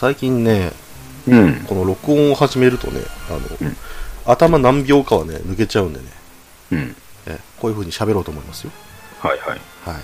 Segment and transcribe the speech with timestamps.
[0.00, 0.72] 最近ね、
[1.28, 1.54] うん。
[1.68, 3.76] この録音を始めるとね、あの、うん
[4.24, 6.06] 頭何秒かはね、抜けちゃうんでね、
[6.72, 6.96] うん。
[7.26, 8.72] えこういう風に喋ろうと思いますよ。
[9.18, 9.48] はいはい。
[9.48, 9.58] はい。
[9.94, 10.02] はい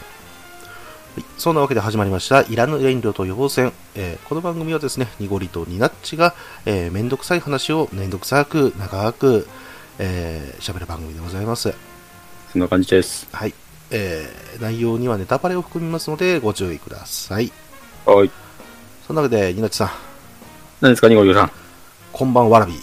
[1.38, 3.72] そんなわけで始まりました、いらぬ遠慮と予防線。
[3.94, 6.34] えーこの番組はですね、ニゴリとニナッチが、
[6.66, 9.48] えーめんどくさい話をめんどくさく、長く、
[9.98, 11.72] えー喋る番組でございます。
[12.52, 13.28] そんな感じです。
[13.32, 13.54] はい。
[13.90, 17.50] えー内容にはネタバレを含みますので、ご注意ください。
[18.04, 18.30] はい。
[19.06, 19.90] そんなわけで、ニナッチさん、
[20.80, 21.52] 何ですか、ニゴリさん。
[22.12, 22.74] こんばんわらび。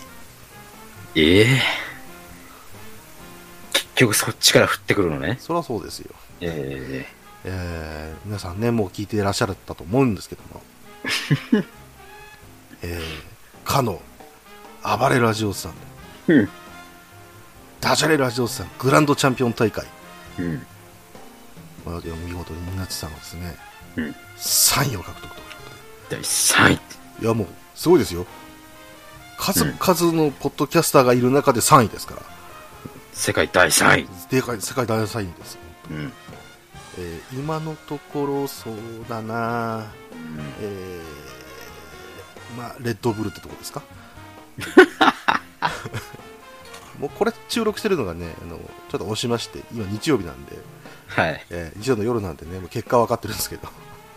[1.16, 1.62] ええ。
[3.74, 5.36] 結局そっちから降ってくるのね。
[5.42, 6.16] そりゃそうですよ。
[6.40, 7.06] え
[7.44, 7.50] え。
[7.50, 10.62] ー皆さんね、もう聞いていらっしゃったと思うんですけども、
[12.84, 14.02] えー、かの、
[14.82, 15.74] 暴れラジオスさん。
[16.28, 16.50] で、うん。
[17.82, 19.86] ダジャレラジオスさんグランドチャンピオン大会、
[20.40, 20.66] えうん。
[21.86, 23.58] まあ、見事にみなちさんがですね、
[23.98, 24.16] うん。
[24.38, 25.43] 3位を獲得と
[26.14, 26.80] 第3位。
[27.22, 28.26] いやもう、すごいですよ。
[29.38, 32.22] 数うん々のポッドキャスターがいる中で3位ですから、
[33.14, 34.08] 世界第3位。
[34.30, 35.58] でかい世界大3位です。
[35.90, 36.14] うん。
[37.00, 38.76] えー今のところ、そう
[39.10, 39.86] だな
[40.62, 43.82] えー、まあ、レッドブルってとこですか？
[47.00, 50.58] もうこれ収録してるのがね、あの、ちょっと押しまして、今日曜日なんで、
[51.08, 51.46] はい。
[51.50, 53.68] えー日曜の夜なんでね、もう結果は分かってるんですけど、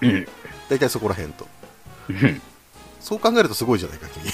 [0.03, 0.29] うん。
[0.69, 1.49] 大体そこら辺と。
[2.09, 2.43] うん
[3.01, 4.25] そう考えるとすごいじゃないか、君。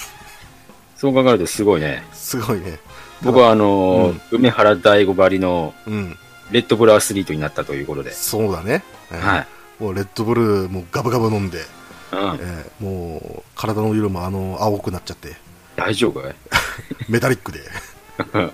[0.97, 2.03] そう考えるとすごいね。
[2.13, 2.79] すごいね。
[3.21, 6.17] 僕はあのー梅原大吾ばりのうん、
[6.51, 8.11] レッドブルアスリートになったということで。
[8.11, 8.83] そうだね。
[9.11, 9.47] えーはい。
[9.79, 12.17] もうレッドブルもうガブガブ飲んで、うん。
[12.19, 15.35] えーもう体の色もあの青くなっちゃって、
[15.75, 16.35] 大丈夫かい？
[17.09, 17.59] メタリックで。
[18.23, 18.51] ちょっ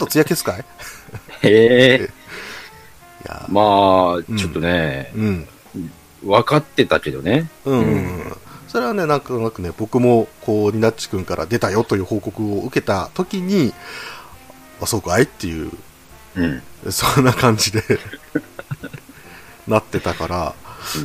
[0.00, 0.60] と艶消すかい？
[0.60, 0.62] い
[1.50, 2.10] へえ。
[3.26, 5.48] やーまあ、んちょっとね、うん。
[6.24, 7.48] 分かってたけどね。
[7.64, 8.36] うん、うん、
[8.68, 13.72] それはね、なんとなくね、僕も、こう、ニナッチ君から出たよという報告を受けたときに、
[14.80, 15.72] あ、そうかいっていう、
[16.36, 16.62] うん。
[16.92, 17.82] そんな感じで
[19.66, 20.54] なってたから、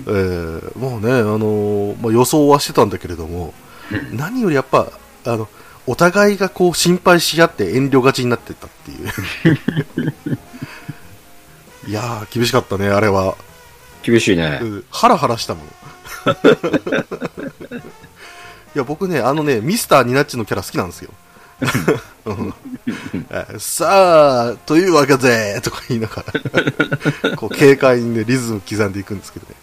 [0.08, 3.54] えーもうね、あのーまあ、予想はしてたんだけれども、
[4.12, 4.92] 何よりやっぱ、
[5.26, 5.48] あの、
[5.88, 9.10] お互いがこう心配し合って遠慮がちになってたっていう。
[11.90, 13.36] いやー、厳しかったね、あれは。
[14.04, 14.60] 厳しいね。
[14.62, 15.66] うんハラハラしたもん。
[18.76, 21.12] いや、僕ね、あのね、ミスターニナッチのキャラ好きなんですよ。
[23.60, 26.24] さあ、というわけで、とか言いなが
[27.24, 29.56] ら、 こう、軽快にね、リズム刻んでいくんですけどね。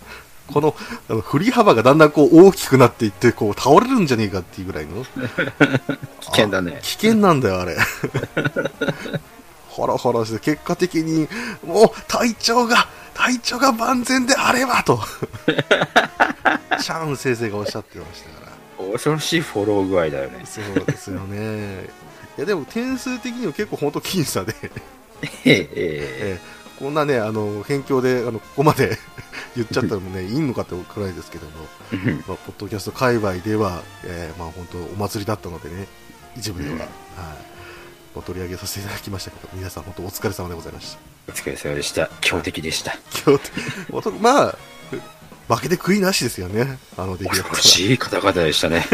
[0.47, 0.75] この、
[1.09, 5.05] あの振り幅がだんだんこう大きくなっていって、こう、倒れるんじゃねえかっていうぐらいの。
[6.21, 6.81] 危険だねあ。
[6.83, 7.77] 危険なんだよ、あれ。
[9.71, 11.29] ハラハラして、結果的に、
[11.65, 15.01] もう、隊長が、隊長が万全であればと。
[16.81, 18.93] シャン先生がおっしゃってましたから。
[18.93, 20.45] 恐ろしいフォロー具合だよね。
[20.47, 21.85] そうですよね。
[22.39, 24.69] いや、でも点数的には結構本当僅差で、へ
[25.45, 28.97] ええーこんなね、あの、辺境で、あの、ここまで
[29.55, 31.53] 言っちゃったらもね、 いいのかってくらいですけども、
[31.93, 32.25] うん。
[32.27, 35.87] まあ、ポッドキャスト界隈では、えーまあ本当お祭りだったのでね、
[36.39, 36.87] 一部では、はい、
[38.15, 40.99] もう取り上げさせていただきましたけど、皆さん本当お疲れ様でございました。
[41.29, 42.11] お疲れ様でした。
[42.21, 42.95] 強敵でした。
[43.25, 44.59] 今日って、本当まあ、
[45.49, 47.49] 負けて悔いなしですよね、あの出来だったら。
[47.51, 48.85] 恐ろしい方々でしたね。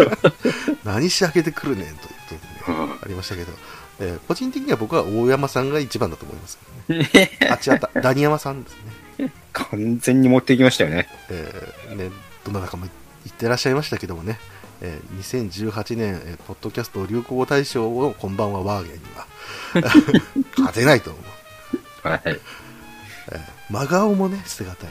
[0.84, 3.52] 何し上げてくるねんということでね、うんありましたけど、
[4.00, 7.38] えー個人的には僕は大山さんが一番だと思いますけどね。
[7.50, 8.76] あ、違った、ダニヤマさんです
[9.18, 9.32] ね。
[9.52, 11.08] 完全に持っていきましたよね。
[11.30, 12.10] えーね、
[12.44, 12.86] どなたかも
[13.24, 14.38] 言ってらっしゃいましたけどもね、
[14.84, 19.26] えー2018年、えーポッドキャスト流行語大賞のこんばんはワーゲンには
[20.58, 21.18] 勝てないと思
[22.04, 22.08] う。
[22.08, 22.22] はい。
[22.26, 23.40] えー
[23.70, 24.90] 真顔もね、捨てがたい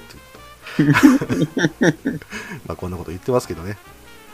[0.76, 2.18] ということ。
[2.66, 3.78] まあこんなこと言ってますけどね。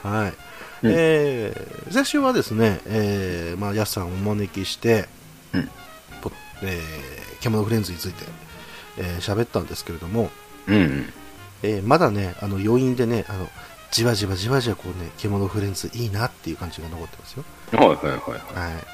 [0.02, 0.30] はい。
[0.30, 5.08] うんえー先週はですね、えーまあ、ヤスさんをお招きして、
[5.52, 5.68] うん
[6.22, 8.24] ポえー、獣フレンズについて
[8.96, 10.30] えー喋、ったんですけれども、
[10.66, 11.12] うん。
[11.62, 13.50] えーまだね、あの余韻でね、あの
[13.92, 17.44] じわじわじわじわこうね、獣フレンズいいなっていう感じが残ってますよ。
[17.72, 18.84] はいはいはいははい。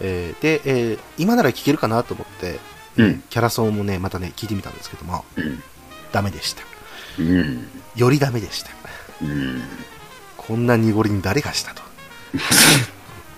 [0.00, 2.58] えーで、えー今なら聞けるかなと思って、
[2.96, 5.40] うんキャラソンもね、またね、聞いてみたんですけども、い。
[5.40, 5.62] うん。
[6.12, 6.62] ダメでした。
[7.18, 7.68] うん。
[7.96, 8.70] よりダメでした。
[9.22, 9.62] うん。
[10.36, 11.82] こんな濁りに誰がしたと。
[12.32, 12.40] 本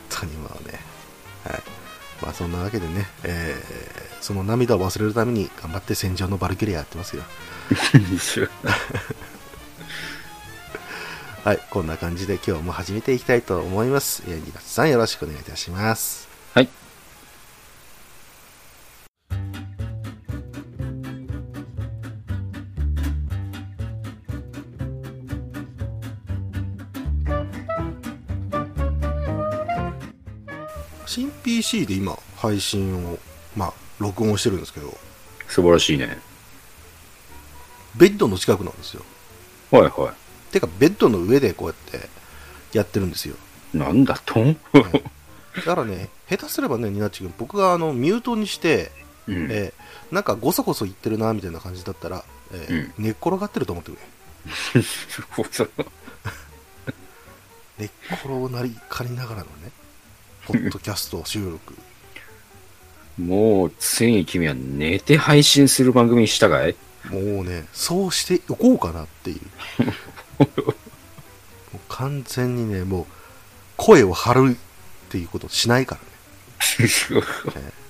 [0.09, 0.81] 当にもうね。
[1.45, 1.63] はい。
[2.23, 7.23] まあそんなわけでね、えーその涙を忘れるために頑張って戦場のバルキリアやってますよ。
[11.47, 14.25] はい、こんな感じで今日も始めていきたいと思います。
[14.27, 16.27] えー、2月さんよろしくお願いいたします。
[16.53, 16.69] はい。
[31.07, 33.21] 新 PC で今配信を、
[33.57, 34.89] まあ、録音してるんですけど
[35.47, 36.19] 素晴らしいね
[37.97, 39.05] ベッドの近くなんですよ
[39.71, 40.26] はいはい
[40.61, 42.09] てかベッドの上でこうやって
[42.73, 43.37] やってるんですよ。
[43.75, 43.79] い。
[43.79, 44.41] なんだと？
[44.41, 48.91] んだからね下手すればねニナッチ君僕があのミュートにして、
[49.27, 49.49] うん。
[49.51, 54.01] えーなんかごそごそ言ってるなみたいな感じだったら、えー寝っ転がってると思ってくれ。
[57.79, 57.91] 寝っ
[58.23, 59.73] 転なりかりながらのね
[60.47, 61.75] ポッドキャスト収録。
[63.19, 66.77] もう、ついに君は寝て配信する番組にしたかい？
[67.11, 69.41] もうねそうしておこうかなっていう
[71.89, 73.07] 完全にねもう
[73.77, 77.73] 声を張るっていうことをしないからね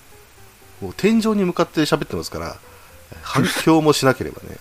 [0.81, 2.57] もう天井に向かって喋ってますから、
[3.23, 4.57] 反響もしなければね、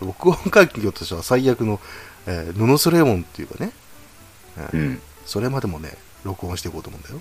[0.00, 1.80] 録音環境としては最悪の、
[2.26, 3.72] えー、ノノスレモンっていうかね、
[4.56, 5.02] えーうん。
[5.24, 7.20] それまでもね、録音していこうと思うんだよ。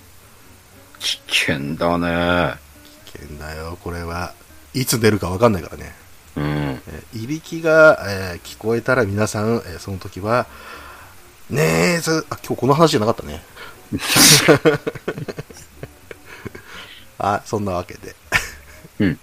[1.00, 2.60] 危険だね。
[3.06, 4.34] 危険だよ、これは。
[4.74, 5.94] いつ出るかわかんないからね。
[6.36, 6.44] うん。
[6.44, 10.48] えーいびきが、えー聞こえたら皆さん、えーその時は、
[11.50, 13.44] ねえ、ず、あ、今日この話じゃなかったね。
[17.18, 18.16] あ、そんなわけで。
[19.00, 19.20] うん。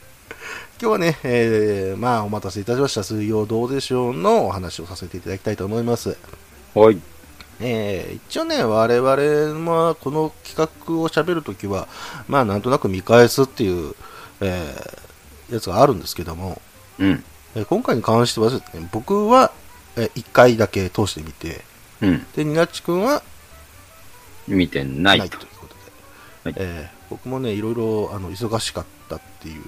[0.81, 3.03] 今日はね、えーまあ、お待たせいたしました。
[3.03, 6.17] 水曜どうでしょうのお話をさせていただきたいと思います。
[6.75, 6.99] はい。
[7.61, 9.09] えー一応ね、我々
[9.73, 11.89] はこの企画を喋るときは、
[12.29, 13.95] まあ、なんとなく見返すっていう、
[14.41, 16.61] えーやつがあるんですけども、
[16.99, 17.25] うん。
[17.55, 19.53] えー今回に関してはですね、僕は、
[19.97, 21.65] え1回だけ通してみて、
[22.01, 22.27] うん。
[22.37, 23.23] で、ニナッチ君は
[24.47, 25.49] 見てないとないという。
[25.59, 25.81] ことで、
[26.45, 29.63] はいえー僕もね、いろいろあの忙しかったっていう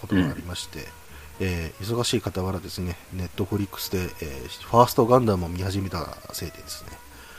[0.00, 0.86] ことがありまして、
[1.40, 6.90] えー忙しい傍らですね、ネットフリックスで、えーファーストガンダムを見始めたせいでですね、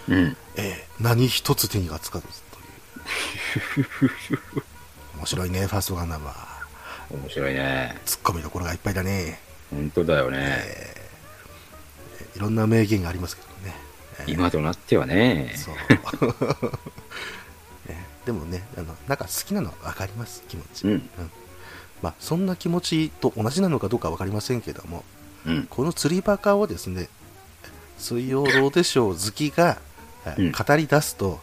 [0.10, 0.38] うん。
[0.58, 4.12] えー何一つ手にがつかずという。
[5.18, 6.55] 面白いね、ファーストガンダムは。
[7.12, 7.98] 面白いね。
[8.06, 9.40] ツッコミどころがいっぱいだね。
[9.72, 10.38] 本当だよね。
[10.42, 11.06] えー
[12.36, 13.76] いろんな名言がありますけどね。
[14.20, 15.54] えー今となってはね。
[15.56, 15.76] そう。
[17.88, 20.86] ねでもね、あの、なんか好きなのは分かります、気持ち。
[20.86, 21.10] うん。
[22.02, 25.06] まあ、そんな気持ちと同じなのかどうか分かりませんけども、
[25.46, 25.68] うん。
[25.70, 27.08] この釣りバカをですね、
[27.98, 29.78] 水曜ロードショー好きが、
[30.26, 31.40] えうん語り出すと、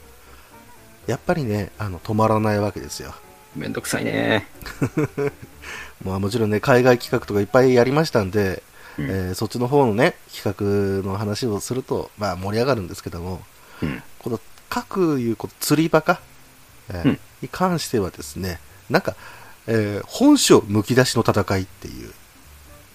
[1.06, 3.14] やっぱりね、あの、止まらないわけですよ。
[3.56, 4.46] めんどくさいね。
[6.04, 8.62] まあ、もちろんね、海外企画とかいっぱいやりましたんで、
[8.98, 13.40] うんえーそっちの方のね、企画の話をすると、まあ、盛り上がるんですけども、
[13.82, 14.02] うん。
[14.18, 16.20] この各いうこの釣りバカ、
[16.90, 19.16] えーうんに関してはですね、なんか、
[19.66, 22.12] えー本性むき出しの戦いっていう、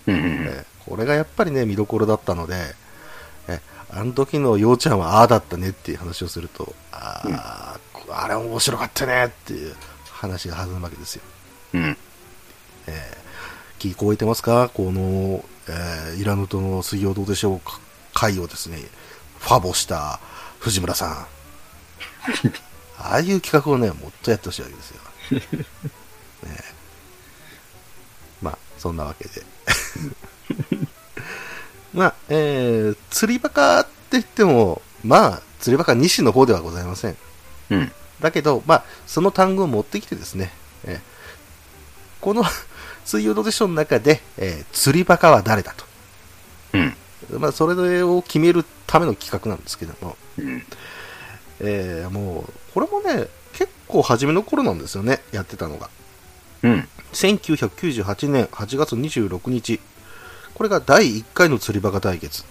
[0.07, 0.15] うん。
[0.15, 2.55] うんえーこれがやっぱりね、見どころだったので、
[3.47, 3.59] えー
[3.89, 9.75] あの時のようちゃんはああだったねっていう話をすると、あー、あれ面白かったねっていう
[10.11, 11.21] 話が弾むわけですよ。
[11.73, 11.97] うん。
[13.79, 14.69] 聞こえてますか？
[14.73, 17.79] この、えーイラヌとの水曜どうでしょうか？
[18.13, 18.79] 回をですね、
[19.39, 20.19] ファボした
[20.59, 21.27] 藤村さん。
[22.99, 25.01] ああいう企画をね、もっとやってほしいわけですよ。
[26.49, 26.57] ね
[28.41, 29.43] まあ、そんなわけで。
[31.93, 37.17] まあ、えー、釣りバカって言っても、まあ、釣りバカ西の方ではございません。
[37.69, 37.91] うん。
[38.19, 40.51] だけど、まあ、その単語を持ってきてですね、
[40.83, 40.99] えー
[42.19, 42.43] この
[43.07, 45.85] 水曜どうでしょうの中で、えー釣りバカは誰だと。
[46.73, 46.93] うん。
[47.39, 50.63] まあ、それを決めるための企画なんですけども、うん。
[51.61, 55.89] えーもう、これもね、結構初めの頃なんですよね、やってたのが。
[56.63, 56.87] うん。
[57.13, 59.79] 1998年8月26日、
[60.53, 62.43] これが第1回の釣りバカ対決、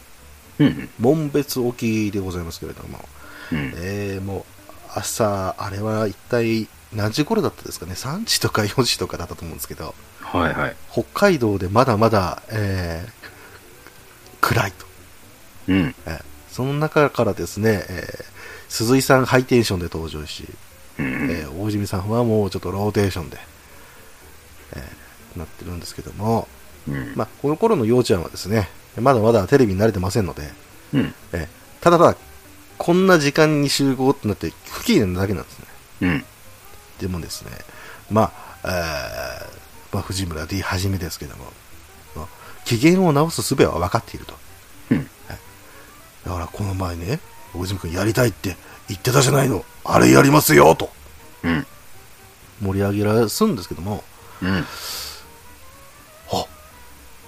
[0.58, 0.88] うん。
[0.98, 3.06] 門別沖でございますけれども、
[3.52, 3.72] うん。
[3.76, 4.44] えーもう、
[4.98, 9.94] 朝、あれは一体何時頃だったですかね、3時とか4時とかだったと思うんですけど、
[10.32, 10.76] はいはい。
[10.92, 13.16] 北海道でまだまだ、えー
[14.40, 14.86] 暗いと。
[15.68, 15.94] うん。
[16.06, 18.24] えーその中からですね、えー
[18.68, 20.44] 鈴井さんハイテンションで登場し、
[20.98, 21.06] うん。
[21.30, 23.38] えー大泉さんはもうちょっとローテーションで、
[24.74, 26.48] えーなってるんですけども、
[26.88, 27.12] うん。
[27.14, 28.68] まあ、この頃のようちゃんはですね、
[28.98, 30.50] まだまだテレビに慣れてませんので、
[30.94, 31.14] うん。
[31.32, 31.48] えー
[31.82, 32.16] ただただ、
[32.78, 35.66] こんな時間に集合ってなって不機嫌なだけなんですね。
[36.02, 36.24] うん。
[37.00, 37.50] でもですね、
[38.10, 39.55] まあ、えー
[39.96, 41.44] まあ、藤村 D はじめですけども、
[42.14, 42.26] まあ
[42.66, 44.34] 機嫌を直す術は分かっていると。
[44.90, 45.08] うん。
[46.26, 47.18] だからこの前ね、
[47.54, 49.64] 大泉君やりたいって言ってたじゃないの。
[49.84, 50.90] あれやりますよと
[51.44, 51.66] うん。
[52.60, 54.04] 盛り上げらすんですけども、
[54.42, 54.66] うん。
[56.30, 56.46] あ、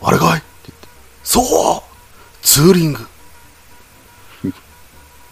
[0.02, 0.38] あれかい？
[0.38, 0.88] って言って、
[1.24, 1.40] そ
[1.78, 1.82] う
[2.42, 3.00] ツーリング
[4.44, 4.50] や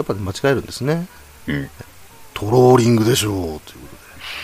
[0.04, 1.06] っぱり間違えるんですね。
[1.48, 1.70] うん。
[2.32, 3.60] トローリングでしょうというこ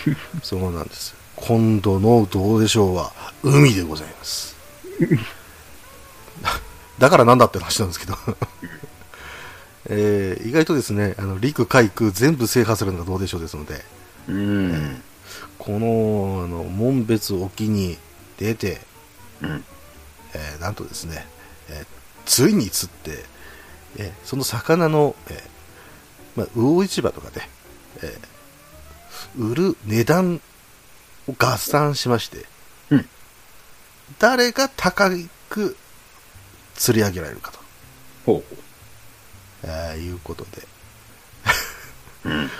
[0.05, 0.17] とで。
[0.43, 1.22] そうなんです。
[1.45, 3.11] 今度のどうでしょうは、
[3.43, 4.55] 海でございます。
[6.99, 8.17] だからなんだって話なんですけど。
[9.89, 13.83] えー意外とですね、あの陸海空全部制覇するのがどうでしょうですので、
[14.29, 15.01] うん。
[15.59, 17.97] このあの門別沖に
[18.37, 18.79] 出て、
[19.41, 19.65] うん。
[20.33, 21.27] えーなんとですね、
[21.67, 21.85] えー
[22.25, 23.25] ついに釣って、
[23.97, 27.41] えーその魚の、えーまあ、魚市場とかで、
[28.01, 30.39] えー売る値段を
[31.37, 32.45] 合算しまして、
[32.89, 33.09] うん。
[34.19, 35.09] 誰が高
[35.49, 35.77] く
[36.75, 37.59] 釣り上げられるかと、
[38.25, 38.43] ほ
[39.63, 40.67] えーいうことで、
[42.25, 42.29] う。
[42.29, 42.51] うん。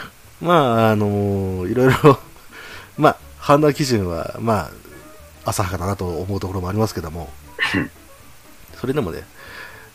[0.42, 0.54] ま
[0.88, 2.20] あ、あのーいろいろ、
[2.98, 4.72] まあ、判断基準は、ま
[5.46, 7.32] あ、浅はかだなと思うところもありますけども。
[7.76, 7.92] うん、
[8.80, 9.26] それでもね、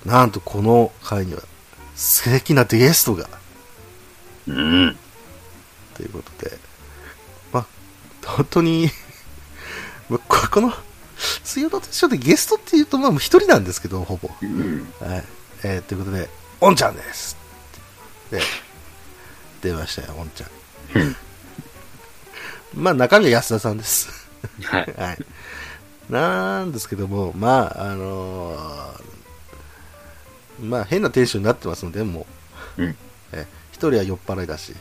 [0.04, 1.42] なんとこの回には、
[1.96, 3.28] 素敵なゲストが、
[4.46, 4.96] うん。
[5.94, 6.67] ということで、まあ、
[8.36, 8.90] 本当に、
[10.08, 10.72] まあここの、
[11.42, 14.30] 水曜どうでしょうでゲストっていうと、まあ、一人なんですけど、ほぼ。
[14.40, 14.92] うん。
[15.00, 15.24] はい。
[15.64, 16.28] えーということで、
[16.60, 17.36] おんちゃんです。
[18.30, 18.40] で、
[19.62, 20.46] 出ましたよ、おんちゃ
[20.98, 21.16] ん
[22.74, 24.08] まあ、中身は安田さんです。
[24.64, 24.94] はい。
[24.96, 25.18] はい。
[26.08, 29.08] なんですけども、まあ、あのー
[30.60, 32.26] まあ、変なテンションになってますので、も
[32.76, 32.96] う、うん。
[33.32, 34.74] え一人は酔っ払いだし、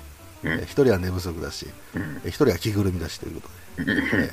[0.48, 2.22] うんえ一人は寝不足だし、うん。
[2.26, 4.32] え一人は着ぐるみだしということで、え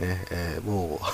[0.00, 1.04] えええもう、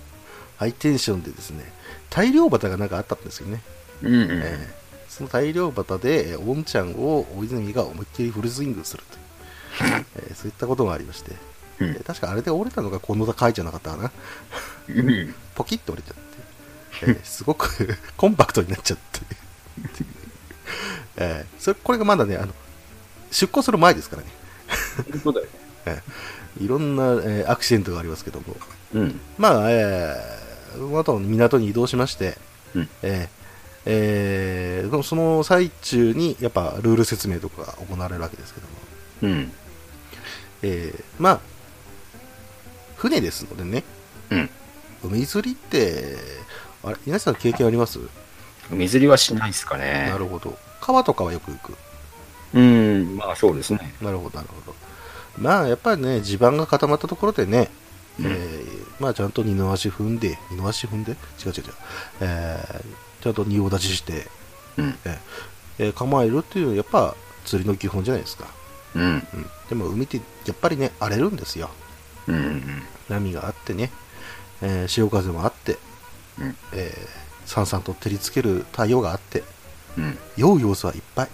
[0.58, 1.72] ハイテンションでですね、
[2.10, 3.60] 大量旗がなんかあったんですよね。
[4.02, 4.14] うん。
[4.30, 9.02] えーその大量旗で、えー、おんちゃんを大泉が思いっきりフルスイングする
[9.78, 11.32] という、 えーそういったことがありまして、
[11.80, 14.12] うんえー確かあれで折れたのがこの回じゃなかったかな。
[14.90, 15.34] うん。
[15.54, 19.20] ポキッと折れちゃって、えーすごくコンパクトになっちゃって、
[21.16, 22.54] えーそれこれがまだねあの、
[23.30, 24.28] 出航する前ですからね、
[25.22, 25.46] そうだよ。
[25.86, 26.02] えー
[26.58, 28.56] いろんな、えーアクシデントがありますけども、
[28.94, 29.20] うん。
[29.36, 32.38] まあ、えー、また港に移動しまして、
[32.74, 32.88] うん。
[33.02, 33.28] えー
[33.84, 38.72] えーその最中にやっぱルール説明とかが行われるわけですけども、
[39.22, 39.52] うん。
[40.62, 41.40] えーまあ、
[42.96, 43.84] 船ですのでね、
[44.30, 44.50] うん。
[45.04, 46.16] 海釣りって、
[46.82, 47.98] あれ、皆さん経験あります、
[48.70, 50.08] 海釣りはしないですかね。
[50.10, 50.58] なるほど。
[50.80, 51.74] 川とかはよく行く。
[52.54, 53.16] うん。
[53.16, 53.94] まあそうですね。
[54.00, 54.74] なるほど、なるほど。
[55.38, 57.70] まあ、やっぱりね、地盤が固まったところでね、
[58.18, 61.12] うんえーまあ、ちゃんと二の足踏んで、二の足踏んで？
[61.12, 61.64] 違う違う違う。
[62.20, 64.26] えーちゃんと仁王立ちして、
[64.78, 64.98] うん。
[65.04, 65.18] えー
[65.78, 68.46] えー構えるっていうやっぱ釣りの基本じゃないですか。
[68.94, 69.02] うん。
[69.02, 69.22] うん。
[69.68, 70.22] でも海ってや
[70.52, 71.68] っぱりね、荒れるんですよ。
[72.28, 72.62] うん。
[73.08, 73.90] 波があってね、
[74.62, 75.76] えー潮風もあって、
[76.40, 76.56] うん。
[76.72, 79.42] えー、さんさんと照りつける太陽があって、
[79.98, 80.18] うん。
[80.36, 81.28] 酔う要素はいっぱい。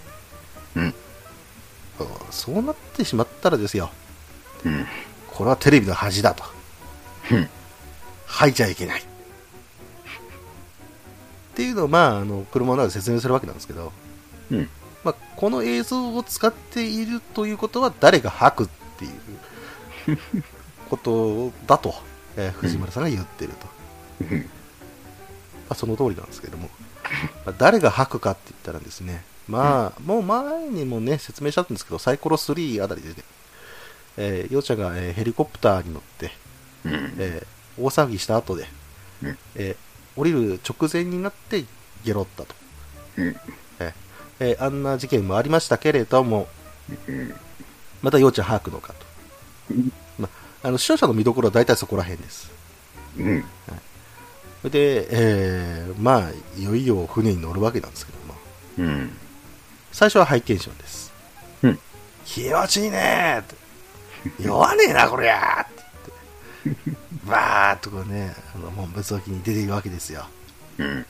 [0.77, 0.95] うん。
[2.01, 3.91] うんそうなってしまったらですよ、
[4.65, 4.87] うん。
[5.29, 6.45] これはテレビの恥だと。
[7.31, 7.49] うん。
[8.27, 9.03] 吐いちゃいけない。
[9.03, 9.05] っ
[11.55, 13.93] ていうのを、まあ、あの車の中で説明するわけなんですけど、
[14.51, 14.69] うん。
[15.05, 18.69] まあ、この映像を使っているということは誰が吐くっ
[18.99, 19.09] てい
[20.15, 20.19] う
[20.89, 21.95] ことだと、
[22.37, 23.67] えー藤村さんが言ってると、
[24.31, 24.39] うん。
[24.39, 24.45] ま
[25.71, 26.71] あ、その通りなんですけども、
[27.45, 33.15] まあ誰が吐くかって言ったらですね、まあ、もう前にもね、説明したんですけど、サイコロ3あたりでね、
[34.17, 36.33] えー、ようちゃんが、えーヘリコプターに乗って、
[36.85, 37.15] うん。
[37.19, 37.47] えー
[37.83, 38.67] 大騒ぎした後で、
[39.23, 41.65] うんえー降りる直前になって
[42.05, 42.55] ゲロったと、
[43.17, 43.27] うん。
[43.29, 43.93] えー
[44.41, 46.49] えーあんな事件もありましたけれども、
[47.09, 47.35] うん。
[48.03, 49.75] またようちゃん吐くのかと、
[50.19, 50.29] ま
[50.63, 52.51] あ、あの視聴者の見どころは大体そこら辺です。
[53.19, 53.45] うん。
[54.61, 58.35] それで、えーまあ、いよいよ船に乗るわけなんですけども、
[58.79, 59.17] うん。
[59.93, 61.13] 最初はハイテンションです。
[61.63, 61.79] うん。
[62.25, 63.57] 気持ちいいねーって。
[64.43, 65.73] 弱ねえな、こりゃーって
[66.65, 66.93] 言って。
[67.27, 70.27] バーっとこうね、あの、門別沖に出ていくわけですよ。
[70.79, 71.07] うん。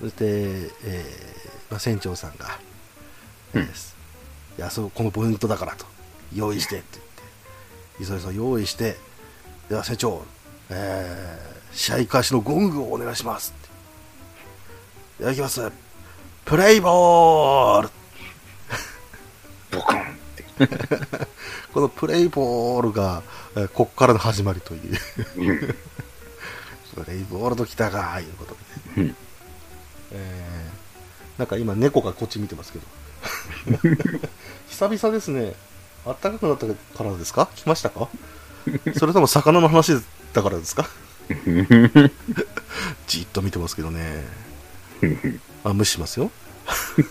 [0.00, 2.58] そして、えーまあ、船長さんが、
[3.54, 3.94] うんです。
[4.58, 5.84] いや、そう、このポイントだからと、
[6.34, 6.98] 用意してって
[7.98, 8.96] 言って、急いそ用意して、
[9.68, 10.24] では船長、
[10.70, 13.60] えー試合開始のゴングをお願いしますっ
[15.18, 15.24] て。
[15.24, 15.83] いただきます。
[16.44, 17.88] プレイボール
[19.72, 20.04] ボコンっ
[20.36, 20.44] て。
[21.72, 23.22] このプレイボールが、
[23.56, 24.98] えーこっからの始まりという、
[25.36, 25.58] うん。
[27.04, 28.56] プレイボールときたか、いうこと
[28.96, 29.16] で、うん。
[30.12, 30.74] えー
[31.38, 32.86] なんか今猫がこっち見てますけど、
[34.70, 35.54] 久々ですね。
[36.04, 37.48] 暖かくなったからですか？
[37.56, 38.08] 来ましたか？
[38.96, 39.98] それとも魚の話
[40.32, 40.88] だからですか？
[43.08, 44.24] じっと見てますけどね。
[45.64, 46.30] あ、無視しますよ。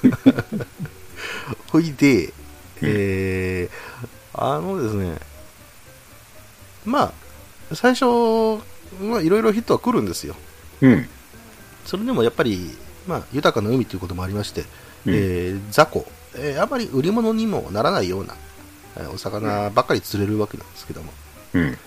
[1.70, 2.34] ほいで、
[2.82, 5.18] えーあのですね、
[6.86, 7.14] ま
[7.72, 8.06] あ、最初、
[9.00, 10.36] まあ、いろいろヒットは来るんですよ。
[10.82, 11.08] うん。
[11.86, 12.76] それでもやっぱり、
[13.08, 14.62] まあ、豊かな海ということもありまして、
[15.06, 16.06] うんえー雑魚、
[16.36, 18.36] えーあまり売り物にもならないような、
[18.98, 21.14] えーお魚ばっかり釣れるわけなんですけども、
[21.54, 21.78] うん。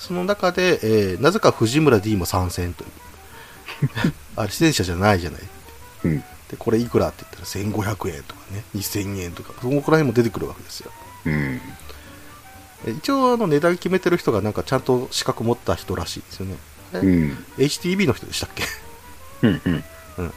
[0.00, 2.90] その中で、えーなぜか藤村 D も参戦という。
[4.36, 5.42] あれ、自転車じゃないじゃない。
[6.04, 6.18] うん。
[6.20, 10.90] で、これいくらって言ったら1500円とかね、2000円とか、そこら辺も出てくるわけですよ。
[11.26, 11.60] うん。
[12.86, 16.56] え一応、あの、値段決めてる人がなんかちゃんと資格持った人らしいですよね。
[16.94, 17.44] えうん。
[17.58, 18.64] HTB の人でしたっけ？
[19.42, 19.84] うん。
[20.18, 20.32] うん。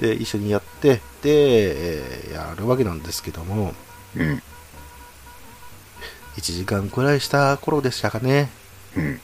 [0.00, 3.74] で、一緒にやって、で、えーやるわけなんですけども、
[4.16, 4.42] うん。
[6.36, 8.50] 1時間くらいした頃でしたかね、
[8.96, 9.20] うん。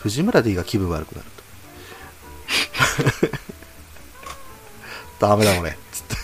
[0.00, 1.26] 藤村 D が気分悪くなる
[3.30, 3.38] と。
[5.18, 6.16] ダメだ俺、つって。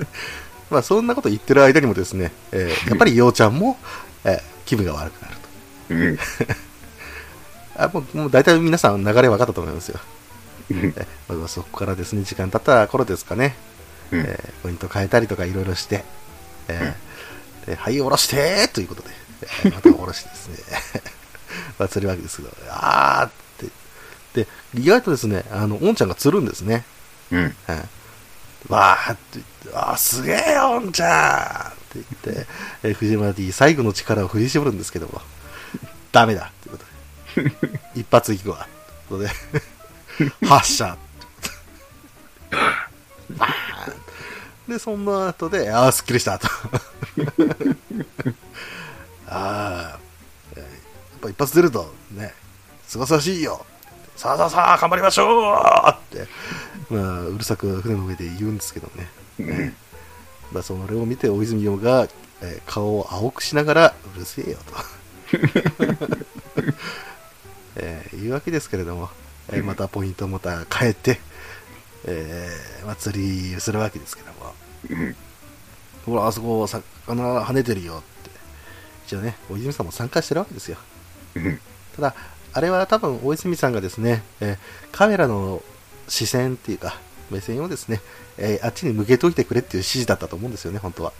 [0.70, 3.78] まあそんなこと言ってる間にもですね、えーやっぱりようちゃんも、
[4.24, 5.34] えー気分が悪くなる
[5.88, 5.94] と。
[5.94, 6.18] うん。
[7.82, 9.98] あもうもう大体皆さん流れ分かったと思いますよ。
[10.70, 10.78] うん。
[10.96, 13.56] えーまあそこからですね、時間経った頃ですかね、
[14.12, 16.04] うんえーポイント変えたりとかいろいろして、
[16.68, 19.08] えーではい、下ろしてということで、
[19.64, 20.56] えーまた下ろしてですね、
[21.78, 23.30] まあ釣るわけですけど、あーっ
[24.34, 26.84] て、で、意外とですね、あの、おんちゃんが釣るんですね。
[27.30, 27.54] うん。
[28.68, 32.02] わーって言って、あすげえよ、おんちゃんって言
[32.34, 32.46] って、
[32.82, 35.20] えー藤村 D 最後の力を振り絞るんですけども、
[36.12, 36.84] ダメだってこと
[37.42, 37.52] で、
[37.94, 38.66] 一発いくわ。
[39.08, 39.34] というこ
[40.18, 40.96] とで、 発射
[44.68, 46.46] で、そんな後で、ああ、すっきりしたと。
[49.30, 49.36] ああ、
[49.88, 49.98] やっ
[51.22, 52.34] ぱ一発出ると、ね、
[52.86, 53.64] すがすがしいよ。
[54.16, 55.58] さあさあさあ、頑張りましょう
[56.16, 56.26] って、
[56.90, 59.08] まあ、うるさく船の上で言うんですけどね。
[59.40, 59.74] うん。
[60.52, 62.08] まあ、それを見て大泉洋が、
[62.40, 65.38] えー顔を青くしながらうるせえよと、
[67.76, 69.10] えーいうわけですけれども、
[69.50, 71.20] えーまたポイントをまた変えて、
[72.04, 74.54] えーまあ、釣りするわけですけども
[74.90, 75.16] うん。
[76.06, 78.30] ほらあそこ魚跳ねてるよって
[79.06, 80.78] 一応ね大泉さんも参加してるわけですよ
[81.34, 81.60] うん。
[81.96, 82.14] ただ
[82.52, 84.58] あれは多分大泉さんがですね、えー
[84.90, 85.62] カメラの
[86.08, 86.98] 視線っていうか
[87.30, 88.00] 目線をですね、
[88.38, 91.12] えーあっちに向けといてくれっていう指示だったと思うんですよね本当は。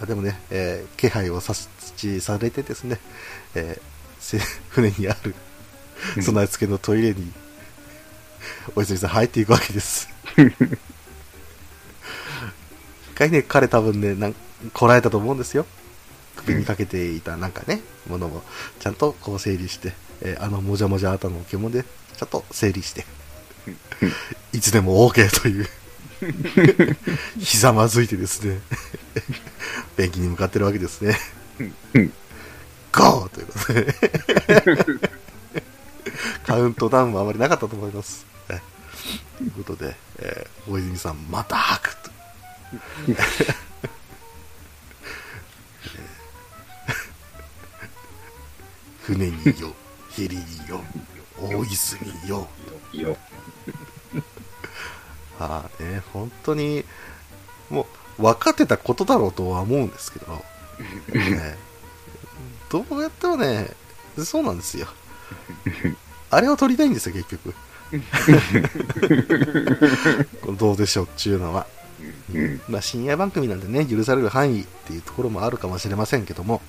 [0.00, 3.00] あでもね、えー気配を察知されてですね、
[3.54, 3.82] えー
[4.20, 4.38] せ
[4.70, 5.34] 船にある
[6.22, 7.32] 備え付けのトイレに
[8.74, 10.08] 大泉さん入っていくわけです。
[10.36, 10.44] 一
[13.14, 14.34] 回ね彼多分ねなん
[14.72, 15.66] こらえたと思うんですよ。
[16.36, 18.42] 首にかけていたなんかね、ものを
[18.78, 21.84] ちゃんとこう整理して、えーあのもじゃもじゃ頭の獣で
[22.16, 23.04] ちゃんと整理して、
[24.52, 25.68] いつでも OK という、
[27.38, 28.60] ひざまずいてですね、
[29.96, 31.18] 便器に向かってるわけですね。
[31.94, 32.12] うん
[32.90, 35.10] ゴーということで、
[36.46, 38.26] カウントダウンもあまりなかったと思います。
[38.48, 38.60] え
[39.38, 42.10] ということで、えー大泉さん、また吐くと。
[49.02, 49.74] 船によ、
[50.18, 50.80] ヘリによ、
[51.40, 52.48] 大泉よ。
[52.92, 53.16] よ。
[55.38, 56.84] ああね、本当に、
[57.70, 57.86] も
[58.18, 60.44] う、分かってたことだろうとは思うんですけど、
[61.14, 61.56] ね、
[62.68, 63.70] どうやってもね、
[64.24, 64.88] そうなんですよ。
[66.30, 67.54] あれを撮りたいんですよ、結局。
[70.58, 71.68] どうでしょうっていうのは。
[72.34, 72.60] うん。
[72.68, 76.60] まあ、深夜番組なんでね、許される範囲っていうところもあるかもしれませんけども、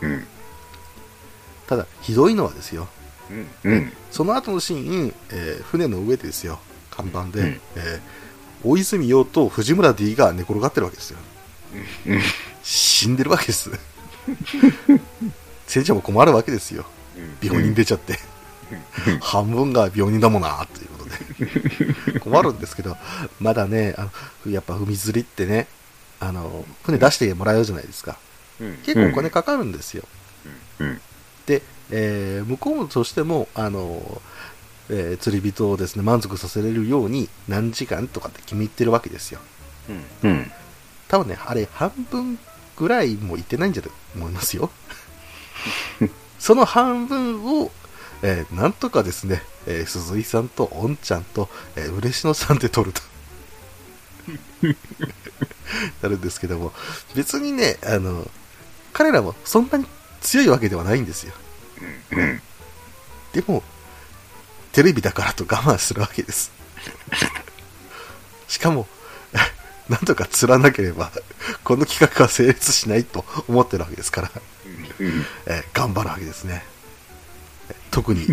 [0.00, 0.26] うん。
[1.68, 2.88] ただ、ひどいのはですよ、
[3.64, 3.92] うん。
[4.10, 8.00] その後のシーン、えー船の上でですよ、看板で、うんえー
[8.64, 11.18] 大泉洋と藤村 D が寝転がってるわけですよ。
[12.06, 12.20] うん。
[12.62, 13.70] 死んでるわけです。
[15.66, 16.84] 船長も困るわけですよ。
[17.42, 18.18] 病人出ちゃって。
[19.20, 21.04] 半分が病人だもんな、というこ
[22.06, 22.20] とで。
[22.20, 22.96] 困るんですけど、
[23.40, 24.08] まだね、あ
[24.46, 25.66] のやっぱ海釣りってね、
[26.20, 28.16] あの、船出してもらえるじゃないですか。
[28.60, 28.76] うん。
[28.84, 30.04] 結構お金かかるんですよ。
[30.78, 31.00] うん。
[31.46, 34.22] で、えー向こうとしても、あの、
[34.88, 39.40] えー釣り人をですね、満足させれるように何時間とかって決めてるわけですよ。
[40.24, 40.50] うん。
[41.08, 42.38] 多分ね、あれ半分
[42.76, 44.70] ぐらいもいってないんじゃと思いますよ。
[46.38, 47.70] その半分を、
[48.22, 53.02] えーなんとかですね、えー鈴井さんとおんちゃんと、えー嬉野さんで撮ると。
[56.02, 56.72] なるんですけども、
[57.14, 58.28] 別にね、あの、
[58.92, 59.86] 彼らもそんなに
[60.22, 61.32] 強いわけではないんですよ。
[62.12, 62.40] うん。
[63.32, 63.62] でも、
[64.72, 66.50] テレビだからと我慢するわけです。
[68.48, 68.86] しかも、
[69.88, 71.10] なんとか釣らなければ、
[71.64, 74.30] この企画は成立しないと思ってるわけですから、
[75.00, 75.26] うん。
[75.46, 76.64] えー頑張るわけですね。
[77.68, 78.26] えー特に、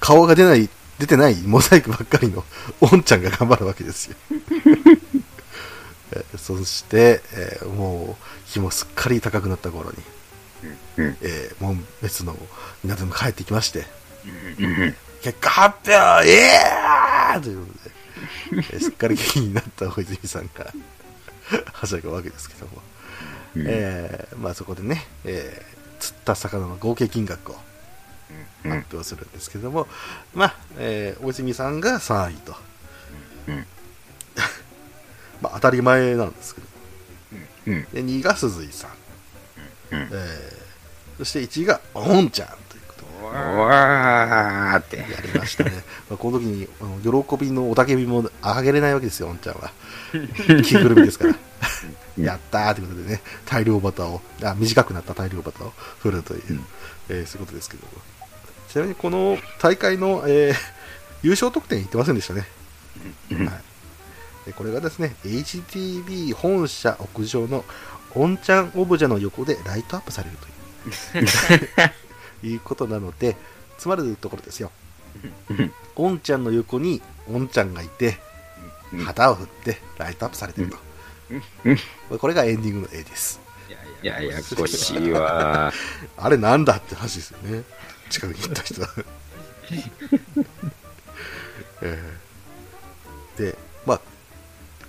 [0.00, 2.44] 顔が出ない、出てないモザイクばっかりの、
[2.80, 4.16] おんちゃんが頑張るわけですよ。
[6.12, 9.98] えーそして、えーもう、日もすっかり高くなった頃に、
[10.96, 11.16] うん。
[11.22, 12.36] えー門別の
[12.82, 13.84] 港に帰ってきまして、
[14.58, 14.94] うん。
[15.22, 16.28] 結果発表!
[16.28, 17.38] イエー!
[17.38, 17.94] イということで、
[18.72, 20.72] えーすっかり気になった大泉さんが
[21.72, 22.82] はしゃぐわけですけども、
[23.56, 27.56] えーまあそこでね、えー釣った魚の合計金額を
[28.64, 28.70] うん。
[28.72, 29.86] 発表するんですけども、
[30.34, 32.54] まあ、えー大泉さんが3位と、
[33.48, 33.66] うん。
[35.40, 36.66] まあ当たり前なんですけど、
[37.68, 37.84] うん。
[37.84, 38.90] で2位が鈴井さん、
[39.92, 40.08] うん。
[40.12, 40.53] えー
[41.18, 44.98] そして1位がおんちゃんということで、わーって。
[44.98, 45.72] やりましたね。
[46.10, 49.72] まあこの時にあの喜びの雄たけびもあげれないわけですよ、おんちゃんは。
[50.62, 51.34] 着ぐるみですから。
[52.18, 56.66] やったーということでね、大量バターを、あ短くなった大量バターを振るという、うん
[57.08, 57.92] えーそういうことですけども。
[58.68, 60.56] ちなみにこの大会の、えー
[61.22, 62.46] 優勝得点言ってませんでしたね。
[63.30, 63.60] うんはい
[64.44, 67.64] でこれがですね、HTB 本社屋上の
[68.14, 70.52] オンちゃんオブジェの横でライトアップされるという
[72.42, 73.36] いうことなので、
[73.78, 74.70] つまるところですよ。
[75.96, 77.00] うんちゃんの横に
[77.32, 78.18] オンちゃんがいて、
[78.92, 80.76] うん旗を振ってライトアップされてると。
[81.64, 81.78] うん
[82.18, 83.40] これがエンディングの絵です。
[84.02, 85.72] ややこしいわ。
[86.18, 87.62] あれなんだって話ですよね。
[88.10, 88.88] 近くに行った人は。
[91.82, 94.00] えーで、まあ、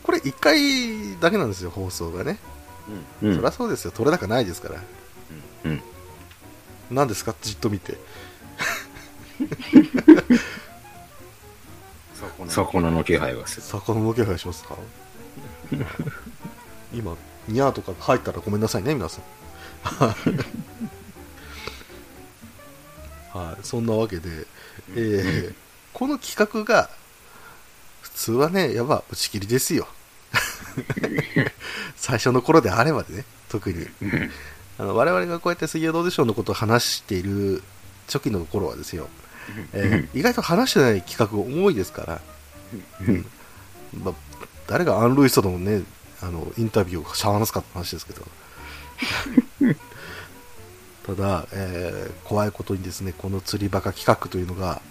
[0.04, 2.38] これ1回だけなんですよ、放送がね。
[3.24, 4.76] うんそりゃそうですよ、取れ高ないですから。
[5.66, 5.82] うん。
[6.92, 7.32] 何ですか？
[7.32, 7.98] ってじっと見て。
[12.48, 13.62] 魚の気配がする。
[13.64, 14.78] 魚の気配しますか？
[16.94, 17.16] 今、
[17.48, 19.24] ニャーとか入ったらごめんなさいね、皆さん。
[23.38, 24.48] はい、そんなわけで、
[24.96, 25.56] えー
[25.94, 26.90] この企画が、
[28.02, 29.88] 普通はね、やっぱ打ち切りですよ。
[31.96, 33.88] 最初の頃であればね、特に。
[34.80, 34.86] うん。
[34.86, 37.64] あの我々がこうやって水曜どうでしょうのことを話している
[38.08, 39.08] 初期の頃はですよ、
[39.74, 42.22] えー意外と話してない企画が多いですから、
[43.08, 43.26] うん
[44.04, 44.14] まあ、
[44.68, 45.84] 誰がアン・ルイスとのね、
[46.22, 48.26] あの、インタビューをしゃ話すかって話ですけど。
[51.06, 54.82] ただ、えー怖いことにですね、この釣りバカ企画というのが、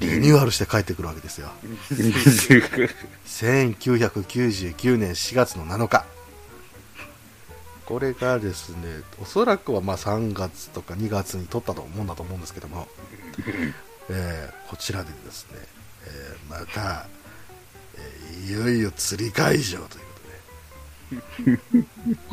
[0.00, 1.50] リニューアルして帰ってくるわけですよ。
[3.26, 6.04] 1999年4月の7日。
[7.88, 12.86] これがですね、おそらくはまあ3月とか2月に撮ったと思うんだと思うんですけども、
[14.10, 15.56] えーこちらでですね、
[16.04, 17.06] えーまた、
[17.96, 20.04] えーいよいよ釣り会場という
[21.16, 21.44] こと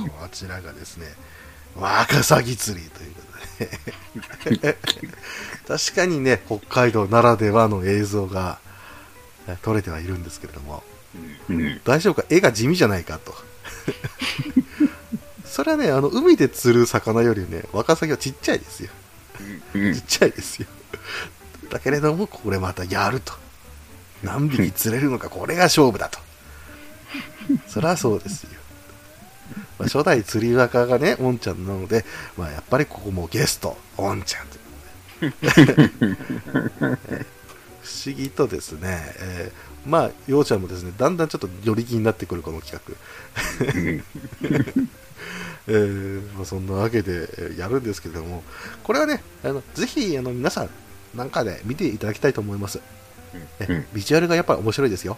[0.03, 1.13] で、 こちらがですね、
[1.77, 3.21] ワカサギ釣りというこ
[4.43, 4.77] とで、
[5.65, 8.59] 確かにね、北海道ならではの映像が
[9.47, 10.83] え撮れてはいるんですけれども、
[11.49, 11.81] うん。
[11.85, 12.25] 大丈夫か？
[12.29, 13.33] 絵が地味じゃないかと。
[15.55, 18.89] それはね、あの、海で釣る魚よりね、ワカサギはちっちゃいですよ。
[19.73, 20.67] うんちっちゃいですよ。
[21.69, 23.31] だけれども、これまたやると。
[24.21, 26.19] 何匹釣れるのか、これが勝負だと。
[27.69, 28.49] そりゃそうですよ。
[29.79, 32.03] まあ、初代釣り若がね、おんちゃんなので、
[32.35, 35.73] まあ、やっぱりここもゲスト、おんちゃんということで。
[37.15, 37.25] えー
[37.85, 42.95] 不思議とですね、えーまあ、ようちゃんもですね、だんだんちょっと寄り気になってくるこの企画。
[45.67, 48.43] えーまあ、そんなわけでえーやるんですけれども、
[48.83, 50.69] これはね、あのぜひあの皆さん、
[51.15, 52.79] なんかで見ていただきたいと思います。
[53.59, 55.17] ねうんビジュアルがやっぱり面白いですよ。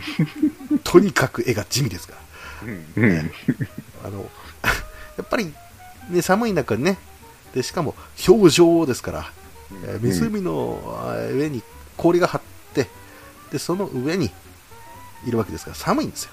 [0.84, 3.02] とにかく絵が地味ですから。
[3.02, 3.30] うん。
[4.04, 4.30] あの
[5.18, 5.52] やっぱり、
[6.10, 6.98] ね、寒い中ね、
[7.54, 7.94] でしかも
[8.28, 9.32] 表情ですから、
[9.86, 11.62] えー湖の上に
[11.96, 12.40] 氷が張っ
[12.74, 12.88] て、
[13.52, 14.30] でその上に
[15.26, 16.30] いるわけですから、寒いんですよ。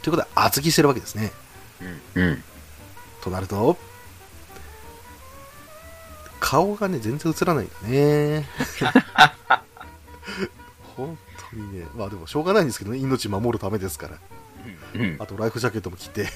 [0.00, 1.32] うんということで、厚着してるわけですね。
[2.14, 2.42] うん。
[3.22, 3.76] となると、
[6.40, 8.48] 顔がね、全然映らないんだね。
[10.96, 11.18] 本
[11.50, 14.18] 当にね、まあでもしょうがないんですけどね、命守るためですから。
[14.94, 15.16] うん。
[15.18, 16.28] あとライフジャケットも着て、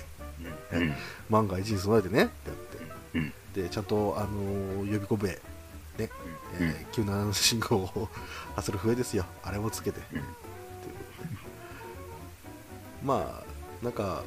[0.72, 0.94] うん。
[1.31, 2.79] 万が一に備えてね、ってやって。
[3.14, 3.33] うん。
[3.55, 5.29] で、ちゃんと、あのー予備コ笛、
[5.98, 6.11] ね、
[6.59, 8.09] えー急な信号を
[8.55, 9.24] 発する笛ですよ。
[9.42, 10.00] あれもつけて。
[10.00, 10.29] うんというこ
[11.16, 11.29] とで
[13.03, 13.44] まあ、
[13.85, 14.23] なんか、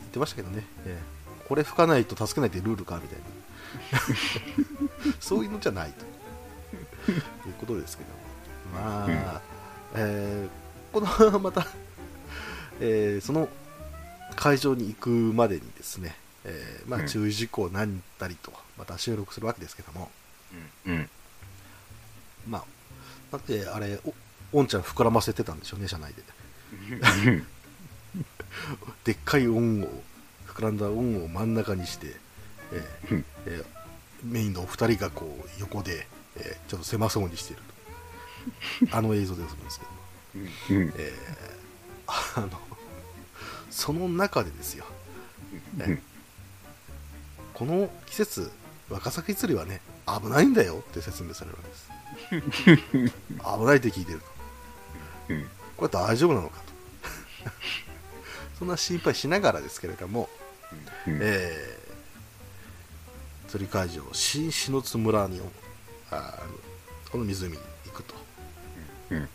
[0.00, 1.14] 言ってましたけどね、えー
[1.46, 5.12] これ吹かないと助けないってルールか、みたいな。
[5.20, 7.16] そういうのじゃないとい
[7.50, 8.80] うことですけども。
[8.80, 9.04] ま
[9.36, 9.40] あ、
[9.94, 11.00] えーこ
[11.30, 11.66] の また、
[12.80, 13.50] えーその
[14.36, 20.10] 会場に行くまでにですね、えーまあ、うん注意事項を何たりとまた収録するわけですけども、
[20.86, 21.10] うん。
[22.48, 22.64] まあ、
[23.32, 24.14] だってあれ、お
[24.58, 26.22] おんちゃん膨らませてたんでしょうね、車内で。
[29.04, 30.02] でっかい音を、
[30.48, 32.14] 膨らんだ音を真ん中にして、
[32.72, 33.64] えーうんえー
[34.22, 37.62] メインのお二人がこう横で、えーちょっと狭そうにしている
[38.88, 38.96] と。
[38.96, 39.90] あの映像でするんですけど。
[40.96, 41.34] えー
[42.06, 42.60] あの、
[43.70, 44.84] その中でですよ、
[45.80, 46.02] えうん
[47.54, 48.50] この季節、
[48.90, 53.14] ワカサギ釣りはね、危ないんだよって説明されるわけです。
[53.58, 54.26] 危ないって聞いてると。
[55.28, 55.48] うん。
[55.76, 56.64] これ大丈夫なのかと。
[58.58, 60.28] そんな心配しながらですけれども、
[61.06, 61.18] うん。
[61.22, 61.84] えー
[63.48, 65.40] 釣り会場、新篠津村に
[66.10, 66.40] あ
[67.12, 68.14] この湖に行くと、
[69.10, 69.28] うん。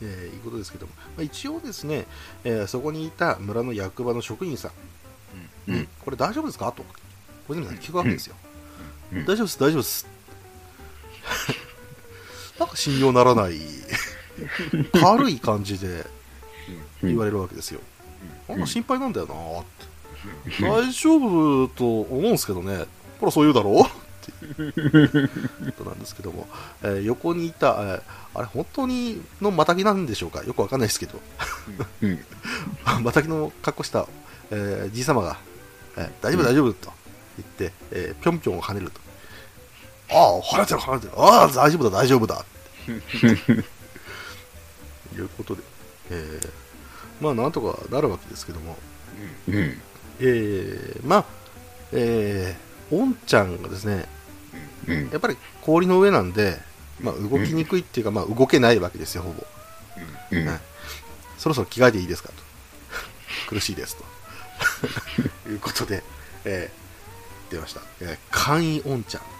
[0.00, 2.06] えーいうことですけども、まあ、一応ですね、
[2.44, 4.70] えーそこにいた村の役場の職員さ
[5.68, 5.88] んに、うん。
[6.02, 6.72] これ大丈夫ですか？
[6.72, 6.82] と、
[7.46, 8.36] 小泉さんに聞くわけですよ。
[9.12, 10.06] うん大丈夫です、大丈夫です。
[12.58, 13.60] なんか信用ならない、
[14.98, 16.06] 軽い感じで
[17.02, 17.80] 言われるわけですよ。
[18.50, 20.62] なんか心配なんだよなーって。
[20.62, 22.84] 大丈夫と思うんですけどね、
[23.20, 23.84] ほらそう言うだろう？
[25.72, 26.46] ことなんですけども、
[26.82, 30.44] えー横にいた、えーあれ本当にのマタギなんでしょうか？
[30.44, 31.20] よくわかんないですけど、
[32.02, 32.24] うん。
[33.02, 34.06] マタギの格好した、
[34.50, 35.38] えーじい様が、
[35.96, 36.92] えー大丈夫大丈夫と
[37.38, 39.00] 言って、えーぴょんぴょんを跳ねると。
[40.12, 41.12] ああ、跳ねてる跳ねてる。
[41.16, 42.44] ああ、大丈夫だ大丈夫だ。
[45.16, 45.62] いうことで、
[46.10, 46.50] えー
[47.20, 48.76] まあなんとかなるわけですけども、
[49.48, 49.80] うん。
[50.20, 51.24] えーまあ、
[51.92, 54.06] えー、おんちゃんがですね、
[54.86, 55.10] うん。
[55.10, 56.58] やっぱり氷の上なんで、
[57.00, 59.46] まあ、動きにくいっていうか、まあ、動けないわけですよ、ほぼ。
[60.32, 60.46] うん。
[60.48, 60.60] はい
[61.38, 62.34] そろそろ着替えていいですかと。
[63.48, 64.04] 苦しいですと。
[65.48, 66.02] いうことで、
[66.44, 66.80] えー
[67.50, 67.80] 出ました。
[68.00, 69.22] えー簡易おんちゃん。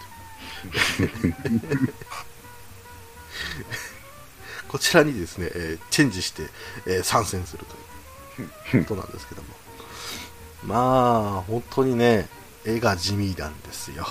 [4.71, 6.43] こちらにですね、えーチェンジして、
[6.85, 7.65] えー参戦する
[8.71, 9.47] ということなんですけども。
[10.63, 12.29] まあ、本当にね、
[12.65, 14.05] 絵が地味なんですよ。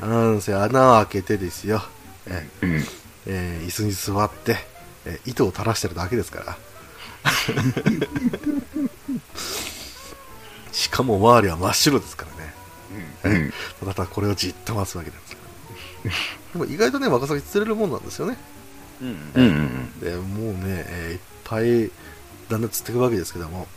[0.00, 1.82] なんせ穴を開けてですよ。
[2.26, 2.84] えーうん。
[3.26, 4.56] えー椅子に座って、
[5.04, 6.56] えー糸を垂らしてるだけですから。
[10.72, 12.26] しかも周りは真っ白ですか
[13.24, 13.42] らね。
[13.42, 13.52] うん。
[13.80, 15.42] ただただこれをじっと待つわけですか
[16.04, 16.10] ら。
[16.52, 18.36] でも意外とね、ワカサギ釣れるもんなんですよね。
[19.00, 19.32] うん。
[19.34, 20.00] うん。
[20.00, 21.90] でもうね、えーいっぱい
[22.48, 23.68] だんだん釣っていくわけですけども、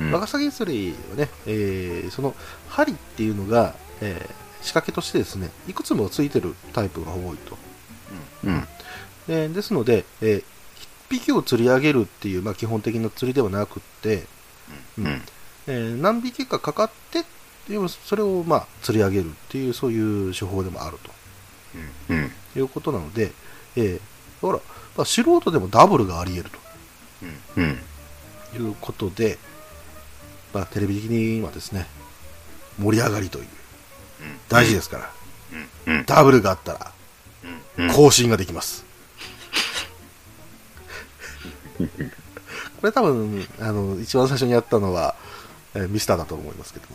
[0.00, 0.10] うん。
[0.12, 2.34] ワカサギ釣りはね、えーその
[2.68, 7.56] 針っていうのが、えー仕掛けとしてですね、いくつもついてるタイプが多いと。
[8.44, 8.66] うん。
[9.28, 10.44] でですので、えー
[10.80, 10.88] 一
[11.20, 14.24] 匹を釣り上げるっていう、まあ、基本的な釣りではなくって、
[14.98, 15.22] うん。
[15.68, 17.24] えー何匹かかかって
[17.68, 20.98] でもそれを、まあ、釣り上げるっていうそういう手法でもある
[22.08, 22.32] うん。
[22.52, 23.30] ということなので、
[23.76, 24.00] えー
[24.40, 24.58] ほら、
[24.96, 26.50] まあ、素人でもダブルがあり得る
[27.56, 27.78] うん。
[28.52, 29.38] ということで、
[30.52, 31.86] まあ、テレビ的にはですね
[32.78, 33.46] 盛り上がりという
[34.48, 35.10] 大事ですから、
[35.86, 36.04] うん。
[36.06, 36.92] ダブルがあったら
[37.78, 37.90] うん。
[37.92, 38.84] 更新ができます。
[41.76, 45.14] これ多分、あの、一番最初にやったのは、
[45.74, 46.86] えーミスターだと思いますけど。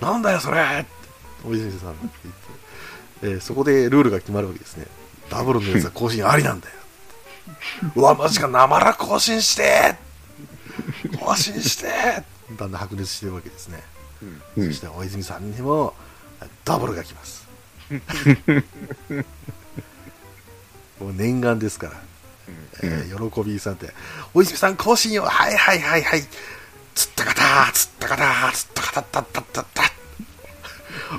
[0.00, 0.90] なんだよ、それって、
[1.44, 2.45] 大泉さんが言って、
[3.22, 4.86] えーそこでルールが決まるわけですね。
[5.30, 6.74] ダブルのやつは更新ありなんだよ。
[7.94, 9.96] うわ、マジか、なまら更新して
[11.18, 11.86] 更新して
[12.56, 13.82] だんだん白熱してるわけですね。
[14.56, 15.94] うんそして大泉さんにも
[16.64, 17.46] ダブルが来ます。
[21.00, 21.92] もう念願ですから、
[22.82, 23.92] えー喜びさんって、
[24.34, 26.22] 大泉さん更新よ、はいはいはいはい、
[26.94, 29.82] つったかた、つったかた、つったかたったったったった。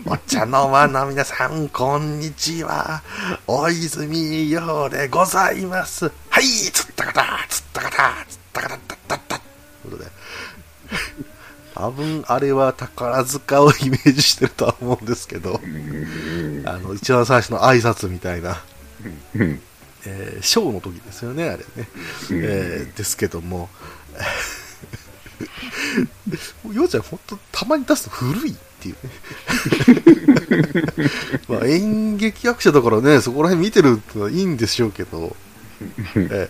[0.06, 3.02] お茶の間の皆さん、こんにちは。
[3.48, 6.12] 大泉洋でございます。
[6.30, 9.36] はい、つったかた、つったかた、つったかたったったった。
[9.38, 9.42] と
[9.88, 10.10] いうことで、
[11.74, 15.62] 多分あれは宝塚をイメージしてるとは思うんですけど、
[16.66, 18.62] あの、一番最初の挨拶みたいな、
[20.06, 21.64] えーショーの時ですよね、あれね。
[22.32, 23.70] えーですけども、
[26.74, 28.56] ようちゃん、本当たまに出すと古い？
[28.92, 31.12] っていうね。
[31.50, 35.36] まあ、演劇役者だからね、そこら辺見てるのはいいんでしょうけど、
[36.16, 36.50] え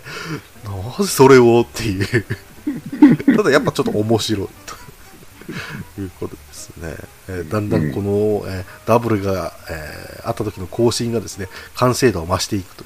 [0.64, 2.24] なぜそれをっていう。
[3.36, 4.48] ただやっぱちょっと面白い
[5.96, 6.94] ということですね。
[7.28, 12.84] えーだんだんこの、えーダブルが、えーあった時の更新がですね、完成度を増していくと。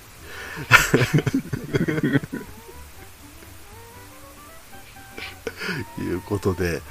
[6.28, 6.82] ことで、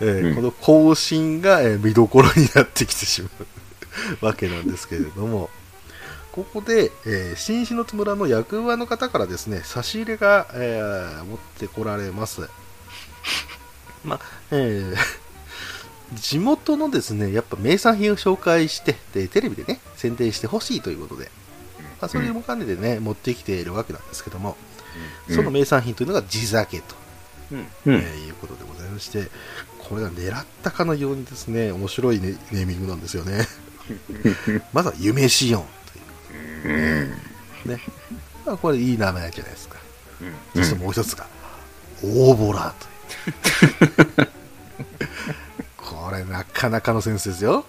[0.00, 0.32] えうん。
[0.32, 3.28] ーこの更新が、えー見どころになってきてしま
[4.20, 5.50] うわけなんですけれども、
[6.32, 12.42] ここで、えー新篠津村の役場の方からですね、差し入れが、えー持ってこられます。
[14.04, 14.96] まあ、えー
[16.14, 21.30] 地元のですね、やっぱ名産品を紹介して、でテレビでね、宣伝してほしいということで、
[22.00, 24.56] まあ、それも兼ねてね、持ってきているわけなんですけども、
[25.34, 26.94] その名産品というのが地酒と、
[27.52, 27.66] うん。
[27.86, 29.28] えーいうことでございまして、
[29.78, 33.46] これが狙ったかのようにですね、面白いネネーミングなんですよね。
[34.72, 35.64] まずは夢シオン
[36.62, 37.08] という。
[37.66, 37.80] ね。
[38.44, 39.76] まあ、これいい名前じゃないですか。
[40.54, 41.26] そしてもう一つが、
[42.02, 43.30] 大ボラと
[44.20, 44.28] いう。
[45.76, 47.66] これなかなかのセンスですよ。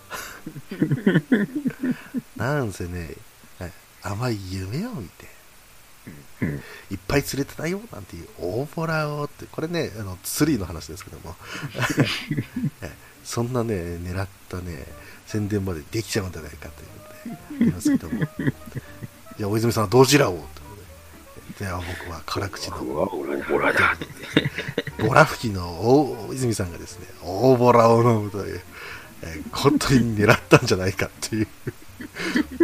[2.37, 3.13] なんせね、
[3.59, 3.71] はい
[4.03, 5.27] 甘い夢を見て、
[6.41, 6.49] うん。
[6.49, 11.35] いっぱい釣れてたよなんていう大ボラをって、これね、あのツリーの話ですけども、
[12.81, 12.91] え
[13.23, 14.85] そんなね、狙ったね、
[15.25, 18.19] 宣伝までできちゃうんじゃないかということで、言いますけども、
[19.37, 20.47] じゃあ、大泉さんはどちらを？
[21.59, 22.77] で、では僕は辛口の。
[22.77, 23.97] うわ、オラだ。
[24.99, 28.61] ボラ吹きの大泉さんがですね、大ボラを飲むという、
[29.23, 31.47] えー本当に狙ったんじゃないかっていう。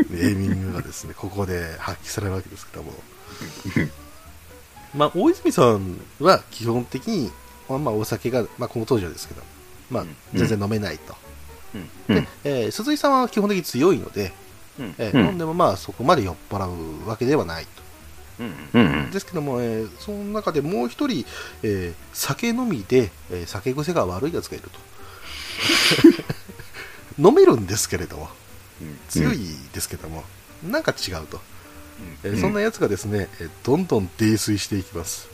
[0.10, 2.94] ネーミングがですね、ここで発揮されるわけですけども。
[4.96, 7.32] まあ、大泉さんは基本的に、
[7.68, 9.42] まあ、まあお酒が、まあ、この当時はですけど、
[9.90, 11.16] まあ、全然飲めないと。
[11.74, 14.32] うんで、えー鈴井さんは基本的に強いので、
[14.80, 17.84] うんえー飲んでもまあそこまで酔っ払うわけではないと。
[18.74, 19.12] うん。
[19.12, 21.26] ですけども、えーその中でもう一人、
[21.64, 24.80] えー酒飲みで、えー酒癖が悪いやつがいると。
[27.18, 28.30] 飲めるんですけれども、
[29.10, 29.40] 強い
[29.74, 30.24] ですけども、
[30.64, 31.42] なんか違うと。
[32.24, 35.28] えーそんなやつがですね、えーどんどん泥酔していきます。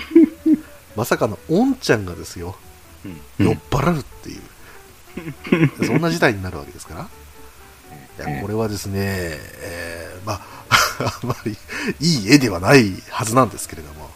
[0.96, 2.56] まさかのおんちゃんがですよ、
[3.04, 7.08] うん酔っ払うっていう、 そんな事態になるわけですから。
[8.26, 10.40] いやこれはですね、えーまあ、
[11.22, 11.56] あまり
[12.00, 14.10] いい絵ではないはずなんですけれども、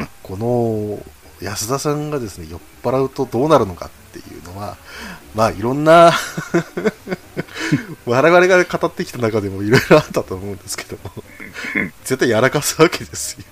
[0.00, 4.76] まあこの安田さんがですね、酔っ払うとどうなるのかっていうのは、
[5.34, 6.12] まあいろんな
[8.04, 11.24] 我々が語ってきた中でもいろいろあったと思うんですけども、
[12.04, 13.44] 絶対やらかすわけですよ。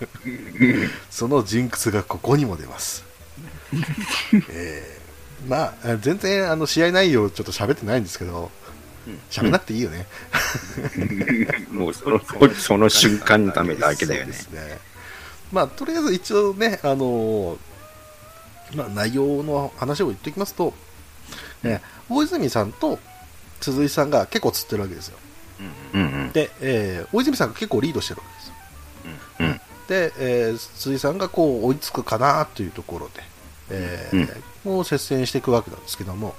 [1.11, 3.05] そのジンクスがここにも出ます。
[4.51, 4.99] えー
[5.47, 8.51] まあ、全然あの試合内容ちょっと喋ってないんですけど、
[9.31, 10.07] 喋んなくていいよね。
[11.71, 12.21] もうその、
[12.55, 14.79] その瞬間のためだけだよねね。
[15.53, 17.59] まあ、とりあえず一応ね、あのー
[18.75, 20.73] まあ、内容の話を言っておきますと、
[21.63, 22.99] ね、大泉さんと
[23.61, 25.19] 鈴井さんが結構釣ってるわけですよ。
[25.95, 26.33] うんうん。
[26.33, 28.55] で、えー大泉さんが結構リードしてるわけですよ。
[29.41, 29.61] うん。
[29.89, 33.23] で、えー鈴井さんがこう追いつくかなというところで、
[33.71, 36.35] えーもう接戦していくわけなんですけども、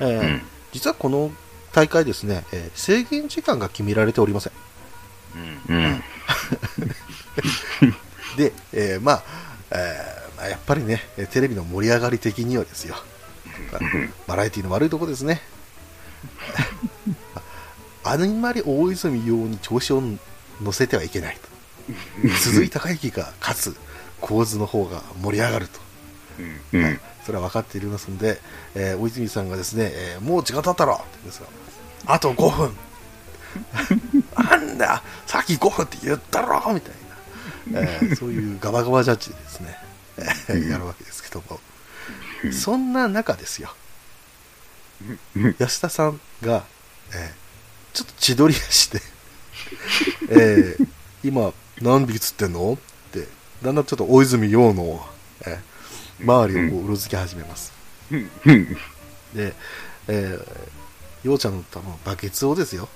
[0.00, 1.30] えーうん実はこの
[1.72, 4.52] 大会ですね、えー制限時間が決められておりません。
[5.68, 6.02] うん。
[8.36, 9.22] で、えーまあ、
[9.70, 12.96] えーまあやっぱりね、えーテレビの盛り上がり的にはですよ、
[14.26, 15.40] バラエティの悪いとこですね。
[18.04, 20.02] あんまり大泉洋に調子を
[20.62, 21.38] 乗せてはいけない
[22.22, 22.28] と。
[22.38, 23.76] 鈴井孝之が勝つ
[24.20, 25.80] 構図の方が盛り上がると。
[26.72, 27.00] うん。
[27.24, 28.40] それは分かっていますので、
[28.74, 31.46] えー大泉さんがですね、えーもう時間経ったろって言うんですよ。
[32.06, 32.76] あと5分。
[34.36, 36.92] なんだ、さっき5分って言ったろみたい
[37.72, 39.85] な、えーそういうガバガバジャッジでですね、えー
[40.70, 41.60] やるわけですけども、
[42.52, 43.74] そんな中ですよ、
[45.58, 46.64] 安田さんが、
[47.12, 47.46] えー
[47.96, 49.00] ちょっと千鳥足で、
[50.28, 50.88] えー
[51.24, 52.74] 今何匹釣ってんの？
[52.74, 52.76] っ
[53.10, 53.26] て、
[53.62, 55.06] だんだんちょっと大泉洋の、
[55.46, 57.72] えー周りをこううろつき始めます。
[59.34, 59.54] で、
[60.08, 62.88] えー、ようちゃんの多分バケツをですよ、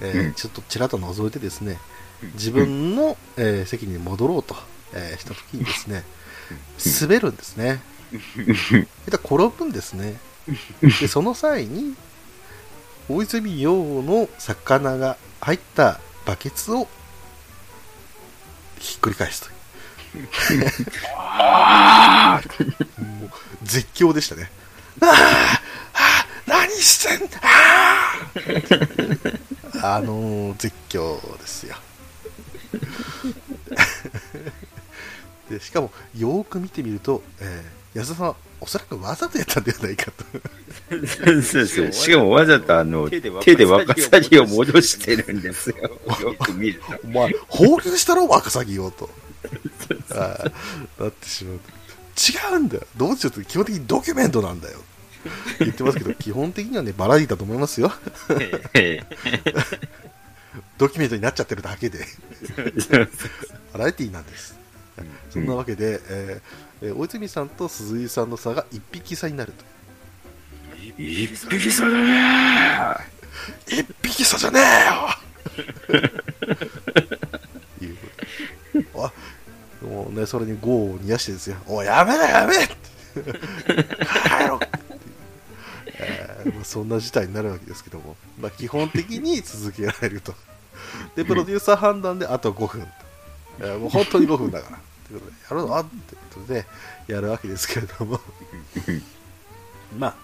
[0.00, 1.78] えーちょっとちらっと覗いてですね、
[2.34, 4.56] 自分の、えー席に戻ろうと、
[4.92, 6.04] えーした時にですね、
[7.02, 7.80] 滑るんですね。
[9.08, 10.16] で転ぶんですね。
[11.00, 11.94] で、その際に、
[13.08, 16.88] 大泉洋の魚が入ったバケツを
[18.78, 19.52] ひっくり返すとい
[20.20, 20.62] う。
[23.02, 23.30] もう
[23.62, 24.50] 絶叫でしたね。
[25.00, 25.08] あー
[25.94, 27.40] あー何してんだ
[29.96, 31.76] あのー絶叫ですよ。
[35.52, 40.24] でしかも、よーく見てみると、えー安田さんはおそらくわざとやったんではないかと。
[41.42, 41.92] そう。
[41.92, 43.28] しかもわざとあの、手で
[43.66, 45.76] ワカサギを戻してるんですよ。
[46.22, 46.86] よく見ると。
[47.04, 49.10] お前、放流したろ、ワカサギをと。
[50.12, 51.60] あーなってしまう。
[52.54, 52.86] 違うんだよ。
[52.96, 54.78] どうしようって基本的にドキュメントなんだよ。
[55.58, 57.92] 言ってますけど、基本的にはね、バラエティだと思いますよ。
[60.78, 62.06] ドキュメントになっちゃってるだけで。
[63.74, 64.61] バラエティなんです。
[65.30, 69.64] そんなわけで、えーえー大泉さんと鈴井さんの差が1匹差になると。
[70.98, 72.96] 一匹差だね
[73.68, 75.08] 一匹差じゃねえよ
[77.80, 77.96] いう
[78.92, 79.12] ことあ
[79.86, 81.56] もうね、それに業を煮やしてですよ。
[81.66, 82.74] おい、やめなやめって
[83.22, 85.12] 帰ろうっていう、
[85.94, 90.34] えーまあそんな事態になるわけですけども、まあ、基本的に続けられると。
[91.16, 92.88] で、プロデューサー判断であと5分と。
[93.60, 94.78] えーもう本当に5分だから。
[95.08, 96.66] ということで、やるのってことで、
[97.06, 98.20] やるわけですけれども、
[99.98, 100.14] まあ、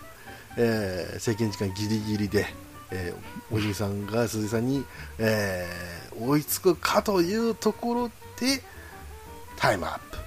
[0.56, 2.46] えー制限時間ギリギリで、
[2.90, 4.84] えーおじいさんが鈴井さんに、
[5.18, 8.08] えー追いつくかというところ
[8.40, 8.60] で
[9.56, 10.18] タイムアップ。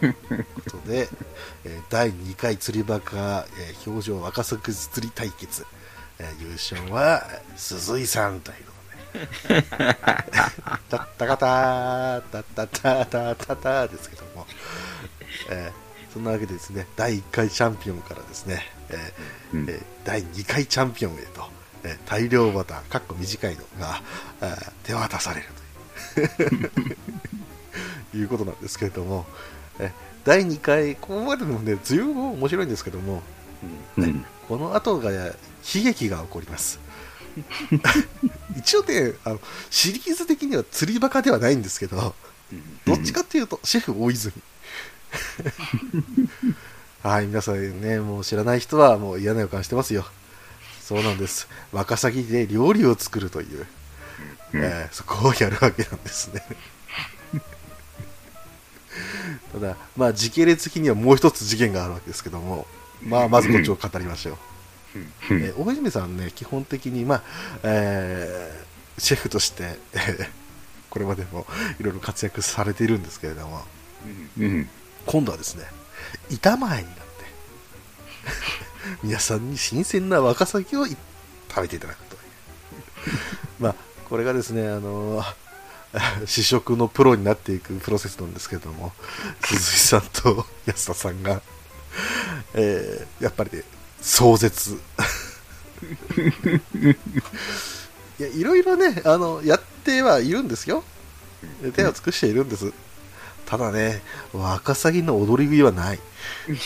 [0.00, 0.04] と
[0.34, 1.08] いうことで、
[1.64, 5.64] えー第2回釣りバカ、えー表情若作釣り対決、
[6.18, 7.22] えー優勝は
[7.56, 8.64] 鈴井さんという
[10.88, 14.46] タッタカタータッタタタタタですけども、
[15.50, 19.66] えーそんなわけでですね第1回チャンピオンからですね、えーうん
[20.04, 21.44] 第2回チャンピオンへと、
[21.84, 24.00] えー大量バター、かっこ短いのが、
[24.40, 25.46] えー手渡される
[26.14, 26.22] と
[28.16, 29.26] いういうことなんですけれども、
[29.78, 29.92] え
[30.24, 33.22] 第2回、ここまでのね、随分面白いんですけども、
[33.98, 35.34] うんこの後が悲
[35.84, 36.80] 劇が起こります。
[38.56, 42.14] 一応ねあの、シリーズ的には釣りバカではないんですけど、
[42.84, 44.34] どっちかっていうと、シェフ大泉。
[47.02, 50.06] はい、皆さんね、もう知らない人はもう嫌な予感してますよ。
[50.82, 51.48] そうなんです。
[51.72, 53.66] ワカサギで料理を作るという、
[54.54, 56.42] うんえーそこをやるわけなんですね。
[59.52, 62.66] ただ、まあ、時系列的にはもう一つ事件があるわけですけども、
[63.02, 64.36] まあ、まずこっちを語りましょう。
[64.94, 65.12] うん。
[65.42, 67.22] えー大泉さんね、基本的に、まあ
[67.62, 68.68] えー
[69.00, 70.28] シェフとして、え ー
[70.90, 71.46] これまでも
[71.78, 73.64] いろいろ活躍されているんですけれども、
[74.38, 74.68] うん。
[75.06, 75.64] 今度はですね、
[76.30, 77.02] 板前になって、
[79.04, 80.96] 皆さんに新鮮なワカサギをい
[81.48, 82.20] 食べていただくという。
[83.60, 83.74] まあ、
[84.08, 85.24] これがですね、あの
[86.26, 88.92] 試食のプロになっていくプロセスなんですけれども、
[89.44, 91.40] 鈴井さんと安田さんが、
[92.54, 93.62] えーやっぱりね、
[94.00, 94.74] 壮絶。
[98.18, 100.82] いや、いろいろね、あの、やってはいるんですよ。
[101.74, 102.72] 手を尽くしているんです。
[103.46, 105.98] ただね、ワカサギの踊り食いはない。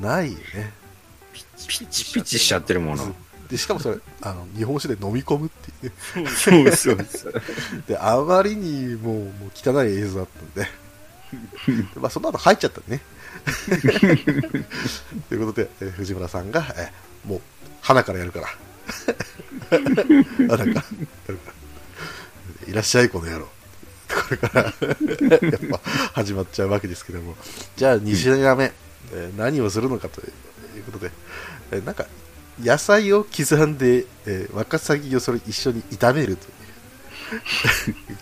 [0.00, 0.72] ないよね。
[1.66, 3.14] ピチピチしちゃってるもの
[3.50, 5.92] で、しかもそれ、あの、日本酒で飲み込むっていう
[6.22, 6.30] ね。
[6.30, 7.42] そうそうそう
[7.88, 10.68] で、あまりにもう、もう汚い映像だったんで、で
[11.96, 13.00] まあ、その後入っちゃったね。
[15.28, 17.40] ということで、えー藤村さんが、えーもう、
[17.80, 18.46] 花からやるから。
[19.70, 20.84] 花かやるか
[21.26, 21.34] ら。
[22.68, 23.46] いらっしゃい、この野郎。
[23.46, 23.50] こ
[24.30, 24.62] れから、
[25.48, 25.80] やっぱ
[26.14, 27.36] 始まっちゃうわけですけども。
[27.76, 28.72] じゃあ、2品目、
[29.12, 30.24] えー何をするのかとい
[30.80, 31.10] うことで、
[31.72, 32.06] えーなんか、
[32.62, 36.52] 野菜を刻んで、えーワカサギをそれ一緒に炒めるという。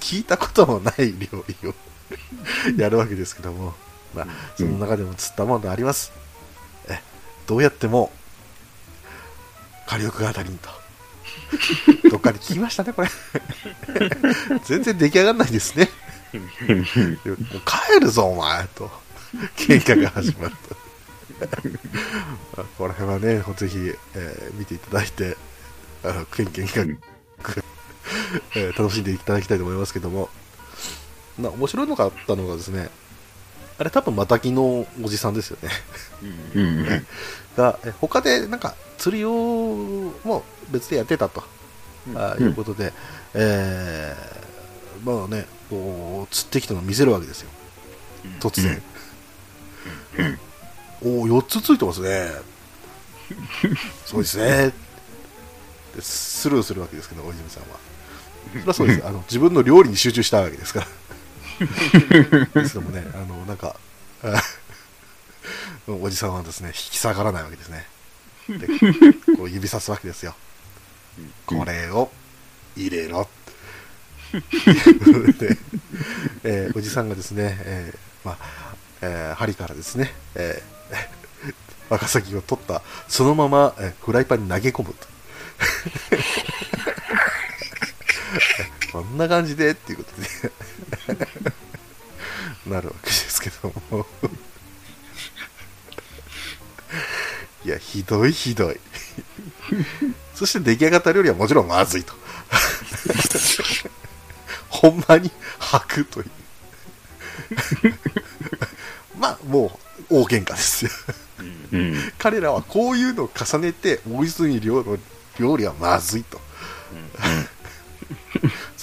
[0.01, 1.75] 聞いたこともない料理を
[2.77, 3.75] やるわけですけども、
[4.15, 4.27] まあ、
[4.57, 6.13] その中でも釣ったものがあります。
[6.89, 7.01] え
[7.47, 8.13] どうやっても
[9.87, 10.69] 火力が当たりんと。
[12.11, 13.09] どっかで聞きましたね、これ。
[14.65, 15.91] 全然出来上がらないですね。
[16.33, 18.91] もう帰るぞ、お前と。
[19.57, 20.77] 喧嘩が始まると。
[22.57, 23.79] まあこの辺はね、ぜひ、
[24.15, 25.37] えー見ていただいて、
[26.03, 26.73] あの、ケンケンが、
[28.55, 30.31] えー楽しんでいただきたいと思いますけども、
[31.39, 32.89] な面白いのがあったのがですね、
[33.79, 35.69] あれ多分マタギのおじさんですよね。
[36.55, 37.07] うん
[37.57, 39.33] が、え他でなんか釣りを
[40.25, 41.43] も別でやってたと、
[42.15, 42.93] あいうことで、
[43.35, 44.47] えー
[45.05, 47.51] まあね、こう釣ってきたのを見せるわけですよ。
[48.41, 48.83] 突然。
[51.03, 52.31] おお、4つついてますね。
[54.05, 54.73] そうですね。
[55.95, 57.79] でスルーするわけですけど、大泉さんは。
[58.53, 59.07] それはそうです。
[59.07, 60.87] あの自分の料理に集中したわけですから。
[61.59, 63.77] ですけどもね、あの、なんか、
[65.87, 67.87] おじさんはですね、引き下がらないわけですね。
[68.49, 68.67] で、
[69.37, 70.35] こう指さすわけですよ。
[71.47, 72.11] これを
[72.77, 73.29] 入れろ。
[74.33, 74.41] で、
[76.45, 77.99] えーおじさんがですね、えー
[78.29, 80.77] まあ、えー針からですね、えー
[81.89, 85.07] ワカサギを取った、そのまま、えフライパンに投げ込むと。
[89.03, 91.27] こんな感じでっていうことで、
[92.67, 94.07] なるわけですけども。
[97.65, 98.81] いやひどいひどい。
[100.35, 102.15] そして出来上がった料理はもちろんまずいと。
[104.69, 106.31] ほんまに吐くという。
[109.19, 109.79] まあも
[110.11, 110.91] う大喧嘩ですよ。
[111.73, 112.13] うん。
[112.19, 114.99] 彼らはこういうのを重ねて大泉洋の
[115.39, 116.41] 料理はまずいと、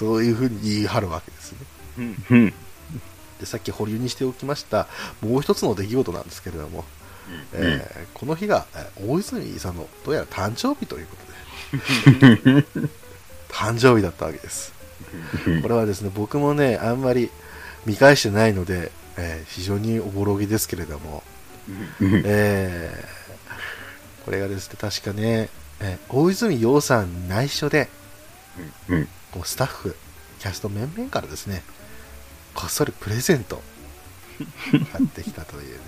[0.03, 1.57] そういうふうに言い張るわけですね。
[2.31, 2.53] うん。
[3.39, 4.87] でさっき保留にしておきました
[5.21, 6.85] もう一つの出来事なんですけれども、
[7.53, 11.23] えーこの日がえー大泉さんのどうやら誕生日ということ
[12.27, 12.65] で。
[13.49, 14.71] 誕生日だったわけです。
[15.61, 17.29] これはですね僕もねあんまり
[17.85, 21.23] 見返してないので、えー非常におぼろげですけれども、
[22.25, 23.23] えー
[24.25, 25.49] これがですね確かね、
[25.81, 27.89] えー大泉洋さんに内緒で
[28.89, 29.07] うん。
[29.33, 29.95] こうスタッフ
[30.39, 31.63] キャスト面々からですね
[32.53, 33.61] こっそりプレゼント
[34.91, 35.81] 買ってきたというね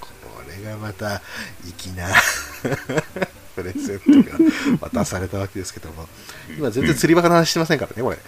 [0.00, 0.08] こ
[0.48, 1.20] れがまた
[1.62, 2.08] 粋な
[3.54, 4.38] プレゼントが
[4.80, 6.08] 渡されたわけですけども
[6.56, 8.18] 今全然釣りバカの話してませんからねこれ。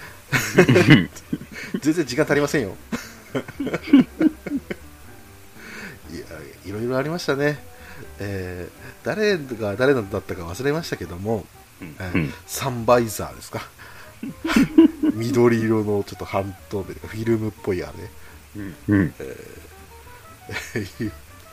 [1.80, 2.76] 全然時間足りませんよ。
[6.12, 6.24] いや
[6.66, 7.62] いろいろありましたね、
[8.18, 11.46] えー誰が誰だったか忘れましたけども、
[11.80, 13.66] えーうんサンバイザーですか
[15.14, 17.92] 緑色のちょっと半透明でフィルムっぽいあれ。
[18.56, 18.70] うん。
[18.70, 19.14] いう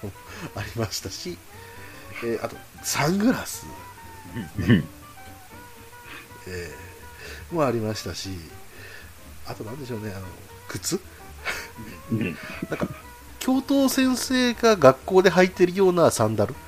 [0.03, 0.11] のも
[0.55, 1.38] ありましたし、
[2.24, 3.65] えーあとサングラス、
[4.59, 4.84] うん。
[6.47, 8.30] えーもありましたし
[9.47, 10.26] あとなんでしょうねあの
[10.68, 10.99] 靴？
[12.11, 12.20] うん。
[12.70, 12.88] なんか
[13.39, 16.53] 教頭先生が学校で履いてるようなサンダル？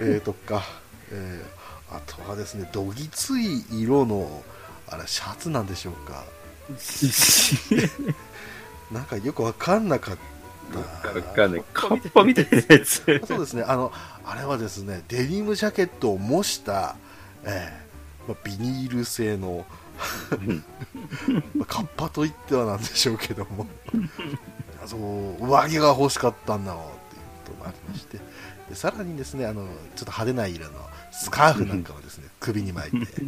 [0.00, 0.64] えー、とか、
[1.14, 4.42] えーあとはですねどぎつい色の
[4.88, 6.24] あれシャツなんでしょうか。
[8.90, 10.18] なんかよくわかんなかっ
[10.72, 10.78] た。
[11.10, 11.64] わかんない。
[11.72, 13.02] カッパみたいなやつ。
[13.26, 13.62] そうですね。
[13.62, 13.92] あの
[14.24, 16.96] あれはですねデニムジャケットを模した、
[17.44, 19.64] えーまあ、ビニール製の
[21.54, 23.66] まあカッパといってはなんでしょうけども。
[24.86, 28.18] そう上着が欲しかったんだろうっていうこともありまして
[28.68, 30.72] でさらにですねあのちょっと派手な色の
[31.12, 33.22] スカーフなんかをですね 首に巻いて。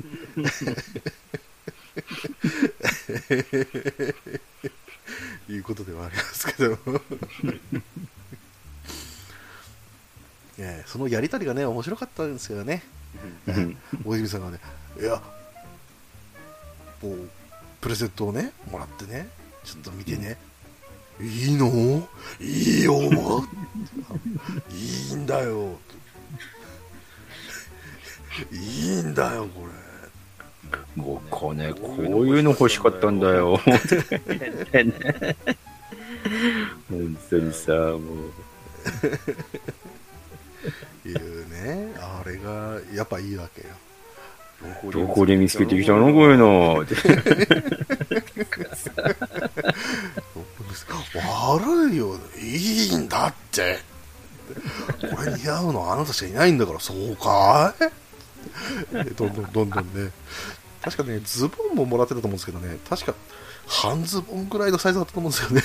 [5.48, 6.78] いうことではありますけども。
[10.58, 12.82] えーそのやりとりがね面白かったんですよね、
[13.46, 14.58] えー大泉さんがね
[14.98, 15.22] いや
[17.02, 17.28] もう
[17.80, 19.28] プレゼントをねもらってね
[19.64, 20.38] ちょっと見てね、
[21.20, 22.06] いいの？
[22.40, 23.00] いいよ。
[24.70, 25.78] いいんだよ。
[28.52, 29.66] いいんだよこ
[30.96, 33.56] 僕はね、こういうの欲しかったんだよ。
[36.88, 38.00] 本当にさ、もう。
[41.08, 41.94] れいうね。
[41.98, 43.68] あれがやっぱいいわけよ。
[44.90, 46.12] どこで見つけてきたの？
[46.12, 46.84] こういうの。
[51.18, 53.78] 悪いよいいんだって。
[55.00, 57.74] これ似合うのはあなたしかいないんだからそうか
[58.92, 59.14] い？
[59.14, 60.12] どんどんどんどんね。
[60.82, 62.78] 確かねズボンももらってたと思うんですけどね。
[62.88, 63.14] 確か
[63.66, 65.62] 半ズボンぐらいのサイズだったと思うんですよね。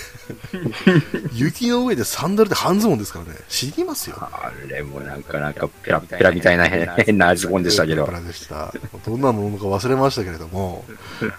[1.33, 3.39] 雪の上でサンダルで半ズボンですからね。
[3.47, 4.17] 知りますよ。
[4.19, 8.05] あれもなんか、なんか、ペラッペラみたいな変変なズボンでしたけど。
[8.05, 8.11] ペ。
[8.11, 8.73] ラでした。
[9.05, 10.83] どんなものか忘れましたけれども。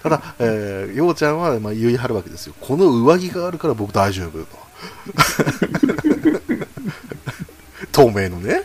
[0.01, 2.55] ただ、えー、ようちゃんはまあ言い張るわけですよ。
[2.61, 4.47] この上着があるから僕大丈夫と。
[7.91, 8.61] 透明のね。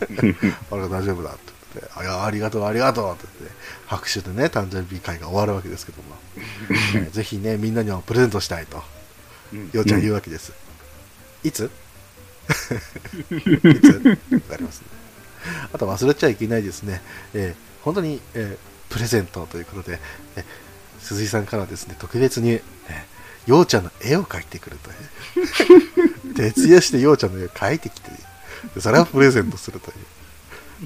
[0.72, 2.08] あれが大丈夫だって言って。
[2.08, 3.56] ありがとうありがとうって言って
[3.86, 6.14] 拍手でね誕生日会が終わるわけですけども、
[6.96, 8.82] えーぜひねみんなにはプレゼントしたいと
[9.72, 10.52] ようちゃん言うわけです、
[11.44, 11.70] いつ？
[13.30, 14.18] いつ？
[14.32, 14.86] わかりますね。
[15.72, 17.02] あと忘れちゃいけないですね、
[17.34, 17.54] えー
[17.84, 19.98] 本当に、えープレゼントということで、
[20.36, 20.44] えー
[21.00, 22.60] 鈴井さんからはですね特別に、えー
[23.46, 24.94] ようちゃんの絵を描いてくるとい
[26.24, 26.32] う。
[26.34, 28.10] 徹夜してようちゃんの絵を描いてきて
[28.74, 29.96] でそれをプレゼントするという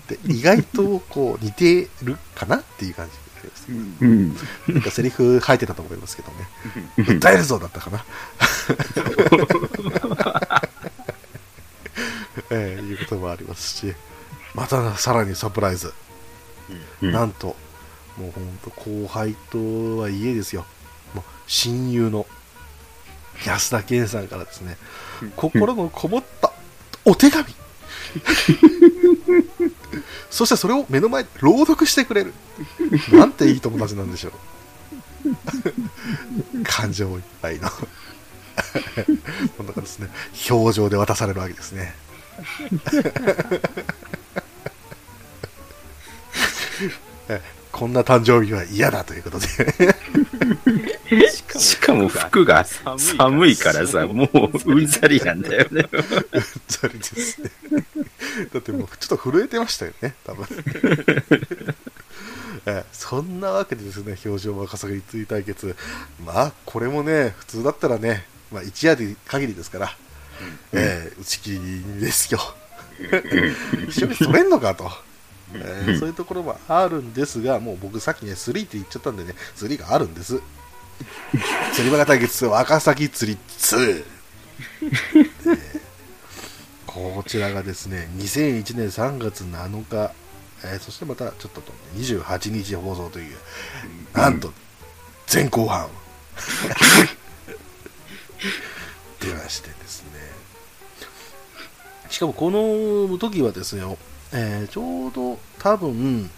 [0.09, 3.67] で意外とこう似てるかなっていう感じになります。
[4.01, 4.37] うん。
[4.75, 6.49] なんかセリフ入ってたと思いますけどね。
[6.99, 8.05] 訴えるぞだったかな。
[12.51, 13.95] えーいうこともありますし。
[14.55, 15.93] またさらにサプライズ。
[17.03, 17.13] うん。
[17.13, 17.57] なんと、
[18.19, 20.67] もう本当後輩とはいえですよ、
[21.15, 22.27] もう親友の
[23.47, 24.77] 安田健さんからですね、
[25.37, 26.53] 心のこもった
[27.05, 27.45] お手紙
[30.31, 32.35] そしてそれを目の前で朗読してくれる。
[33.13, 34.33] なんていい友達なんでしょう。
[36.65, 37.69] 感情いっぱいの。
[39.57, 40.09] こんな感じですね。
[40.51, 41.95] 表情で渡されるわけですね。
[47.79, 49.47] こんな誕生日は嫌だということで
[51.61, 55.89] しかも服が寒いからさ、もううんざりなんだよね。
[55.93, 56.03] うん
[56.67, 57.51] ざりですね。
[58.53, 60.47] だってもうちょっと震えてましたよね、多分。
[62.67, 65.77] えそんなわけでですね、表情若さがつい対決。
[66.25, 69.97] まあ、これもね、普通だったらね、まあ、一夜で限りですから、
[70.73, 72.41] えー打ち切りですよ。
[73.89, 75.08] 一緒に取れんのかと。
[75.55, 80.41] えーそういうところもあるんですが、もう僕さっきね、3って言っちゃったんでね、3があるんです。
[81.73, 84.05] 釣りバカ対決若崎釣り2。
[86.87, 90.13] こちらがですね、2001年3月7日、
[90.65, 91.63] えーそしてまたちょっと
[91.95, 93.37] 28日放送という、
[94.13, 94.53] なんと、
[95.33, 95.89] 前後半。
[99.21, 100.09] 出ましてですね。
[102.11, 103.99] しかもこの時はですよ、
[104.33, 106.31] えーちょうど多分、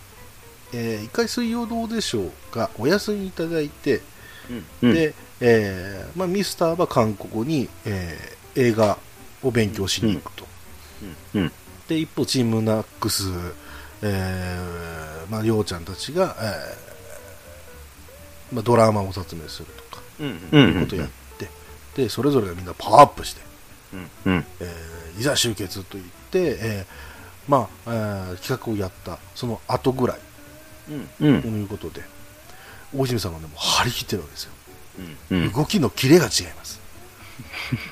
[0.72, 4.00] えー一回水曜どうでしょうか、お休みいただいて、
[4.82, 8.98] うんで、えーまあ、ミスターは韓国に、えー映画
[9.44, 10.44] を勉強しに行くと。
[11.36, 11.52] うん。
[11.86, 13.30] で、一方、チームナックス、
[14.02, 20.28] えーまあ、りょうちゃんたちが、えーまあ、ドラマを撮影するとか、うん。
[20.52, 21.48] いうことをやって、
[21.94, 23.40] で、それぞれがみんなパワーアップして、
[24.26, 24.44] うん。
[24.60, 27.09] えーいざ集結と言って、えー
[27.50, 30.18] まあ、えー企画をやった、その後ぐらい、
[30.88, 31.42] うん。
[31.42, 32.00] ということで、
[32.96, 34.52] 大泉さんがね、もう張り切ってるわけですよ。
[35.32, 35.52] うん。
[35.52, 36.78] 動きのキレが違います。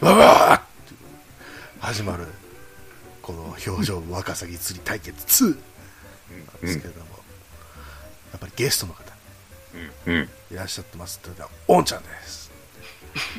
[0.00, 0.66] わ わーって
[1.80, 2.26] 始まる、
[3.20, 5.56] この表情若さぎ釣り対決2な
[6.58, 7.06] んですけれども、
[8.30, 9.02] やっぱりゲストの方
[10.06, 10.28] うん。
[10.52, 12.50] いらっしゃってますって言ったら、おんちゃんです。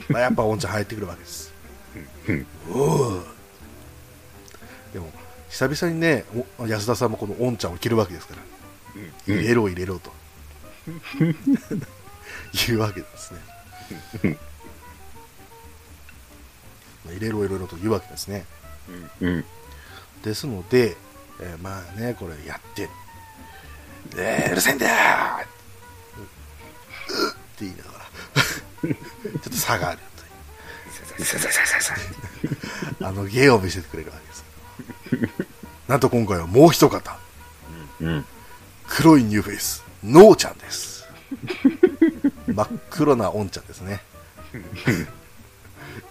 [0.09, 1.53] まあやっぱおんちゃん入ってくるわけです。
[2.28, 3.38] うんおーでも、
[5.49, 6.25] 久々にね、
[6.57, 10.11] お安田さんもこのおんちゃんを着るわけですから、入れろ入れろと。
[12.67, 13.39] 言うわけですね。
[17.05, 18.45] まあ入れろ入れろと言うわけですね。
[19.21, 19.45] うん。
[20.23, 20.95] ですので、
[21.41, 22.89] えーまあね、これやって、
[24.17, 24.95] えーうるせえんだよ。
[25.39, 25.41] っ
[27.59, 28.05] て言いながら、
[28.85, 31.27] ちょっと下がるという。
[33.01, 34.43] あの芸を見せてくれるわけです。
[35.88, 37.17] なんと今回はもう一方、
[38.01, 38.25] うん。
[38.88, 41.07] 黒いニューフェイス、ノーちゃんです。
[42.47, 44.01] 真っ黒なオンちゃんですね。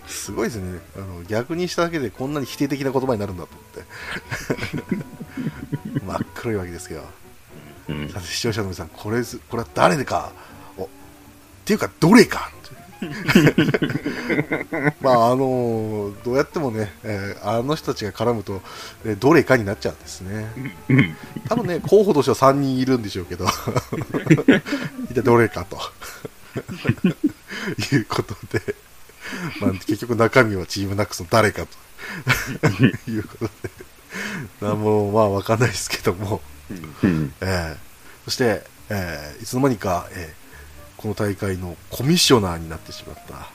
[0.06, 1.22] すごいですねあの。
[1.24, 6.00] 逆にしただけでこんなに否定的な言葉になるんだと思って。
[6.06, 7.04] 真っ黒いわけですけど。
[7.88, 8.08] うん。
[8.10, 10.32] さて視聴者の皆さん、これず、これは誰でか、
[10.76, 10.88] おっ
[11.64, 12.50] ていうか、どれか。
[15.00, 18.60] まあ、あのどうやってもね、えーあの人たちが絡むと、
[19.04, 20.46] えーどれかになっちゃうんですね。
[21.48, 23.46] 多分ね、候補としては3人いるんでしょうけど、
[25.10, 25.78] 一体どれかと。
[27.94, 28.74] いうことで、
[29.60, 31.68] まあ、結局中身はチームナックスの誰かと。
[33.10, 33.50] いうことで、
[34.66, 36.40] なんもまあわかんないですけども、
[37.02, 37.32] うん。
[37.40, 37.76] えー
[38.24, 40.47] そして、えーいつの間にか、えー
[40.98, 43.48] この大会のコミッショナーになってしまった。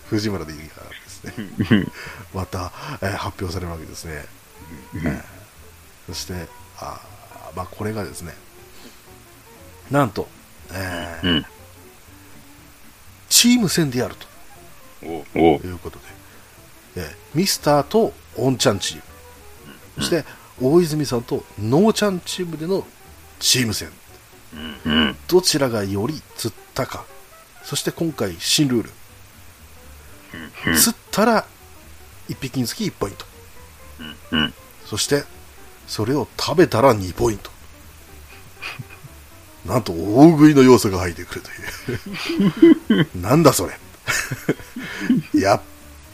[0.08, 0.70] 藤村でいいがで
[1.08, 1.86] すね、
[2.32, 2.72] また、
[3.02, 4.24] えー発表されるわけですね。
[4.94, 5.22] えー
[6.06, 8.34] そして、あーまあ、これがですね、
[9.90, 10.28] なんと、
[10.72, 11.46] えーうん。
[13.28, 14.26] チーム戦であると。
[15.06, 16.04] いうことで、
[16.96, 19.02] えーミスターとオンちゃんチーム、
[19.98, 20.24] そして
[20.60, 22.86] 大泉さんとノーちゃんチームでの
[23.40, 23.90] チーム戦。
[24.86, 25.16] うん。
[25.28, 27.04] どちらがより釣ったか
[27.62, 28.90] そして今回新ルール、
[30.76, 31.44] 釣ったら
[32.28, 33.26] 1匹につき1ポイント
[34.32, 34.54] うん。
[34.86, 35.24] そして
[35.86, 37.50] それを食べたら2ポイント
[39.66, 39.82] なん。
[39.82, 41.42] と大食いの要素が入ってくる
[42.88, 43.42] というなん。
[43.42, 43.78] だそれ
[45.40, 45.60] やっ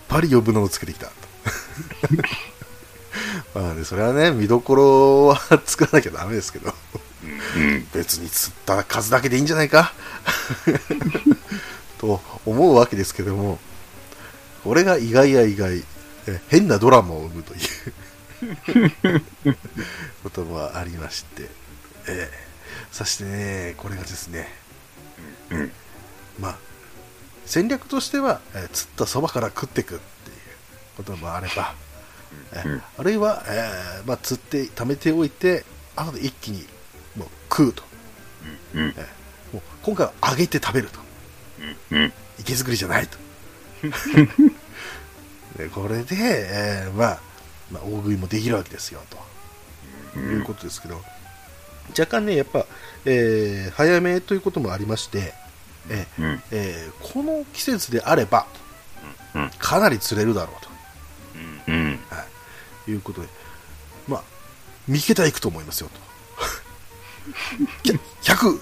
[0.08, 1.10] ぱり余分なのつけてきた
[3.54, 6.72] まあねそれはね見どころは作らなきゃダメですけど
[7.56, 7.88] うん。
[7.92, 9.92] 別に釣った数だけでいいんじゃないか？
[11.98, 13.58] と思うわけですけども
[14.64, 15.82] これが意外や意外
[16.26, 17.56] え変なドラマを生むとい
[19.16, 19.22] う
[20.22, 21.48] こともありまして、
[22.08, 22.46] ええ
[22.92, 24.52] そしてねこれがですね
[25.50, 25.72] うん。
[26.38, 26.58] まあ
[27.46, 30.36] 戦略としては、えー釣ったそばから食っていくっていう
[30.96, 31.74] こともあれば、
[32.52, 35.64] えうんあるいは、えーまあ、釣って貯めておいて
[35.94, 36.66] 後で一気に
[37.62, 37.82] もう食うと
[38.74, 38.86] うん。
[38.86, 38.90] も
[39.54, 41.00] う今回は揚げて食べると
[41.92, 42.12] うん。
[42.38, 43.16] 池作りじゃないと
[45.56, 47.20] でこれで、えーまあ、
[47.70, 49.00] まあ大食いもできるわけですよ
[50.14, 51.02] ということですけど
[51.90, 52.66] 若干ねやっぱ、
[53.04, 55.34] えー早めということもありまして、
[55.88, 56.42] えーうん。
[56.50, 58.46] えーこの季節であれば
[59.34, 59.50] うん。
[59.58, 60.68] かなり釣れるだろうと
[61.68, 62.00] うん。
[62.10, 62.24] は
[62.86, 63.28] い、いうことで、
[64.08, 64.22] まあ、
[64.88, 66.05] 見桁いくと思いますよと。
[67.82, 68.60] きゃ 100!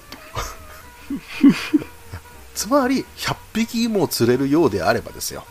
[2.54, 5.44] つまり、100匹も釣れるようであればですよ。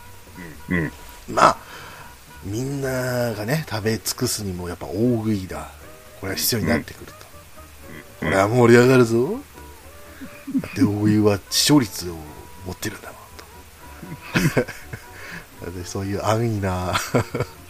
[0.68, 0.92] うん。
[1.28, 1.56] まあ、
[2.44, 5.70] みんながね、食べ尽くすにもやっぱ大食いだ。
[6.20, 7.12] これは必要になってくると。
[8.20, 9.40] これは盛り上がるぞ。
[10.60, 12.14] だって大食いは視聴率を
[12.66, 15.70] 持ってるんだもんと。
[15.78, 16.94] でそういう安易な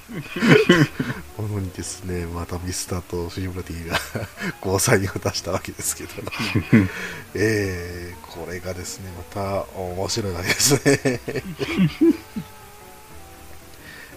[1.38, 3.98] ものにですね、またミスターと藤村 T が
[4.60, 6.10] ゴーサインを出したわけですけど、
[7.34, 10.80] えー、これがですね、また面白いわけですね。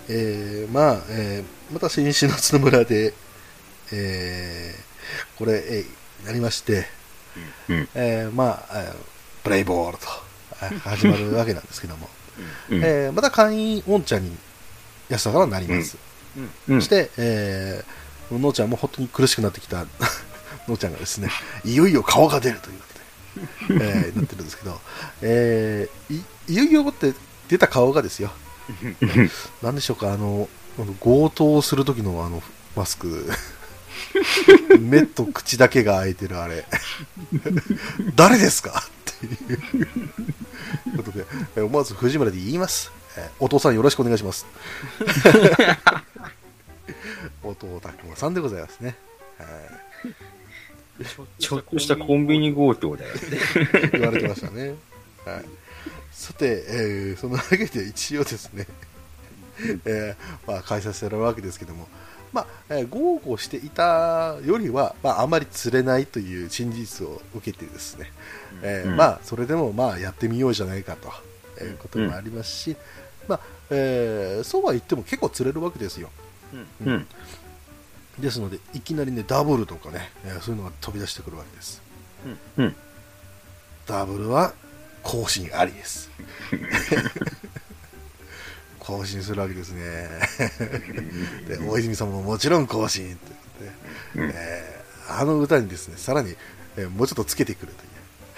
[0.09, 3.13] えー、まあ、えー、また新篠津の村で、
[3.91, 6.87] えー、これ、えー、なりまして、
[7.69, 7.89] うん。
[7.93, 8.95] えー、まあ、えー
[9.43, 10.07] プレイボールと
[10.61, 12.09] えー始まるわけなんですけども、
[12.69, 12.83] うん。
[12.83, 14.37] えーまた会員オンちゃんに
[15.09, 15.97] 安田からなります。
[16.67, 16.81] うん。
[16.81, 19.85] そして、えー、のーちゃんも本当に苦しくなってきた。
[20.67, 21.29] のーちゃんがですね、
[21.63, 22.85] いよいよ顔が出るというこ
[23.69, 24.79] とで、えーなってるんですけど、
[25.21, 27.13] えーいいよいよって
[27.47, 28.31] 出た顔がですよ、
[29.61, 30.49] なんでしょうか、あの、
[31.01, 32.43] 強盗をする時のあの
[32.75, 33.29] マスク、
[34.79, 36.65] 目と口だけが開いてるあれ、
[38.15, 38.83] 誰ですか？
[38.87, 42.91] っていうことで、えー思わず藤村で言います。
[43.17, 44.45] えーお父さんよろしくお願いします。
[47.43, 48.95] 弟たくまさんでございますね。
[49.37, 49.47] はい
[51.39, 53.19] ちょっとしたコンビニ強盗だよね。
[53.93, 54.75] 言われてましたね。
[55.25, 55.45] はい、
[56.11, 58.65] さて、えーそのわけで一応ですね、
[59.85, 61.87] えーまあ、開催されるわけですけども、
[62.33, 68.11] まあえー豪語していたよりは、まあ、あまり釣れないという真実を受けてですね、
[68.63, 71.09] えーうんまあ、それでもまあやってみようじゃないかと
[71.63, 72.75] いうこともありますし、
[73.27, 76.09] まあえーそうは言っても結構釣れるわけですよ。
[76.85, 77.07] うん。
[78.19, 81.81] ですので、いきなりね、ダブルとかね、えーそういうのが飛び出してくるわけです。
[82.57, 82.75] うん。
[83.85, 84.53] ダブルは
[85.03, 86.09] 更新ありです。
[88.79, 90.07] 更新するわけですね。
[91.47, 93.35] で、大泉さんももちろん更新というこ
[94.13, 94.77] とで、うんえー
[95.09, 96.35] あの歌にですね、さらに、
[96.75, 97.89] えーもうちょっとつけてくるという。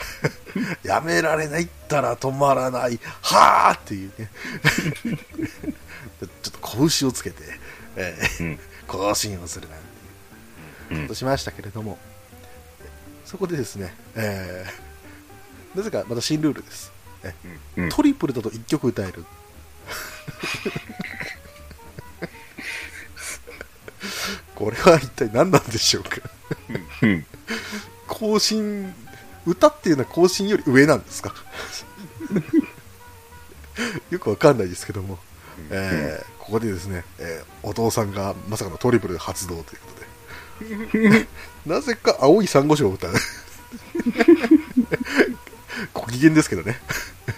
[0.84, 4.30] やめられないったら止まらない、はーっていうね。
[6.20, 7.44] ちょっと拳をつけて、
[7.96, 8.60] えーうん。
[8.88, 9.80] 更新をするなん
[10.90, 11.98] ていうことしましたけれども、
[13.26, 14.90] そこでですね、えー
[15.76, 16.92] なぜかまた新ルールです。
[17.24, 17.34] え
[17.78, 17.90] うん。
[17.90, 19.24] トリプルだと1曲歌える。
[24.56, 26.18] これは一体何なんでしょうか。
[27.02, 27.26] うん。
[28.08, 28.94] 更新、
[29.50, 31.34] 歌っていうのは更新より上なんですか？
[34.10, 35.20] よくわかんないですけども、
[35.70, 39.88] えーここでですね、えーお父さんがまさかのトリプル発動というこ
[40.92, 41.28] とで、
[41.66, 43.14] なぜか青い珊瑚礁を歌う。
[45.94, 46.80] ご機嫌ですけどね。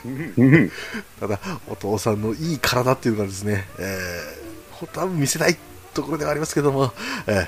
[0.05, 0.09] う
[0.45, 0.71] ん。
[1.19, 5.57] ただ、お父さんのいい体っていうのがですね、えー、本当は見せない
[5.93, 6.93] ところではありますけども、
[7.27, 7.47] えー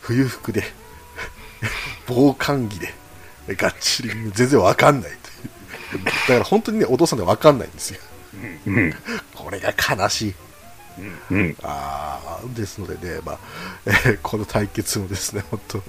[0.00, 0.64] 冬服で、
[2.06, 2.94] 防寒着で、
[3.54, 5.10] がっちり、全然わかんない。
[5.12, 8.00] だから本当にね、お父さんでわかんないんですよ。
[8.66, 8.94] うん。
[9.34, 10.34] これが悲しい。
[11.30, 11.56] うん。
[11.62, 13.38] あーですのでね、まあ
[13.86, 15.82] えーこの対決もですね、本当、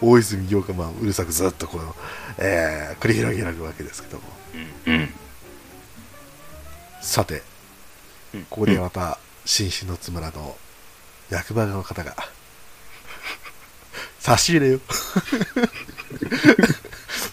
[0.00, 1.94] 大泉洋が、まあ、うるさくずっとこの、
[2.38, 4.24] えー繰り広げられるわけですけども。
[4.86, 5.10] うん。
[7.02, 7.42] さて、
[8.50, 10.56] ここでまた、新篠津村の
[11.30, 12.16] 役場の方が、
[14.18, 14.80] 差し入れを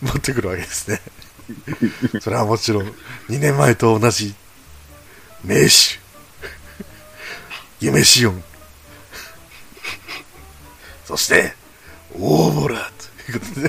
[0.03, 1.01] 持ってくるわけですね。
[2.21, 2.87] それはもちろん、
[3.29, 4.33] 2年前と同じ、
[5.43, 5.69] 名手、
[7.79, 8.43] 夢シオン、
[11.05, 11.53] そして、
[12.17, 12.91] 大ボラ
[13.25, 13.61] ということ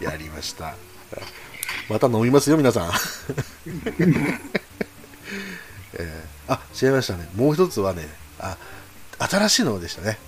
[0.00, 0.74] で、やりました。
[1.88, 2.92] また飲みますよ、皆さん。
[5.96, 7.28] えーあ、違いましたね。
[7.36, 8.06] もう一つはね、
[8.38, 8.56] あ、
[9.18, 10.18] 新しいのでしたね。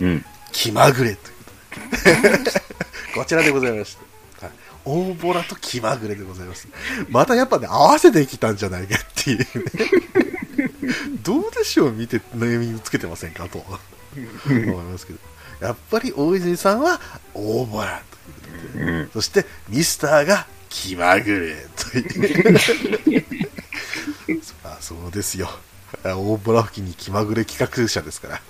[0.00, 0.24] うん。
[0.52, 1.36] 気まぐれという
[3.14, 3.96] こちらでございまし
[4.40, 4.46] た。
[4.46, 4.54] はい、
[4.84, 6.68] 大ボラと気まぐれでございます。
[7.08, 9.46] またやっぱね、合わせてきたんじゃないかっていうね。
[11.22, 13.58] どうでしょう見てネーミングつけてませんかと
[14.46, 15.18] 思いますけど
[15.60, 17.00] やっぱり大泉さんは
[17.34, 19.10] 大ボラということで、うん。
[19.12, 23.24] そしてミスターが気まぐれという
[24.64, 25.48] あそうですよ
[26.02, 28.40] 大ボラ付近に気まぐれ企画者ですから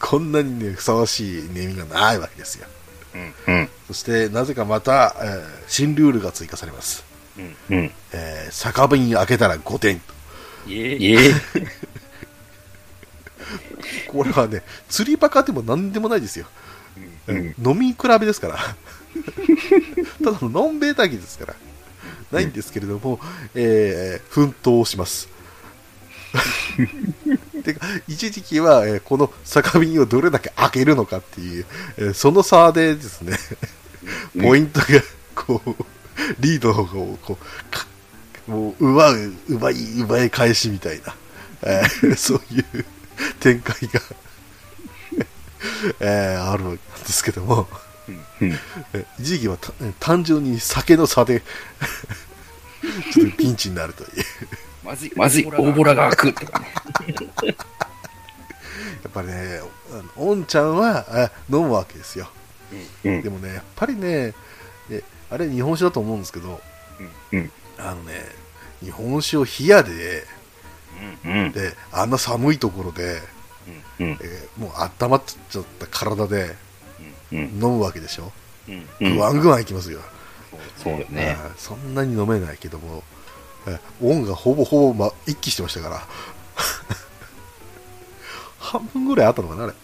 [0.00, 2.66] こんなにねふさわしいネーミングがないわけですよ
[3.46, 3.68] うん。
[3.86, 7.04] そしてなぜかまた、えー新ルールが追加されます、
[7.70, 7.90] うん。
[8.12, 10.12] えー酒瓶開けたら5点と
[10.70, 11.32] いえ。
[14.08, 16.46] これはね釣りバカでも何でもないですよ、
[17.28, 17.54] うん。
[17.64, 18.58] 飲み比べですから
[20.24, 21.54] ただのノンベータギですから
[22.32, 23.20] ないんですけれども、
[23.54, 25.28] えー奮闘します
[27.64, 31.66] てか一時期は、えーこの酒瓶をどれだけ開けるのかっていう、
[31.96, 33.38] えーその差でですね
[34.40, 34.86] ポイントが
[35.34, 35.74] こう
[36.40, 37.86] リードをこうか
[38.46, 41.14] もう奪う奪い奪い返しみたいな、
[41.62, 42.84] えー そういう
[43.40, 44.00] 展開が、
[46.00, 47.68] えーあるんですけども、
[49.18, 51.42] 一時期はた単純に酒の差で
[53.12, 54.10] ちょっとピンチになるという
[54.86, 56.60] まずい、まずい、大ボラが開くとか
[57.06, 57.14] ね。
[59.02, 59.60] やっぱりね
[60.16, 62.28] おんちゃんはあ飲むわけですよ
[63.04, 63.30] うんで。
[63.30, 64.34] もねやっぱりね
[64.90, 66.60] えあれ日本酒だと思うんですけど
[67.32, 67.50] うん。
[67.78, 68.12] あのね
[68.82, 70.24] 日本酒を冷やで
[71.24, 71.52] うん。
[71.52, 73.20] であんな寒いところで、
[74.00, 74.18] うん。
[74.20, 76.54] えーもう温まっちゃった体で
[77.32, 77.38] うん。
[77.38, 78.32] 飲むわけでしょ、
[78.68, 78.72] う
[79.06, 79.14] ん。
[79.14, 80.00] ぐわんぐわんいきますよ、
[80.82, 81.36] そうだね。
[81.58, 83.15] そんなに飲めないけども、えー
[84.02, 86.06] オンがほぼほぼ、ま、一気してましたから
[88.58, 89.74] 半分ぐらいあったのかなあれ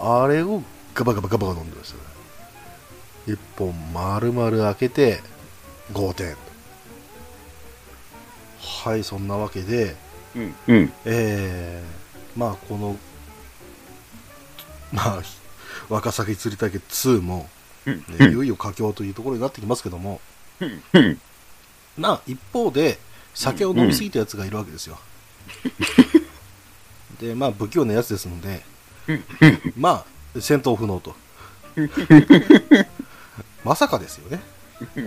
[0.00, 0.62] あれを
[0.94, 2.00] ガバガバガバガバ飲んでましたね
[3.26, 5.20] 一本丸々開けて
[5.92, 6.36] 5点
[8.58, 9.96] はいそんなわけで
[10.34, 10.54] うん。
[10.68, 10.92] うん。
[11.04, 12.96] えー、まあこの
[14.92, 15.22] まあ
[15.88, 17.48] 若崎釣り対決2も、
[17.86, 18.04] うん。
[18.18, 20.20] ねいよいよ佳境というところになってきますけども、
[20.60, 21.20] うん。
[21.98, 22.98] なあ一方で
[23.34, 24.98] 酒を飲みすぎたやつがいるわけですよ、
[27.20, 28.62] でまあ不器用なやつですので、
[29.76, 31.14] まあ戦闘不能と。
[33.64, 34.40] まさかですよね、
[34.96, 35.00] え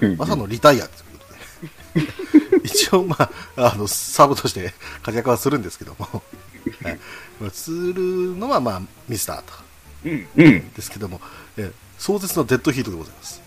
[0.00, 1.24] ーまさのリタイアというこ
[1.94, 2.66] とで。
[2.66, 3.16] 一応ま
[3.56, 6.22] ああのサブとして活躍はするんですけども、
[6.82, 6.98] はい
[7.40, 9.52] まあ、釣るのはまあミスターと。
[10.04, 10.28] うん。
[10.36, 10.72] うん。
[10.72, 11.20] ですけども、
[11.56, 13.40] えー壮絶なデッドヒートでございます。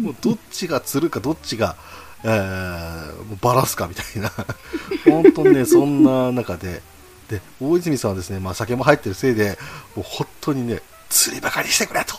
[0.00, 1.76] もうどっちが釣るかどっちが、
[2.24, 4.32] えーもうバラすかみたいな、
[5.04, 6.82] 本当にね、そんな中で、
[7.28, 9.58] で大泉さんはですね、まあ、酒も入ってるせいで、
[9.94, 12.16] もう本当にね、釣りバカにしてくれと、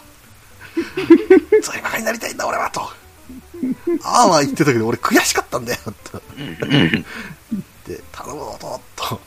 [1.61, 2.82] 釣りバカになりたいんだ、俺はと、
[4.03, 5.80] ああは言ってたけど、俺、悔しかったんだよ
[6.11, 6.21] と、
[7.88, 9.21] で頼むぞと、と。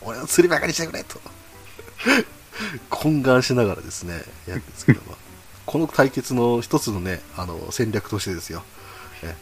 [0.00, 1.20] 俺を釣りバカにしてくれと。
[2.90, 5.16] 懇願しながらですね、やるんですけども、
[5.74, 8.62] この対決の一つのね、あの、戦略としてですよ、
[9.24, 9.34] え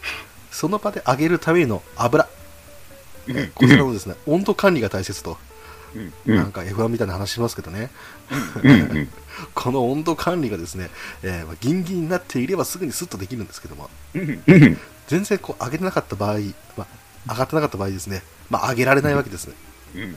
[0.51, 2.27] その場で揚げるための油、
[3.29, 5.37] えこちらのですね、温度管理が大切と、
[6.25, 6.35] うん。
[6.35, 7.91] なんか F1 みたいな話しますけどね、
[8.63, 9.09] うん。
[9.53, 10.89] この温度管理がですね、
[11.23, 14.79] えーまあギンギンになっていればすぐにスッとできるんですけども、うん。
[15.09, 16.39] 全然こう揚げてなかった場合、
[16.79, 16.87] ま
[17.27, 19.55] あ、上がってなかった場合ですね、まあ、揚げられないわけですね。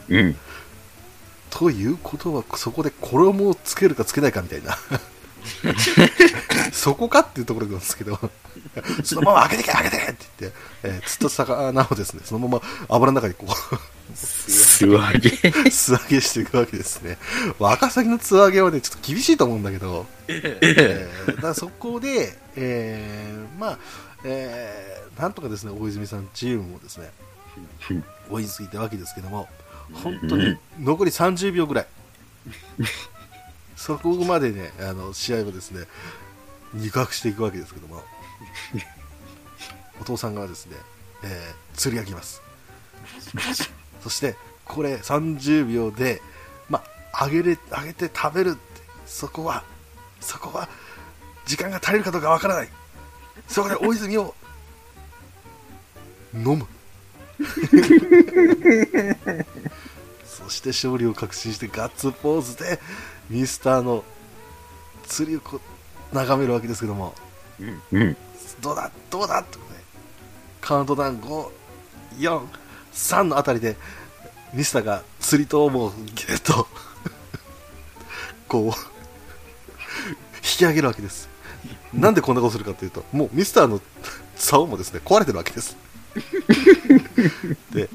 [0.07, 0.35] うん。
[1.49, 4.77] ということは、そこで衣をつけるかつけないかみたいな。
[6.71, 8.19] そこかっていうところなんですけど、
[9.03, 15.29] そのまま開けてけ、開けてけって言って、えー、釣った魚をですね、そのまま油の中にこう、素揚げ。
[15.71, 17.17] 素揚げしていくわけですね。
[17.59, 23.79] ワサギの素揚げはね、ちょっと厳しいと思うんだけど、えーだからそこで、えーまあ、
[24.23, 27.11] えーなんとかですね、大泉さんチームもですね、
[28.29, 29.47] 追いついたわけですけども、
[29.93, 31.87] 本当に残り30秒ぐらい、
[33.85, 35.85] そこまでね、あの試合をですね、
[36.73, 38.01] 肉薄していくわけですけども、
[40.01, 40.75] お父さんがですね、
[41.23, 42.41] えー釣り上げます。
[44.01, 46.19] そして、これ30秒で、
[46.67, 46.81] ま
[47.13, 48.59] あ、揚げれ、揚げて食べるって、
[49.05, 49.63] そこは、
[50.19, 50.67] そこは、
[51.45, 52.69] 時間が足りるかどうかわからない。
[53.47, 54.33] そこで大泉を、
[56.33, 56.65] 飲む。
[60.25, 62.79] そして勝利を確信してガッツポーズで、
[63.29, 64.03] ミスターの
[65.07, 65.59] 釣りをこ
[66.11, 67.13] う眺めるわけですけども、
[67.91, 68.17] うん。
[68.61, 68.91] どうだ？
[69.09, 69.39] どうだ？
[69.39, 69.79] ってことで
[70.61, 71.49] カウントダウン5、
[72.19, 72.41] 4、
[72.93, 73.75] 3のあたりで
[74.53, 76.67] ミスターが釣りともうギュッと
[78.47, 78.71] こう引
[80.41, 81.29] き上げるわけです。
[81.93, 83.81] なんでこんなことするかというともうミスターの
[84.35, 85.77] 竿もですね壊れてるわけです。
[87.71, 87.89] で、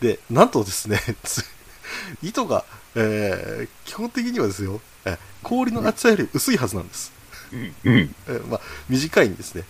[0.00, 1.44] で、なんとですね、つ
[2.22, 2.64] 糸が、
[2.94, 7.12] えー基本的にはですよ、えー氷の厚さより薄いはずなんです。
[7.52, 7.74] うん。
[7.84, 9.64] えーまあ、短いんですね。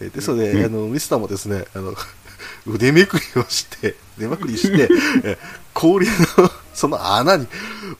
[0.00, 1.94] えーですので、あの、ミスターもですね、あの、
[2.66, 4.82] 腕めくりをして、腕まくりして、
[5.24, 5.38] えー
[5.74, 6.14] 氷の
[6.72, 7.46] その穴に、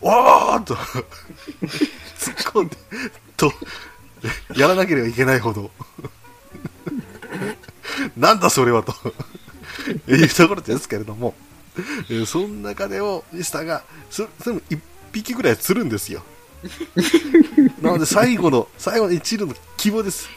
[0.01, 1.05] おーっと、突っ
[2.53, 2.77] 込んで、
[3.37, 3.53] と、
[4.55, 5.71] やらなければいけないほど、
[8.17, 8.95] なんだそれはと、
[10.09, 11.47] いうところですけれども、えー
[12.27, 14.81] その中でも、ミスターが、そそれも一
[15.13, 16.23] 匹ぐらい釣るんですよ。
[17.81, 20.29] なので最後の、最後の一縷の希望です。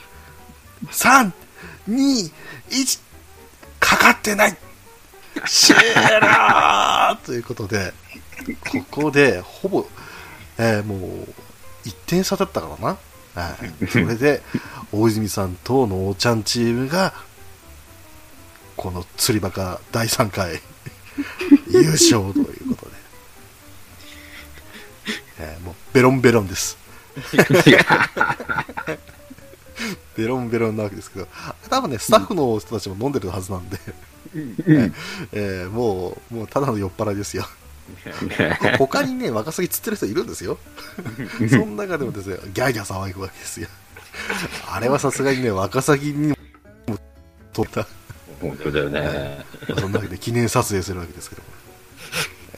[0.91, 1.31] 3、
[1.89, 2.31] 2、
[2.69, 2.99] 1、
[3.79, 4.57] かかってない
[5.45, 7.93] シェーラーということで、
[8.71, 9.87] ここで、ほぼ、
[10.57, 10.99] えーもう、
[11.87, 12.97] 1点差だったからな。
[13.35, 14.41] はい、それで、
[14.91, 17.13] 大泉さんとのおちゃんチームが、
[18.75, 20.61] この釣りバカ第3回、
[21.69, 22.91] 優勝ということで、
[25.39, 26.77] えーもうベロンベロンです。
[30.15, 31.27] ベロンベロンなわけですけど、
[31.69, 33.77] 多分ね、スタッフの人たちも飲んでるはずなんで、
[35.31, 37.45] えーもう、もうただの酔っ払いですよ。
[38.77, 40.59] 他にね、ワカサギ釣ってる人いるんですよ。
[41.49, 43.67] その中でもですね、ギャーギャー騒ぐわけですよ。
[44.69, 46.35] あれはさすがにね、ワカサギにも
[47.53, 47.87] 取った。
[48.41, 49.45] 本当だよね。
[49.79, 51.47] そんなわけで記念撮影するわけですけども。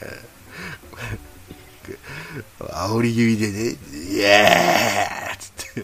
[0.00, 3.76] えー、煽り気味でね、
[4.12, 5.82] イエー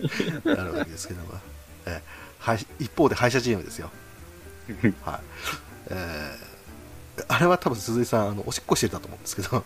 [0.00, 1.38] イって、なるわけですけども。
[1.86, 3.90] えー、一方で敗者チームですよ。
[5.02, 5.20] はい。
[5.90, 6.54] えー
[7.28, 9.64] あれは多分鈴井さん、あの、おしっこしてたと思うんですけど、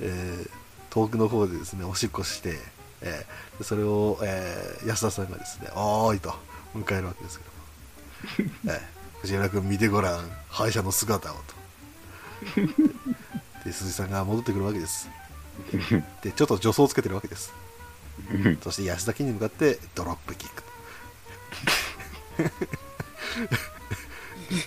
[0.00, 0.50] えー
[0.90, 2.56] 遠くの方でですね、おしっこして、
[3.00, 6.32] えーそれを、えー安田さんがですね、おーいと
[6.76, 7.53] 迎えるわけですけど。
[8.66, 8.94] えー
[9.24, 11.42] 藤原君見てごらん敗者の姿をと。
[13.64, 15.08] で鈴井さんが戻ってくるわけです。
[16.22, 17.50] でちょっと助走をつけてるわけです。
[18.62, 20.68] そして安田金に向かってドロップキックと。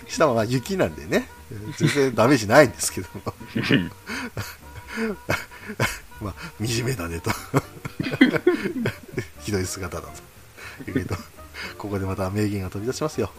[0.10, 1.28] 下はまあ雪なんでね。
[1.78, 3.32] 全然ダメージないんですけども。
[6.20, 7.30] まあ惨めだねと。
[9.42, 10.12] ひどい姿だと。
[10.86, 11.14] 言うけど
[11.76, 13.30] ここでまた名言が飛び出しますよ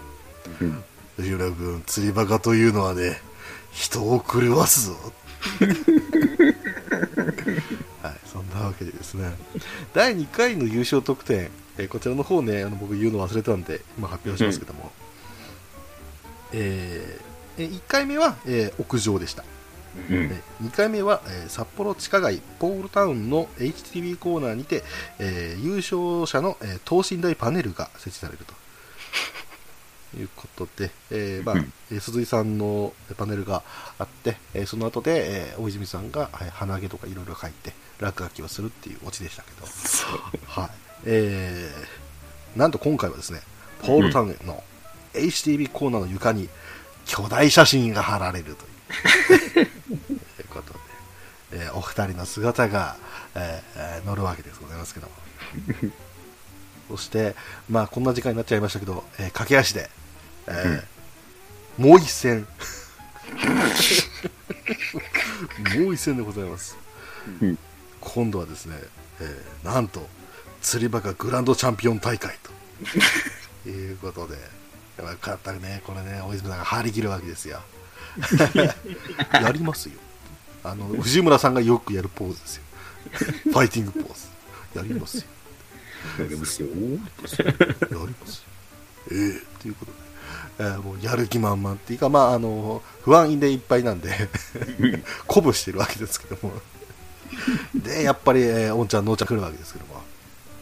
[1.18, 3.20] 藤浦君釣りバカというのはね
[3.72, 4.96] 人を狂わすぞ。
[8.02, 9.32] はいそんなわけでですね。
[9.94, 14.92] 第2回の優勝得点、えーこちらの方ねあの僕言うの忘れたんで今発表しますけども、
[16.54, 19.44] えーえ1回目は、えー屋上でした。
[20.10, 20.42] うん。
[20.64, 24.84] 2回目は、えー札幌地下街ポールタウンの HTV コーナーにて、
[25.20, 28.54] えー優勝者の、えー等身大パネルが設置されると
[30.18, 33.64] いうことで、えーまあ鈴井さんのパネルが
[33.98, 39.68] あって、えーその後で、えー大泉さんが、はい鼻毛とかいろいろ書いて落書きをするっていうオチでしたけど、
[40.48, 40.70] はい。
[41.06, 43.42] えーなんと今回はですね
[43.84, 44.64] ポールタウンの
[45.14, 46.50] HTV コーナーの床に
[47.06, 48.70] 巨大写真が貼られるという。
[49.56, 49.70] という
[50.50, 50.80] ことで、
[51.64, 52.98] えーお二人の姿が、
[53.36, 55.14] えーえー載るわけですございますけども。
[56.90, 57.36] そして、
[57.70, 59.90] まあ、こんな時間になっちゃいましたけど、えー駆け足で、
[60.50, 60.90] えー
[61.82, 62.46] もう一戦。
[65.78, 66.78] もう一戦でございます、
[67.42, 67.58] うん。
[68.02, 68.76] 今度はですね、
[69.22, 70.06] えーなんと
[70.62, 72.36] 釣りバカグランドチャンピオン大会
[73.64, 73.70] と。
[73.70, 74.36] いうことで。
[75.02, 77.62] よかったねこれね大泉さんが張り切るわけですよ。
[79.32, 79.96] やりますよ。
[80.64, 82.64] あの藤村さんがよくやるポーズですよ。
[83.46, 84.28] ファイティングポーズ。
[84.78, 85.24] やりますよ。
[86.20, 86.68] やりますよ。
[86.68, 87.48] やりますよ。
[89.12, 89.98] ええということで、
[90.60, 94.10] えーもうやる気満々っていうかまああの不安でいっぱいなんで
[95.28, 96.54] 鼓舞してるわけですけども
[97.76, 100.02] でやっぱり、えー、おんちゃんのおんちゃん来るわけですけども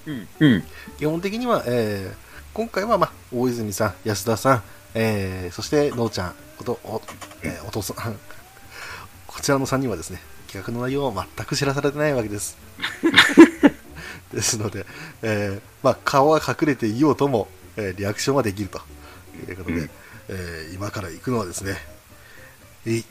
[0.07, 0.27] うん。
[0.39, 0.63] うん。
[0.97, 4.63] 基本的には、えー今回は、まあ、大泉さん、安田さん、
[4.95, 7.01] えーそして、のうちゃんこと、お,、
[7.43, 8.17] えーお父さん、
[9.27, 12.57] こちらの3人はですね、企画の内容を全く知らされてないわけです。
[14.33, 14.87] ですので、
[15.21, 18.81] えーまあ、顔は隠れていようとも、えーリアクションはできると
[19.51, 19.89] いうことで、うん。
[20.29, 21.77] えー今から行くのはですね、
[22.85, 23.03] い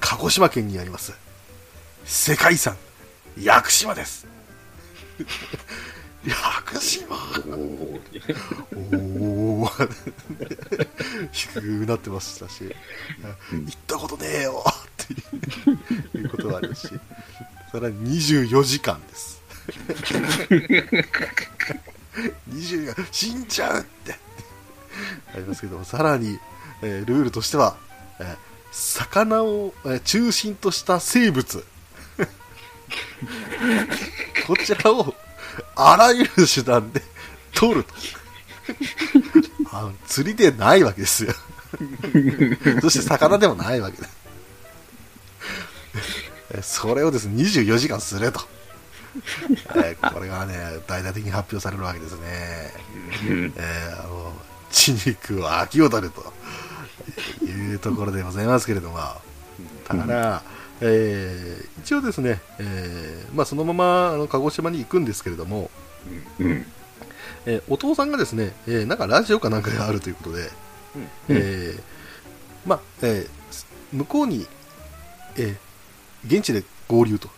[0.00, 1.12] 鹿児島県にあります、
[2.04, 2.76] 世界遺産、
[3.40, 4.26] 屋久島です。
[6.26, 6.34] 屋
[6.66, 7.16] 久島？
[8.74, 9.70] おお
[11.30, 12.64] 低くなってましたし、
[13.52, 13.64] うん。
[13.66, 14.72] 行ったことねえよっ
[16.12, 16.94] ていうことがありますし、
[17.70, 19.40] それは24時間です。
[22.50, 24.25] 24死んじゃうって。
[25.34, 26.38] ありますけども、さらに、
[26.82, 27.76] えールールとしては、
[28.20, 28.36] えー
[28.72, 31.64] 魚を、えー中心とした生物。
[34.46, 35.14] こちらを、
[35.74, 37.02] あらゆる手段で
[37.54, 37.94] 取ると。
[39.72, 41.32] あ釣りでないわけですよ。
[42.82, 44.08] そして魚でもないわけだ。
[46.62, 48.40] それをですね、24時間すると。
[49.76, 50.54] えーこれがね、
[50.86, 52.72] 大々的に発表されるわけですね。
[53.56, 54.32] えーあの
[54.70, 58.98] 血肉を秋を取るというところでございますけれども、
[59.86, 60.42] ただ、
[60.80, 65.70] えー一応ですね、えーまあ、そのままあの鹿児島に行くんですけれども、
[66.40, 66.66] うん。
[67.46, 70.50] えーお父さんがですね、えーなんかラジオかなんかがあるということで、
[71.28, 71.82] えー
[72.68, 74.46] まあえー向こうに、
[75.36, 75.56] えー
[76.26, 77.30] 現地で合流と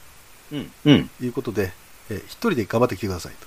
[0.51, 0.73] うん。
[0.87, 1.11] うん。
[1.21, 1.73] いうことで、
[2.11, 3.47] えー一人で頑張ってきてくださいと。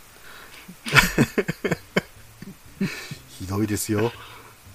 [3.42, 4.12] ひどいですよ。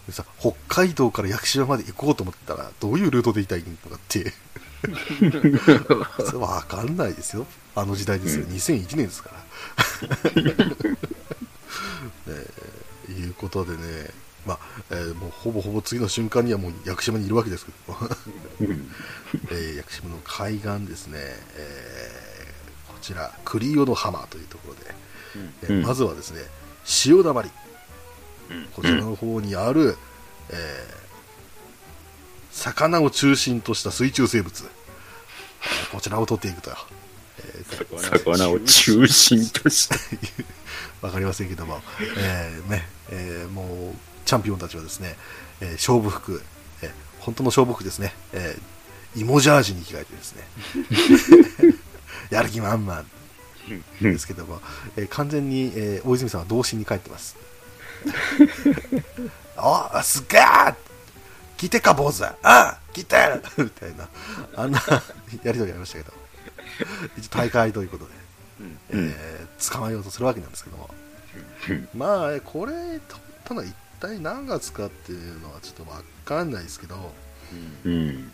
[0.07, 4.33] でさ北海道から屋久島まで行こうと思ったら、どういうルートで行ったらいいのかって、
[6.27, 7.47] そ れわかんないですよ。
[7.75, 8.45] あの時代ですよ。
[8.45, 9.45] うん2001年ですから。
[12.29, 14.11] えーいうことでね、
[14.45, 14.59] まあ、
[14.91, 17.97] えーもうほぼほぼ次の瞬間にはもう屋久島にいるわけですけど。
[19.51, 21.19] えー屋久島の海岸ですね、
[21.55, 22.17] えー
[22.93, 24.95] こちら栗淀浜というところで、
[25.63, 26.43] えーうんまずはですね
[26.85, 27.86] 潮だまりうん
[28.75, 29.97] こちらの方にある、
[30.51, 31.07] えー
[32.53, 36.71] 魚を中心とした水中生物、えーこちらを取っていくと、
[37.39, 39.97] えー魚を中心とした。
[41.07, 41.83] わかりませんけども、
[42.17, 42.89] えーね。
[43.11, 45.17] えーもうチャンピオンたちはですね、
[45.61, 46.43] えー勝負服、
[46.83, 46.91] えー
[47.21, 50.45] 本当の勝負服ですね、えー、芋ジャージに着替えてですね、
[52.31, 53.05] やる気満々
[54.03, 54.63] うんですけども、
[54.97, 57.37] えー完全に、えー大泉さんは童心に帰ってます。
[59.57, 60.75] あすっげー。
[61.57, 62.25] 聞いてっか、坊主。
[62.43, 63.17] あ聞いて。
[63.57, 64.09] るみたいな、
[64.57, 64.79] あんな
[65.43, 66.13] やりとりありましたけど、
[67.17, 68.11] 一応大会ということで、
[68.61, 68.79] うん。
[68.91, 70.91] えー捕まえようとするわけなんですけども、
[71.71, 73.01] うんまあ、えーこれ取っ
[73.45, 77.15] たのは一体何月かっていうのはちょっとわかんないですけど、
[77.85, 78.33] うん。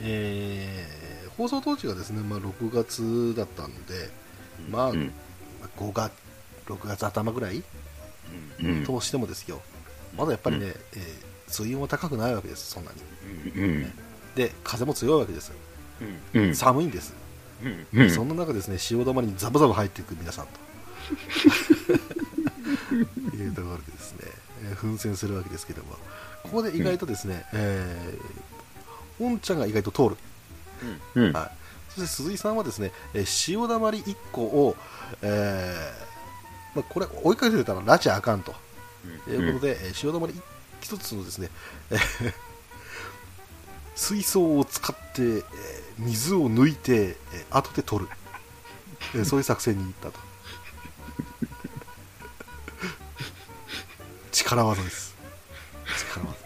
[0.00, 4.10] えー放送当時がですね、まあ、6月だったんで、
[4.70, 5.12] まあ、うん。
[5.78, 6.10] 5月、
[6.66, 7.64] 6月頭ぐらいうん。
[8.86, 9.60] としてもですよ、
[10.16, 13.52] まだやっぱりね、えー水温は高くないわけです、そんなに。
[13.52, 13.92] うん。
[14.34, 15.52] で、風も強いわけです。
[16.34, 16.56] うん。
[16.56, 17.14] 寒いんです。
[17.92, 18.10] うん。
[18.10, 20.50] そんな中ですね、潮だまりにザブザブ入っていく皆さんと
[23.36, 24.18] いうところでですね、
[24.68, 25.92] えー奮戦するわけですけども、
[26.42, 30.16] ここで意外とですね、えー、おんちゃんが意外と通る。
[31.14, 31.32] うん。
[31.32, 31.50] はい、
[31.90, 34.76] そして鈴井さんはですね、えー潮だまり1個を、
[35.22, 36.06] えー
[36.76, 38.54] まあ、これ追いかけてたら拉致あかんと。
[39.28, 40.34] いうことで、えー潮だまり
[40.82, 41.48] 1つのですね、
[41.90, 42.32] えー
[43.94, 45.44] 水槽を使って、えー
[45.98, 48.10] 水を抜いて、えー後で取る、
[49.14, 50.18] えーそういう作戦に行ったと。
[54.32, 55.14] 力技です。
[56.12, 56.44] 力技です。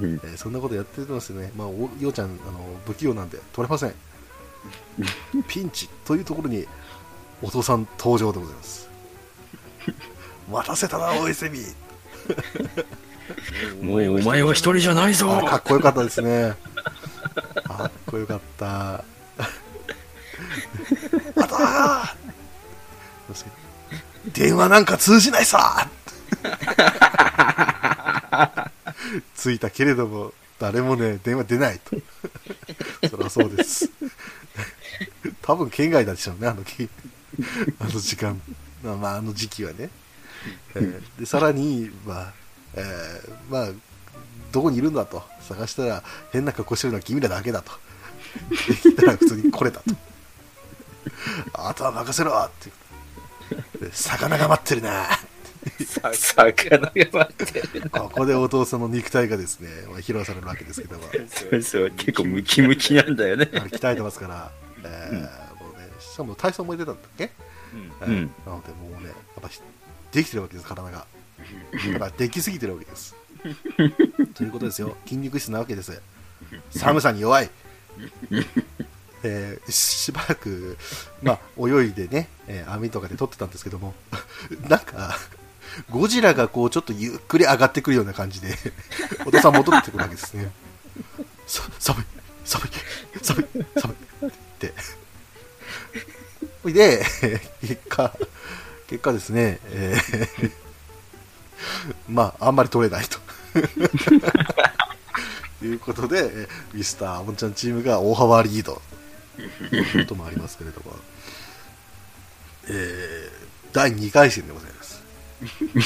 [0.00, 0.14] うん。
[0.14, 3.94] えーそんなことやってますよね、まあ、おようちゃんあの不器用なんで取れません。
[5.48, 6.66] ピンチというところに
[7.42, 8.88] お父さん登場でございます
[10.50, 11.60] 待たせたな大泉。
[13.82, 15.38] もうお前は一人じゃないぞ。
[15.38, 16.54] あかっこよかったですね。
[17.64, 18.94] かっこよかった。
[18.94, 19.04] あ
[21.48, 22.16] た。
[24.32, 25.88] 電話なんか通じないさ。
[29.34, 31.96] ついたけれども誰もね電話出ないと。
[33.08, 33.90] そりゃそうです。
[35.42, 36.88] 多分県外なんでしょうねあの日。
[37.80, 38.40] あの時間
[38.82, 39.90] まあ、まあ、あの時期はね、
[40.74, 42.32] えーでさらにまあ、
[42.74, 43.68] えーまあ
[44.52, 45.22] どこにいるんだと。
[45.40, 47.72] 探したら変な格好してるのは君らだけだと。
[48.68, 49.84] できたら普通に来れたと。
[51.54, 52.70] あとは任せろって。
[53.86, 55.06] で魚が待ってるな。
[56.12, 57.90] 魚が待ってる。
[57.90, 61.04] ここでお父さんの肉体がですね、まあ、披露されるわけですけども。
[61.50, 63.44] そうそう、結構ムキムキなんだよね。
[63.52, 64.50] 鍛えてますから、
[64.84, 68.30] えーもうね、しかも体操も出てたんだっけ、えーうん。
[68.46, 69.60] なのでもうねやっぱひ
[70.12, 71.06] できてるわけです体が。
[72.16, 73.14] できすぎてるわけです。
[74.34, 74.96] ということですよ。
[75.04, 76.00] 筋肉質なわけです。
[76.70, 77.50] 寒さに弱い。
[79.24, 80.76] えーしばらく、
[81.22, 83.94] まあ、泳いでね、えー網とかで撮ってたんですけども、
[84.68, 85.16] なんか、
[85.90, 88.56] ゴジラがこうちょっとゆっくり上がってくるような感じで、
[89.24, 90.50] お父さん戻ってくるわけですね。
[91.46, 92.04] さ寒い、
[92.44, 92.70] 寒い、
[93.22, 93.46] 寒い、
[93.80, 94.74] 寒いって
[96.64, 97.04] で、
[97.60, 98.12] 結果、
[98.86, 100.52] 結果ですね、えー。
[102.08, 103.18] まあ、あんまり取れないと。
[105.58, 108.80] と いうことで、えミスターモンちゃんチームが大幅リード。
[109.70, 110.96] ということもありますけれども、
[112.68, 115.00] えー第2回戦でございます。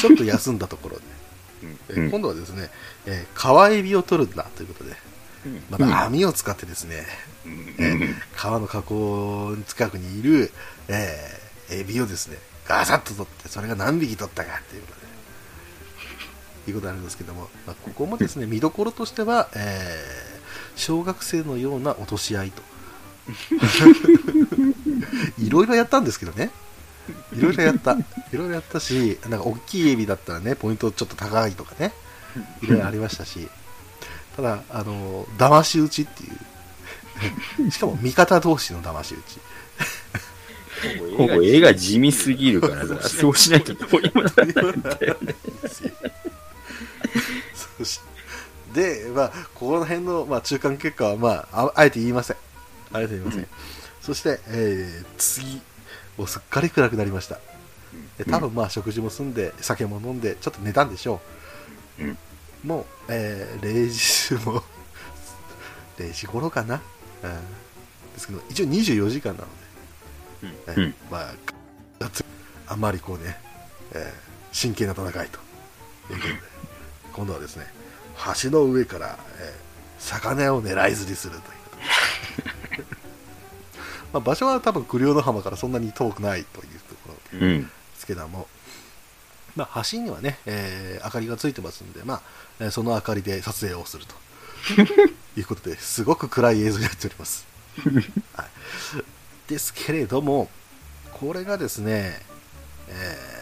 [0.00, 1.02] ちょっと休んだところで、
[1.90, 2.10] えーうん。
[2.10, 2.68] 今度はですね、
[3.06, 4.96] えー川エビを取るんだということで、
[5.70, 5.88] まうん。
[5.90, 7.06] た網を使ってですね、
[7.78, 10.50] えー川の河口近くにいる、
[10.88, 15.06] えーエビをですね、ガサッと取って、それが何匹取ったかっていうことで、
[16.70, 20.26] いうことあるんですけども、まあ、ここもですね、 見どころとしては、えー
[20.76, 22.62] 小学生のような落とし合いと。
[25.38, 26.50] いろいろやったんですけどね。
[27.32, 27.92] いろいろやった。
[27.92, 27.96] い
[28.32, 31.92] ろいろやったし、なんか大きいエビだったらね、ポイントちょっと高いとかね、
[32.62, 33.48] いろいろありましたし、
[34.36, 36.38] ただ、あの、騙し討ちっていう、
[37.70, 39.40] しかも味方同士の騙し討ち。
[41.16, 45.34] ほぼ絵が地味すぎるから さ、そうしないとどうにもならないんだよね。
[47.78, 48.00] そし
[48.74, 52.36] て、で、まあ、ここの辺の、まあ、中間結果は、まあ、ああえて言いません。
[52.92, 53.46] あえて言いません。
[54.02, 55.62] そして、えー次、
[56.16, 57.38] もうすっかり暗くなりました。
[58.18, 61.20] で多分まあ食事も済んで、酒も飲んで、ちょっと寝たんでしょ
[61.98, 62.04] う。
[62.04, 62.18] うん
[62.64, 64.62] もう、えー0時も、
[65.98, 66.82] 0時頃かな。
[67.26, 69.52] うん、ですけど、一応24時間なので、
[70.68, 70.94] えーうん。
[71.10, 71.34] まあ、
[72.68, 73.38] あんまりこうね、
[73.92, 76.18] えー真剣な戦いということで、
[77.12, 77.66] 今度はですね、
[78.42, 79.66] 橋の上から、えー
[79.98, 82.86] 魚を狙い釣りするという。
[84.12, 87.62] まあ場所は多分栗尾の浜からそんなに遠くないというところうん。
[87.64, 88.46] ですけども、
[89.56, 92.22] まあ、橋にはね、えー明かりがついてますんで、まあ
[92.60, 94.14] えーその明かりで撮影をすると
[95.36, 97.46] いうことですごく暗い映像になっております、
[98.34, 98.48] はい、
[99.48, 100.50] ですけれども
[101.12, 102.20] これがですね、
[102.88, 103.36] えー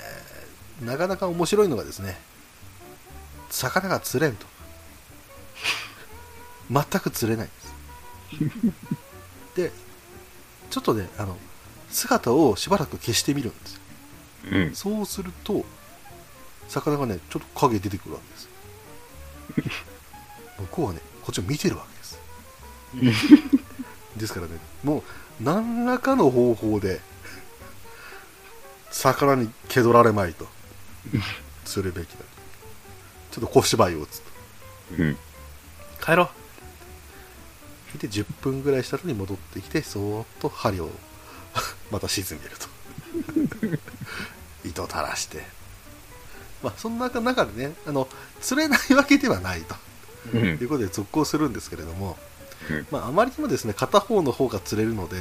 [0.82, 2.18] なかなか面白いのがですね
[3.50, 4.46] 魚が釣れんと。
[6.70, 7.54] 全く釣れないんで
[8.56, 8.74] す。
[9.54, 9.72] で
[10.70, 11.36] ちょっとねあの
[11.90, 13.74] 姿をしばらく消してみるんです。
[13.74, 13.80] よ
[14.50, 14.74] うん。
[14.74, 15.64] そうすると、
[16.68, 19.70] 魚がね、ちょっと影出てくるわけです。
[20.58, 21.86] 向こうはね、こっちを見てるわ
[22.92, 23.38] けです。
[24.16, 27.00] ですからね、もう、何らかの方法で、
[28.90, 30.46] 魚に蹴取られまいと、
[31.64, 32.18] するべきだ。
[33.32, 34.30] ちょっと小芝居を打つと。
[34.98, 35.18] うん。
[36.04, 36.24] 帰ろ
[37.94, 40.90] うで10分ぐらいしたのに戻ってきてそーっと針を
[41.90, 43.78] また沈めると
[44.68, 45.46] 糸を垂らして
[46.62, 48.08] まあそんな中でねあの
[48.42, 49.76] 釣れないわけではないと
[50.32, 50.44] うん。
[50.44, 52.16] いうことで続行するんですけれども、
[52.70, 52.86] うん。
[52.90, 55.20] まあ、あまりにもですね片方の方が釣れるので、う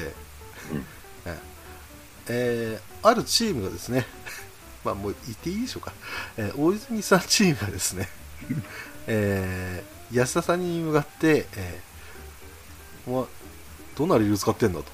[0.78, 0.86] ん。
[1.26, 1.40] え
[2.28, 2.80] え。
[2.80, 4.06] ーあるチームがですね
[4.86, 5.92] まあもう言っていいでしょうか、
[6.38, 8.08] えー大泉さんチームがですね、
[9.08, 13.26] えー安田さんに向かって、えーお前
[13.98, 14.86] どんなリール使ってんだと。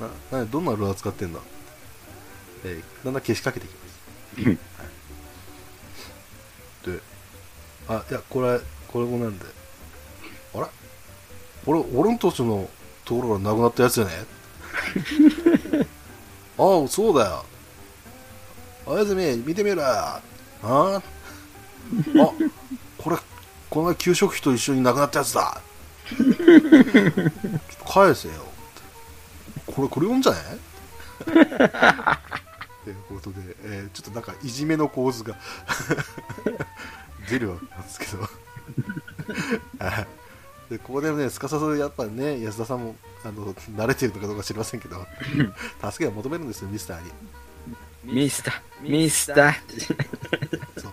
[0.32, 1.40] ななどんなルアー使ってんだ、
[2.64, 4.58] えーだんだんけしかけていきます。
[6.86, 6.94] うん。
[6.96, 7.00] で、
[7.88, 9.44] あ、いや、これ、これもなんで、
[10.54, 10.66] あれ？
[11.66, 12.68] 俺、俺んとちの
[13.04, 14.10] ところがなくなったやつじゃね
[16.58, 17.44] あ あ、そうだよ。
[18.86, 19.82] あやずみ、見てみろ。
[19.84, 20.20] あ？
[20.62, 21.02] ああ、
[22.98, 23.16] これ、
[23.70, 25.60] この前給食費と一緒になくなったやつだ。
[27.86, 28.34] 返せよ。
[29.66, 30.38] これ、これ読んじゃね？
[32.84, 35.36] ということで、えーちょっとなんかいじめの構図が
[37.28, 38.22] 出るわけなんですけど。
[38.22, 38.28] は
[40.02, 40.06] い
[40.72, 42.94] でここでねすかさずやっぱね安田さんも
[43.24, 45.06] あの慣れてるのかどうか知りませんけど
[45.90, 47.10] 助けを求めるんですよミスターに。
[48.04, 49.54] ミスター、ミスター。
[50.80, 50.92] そう。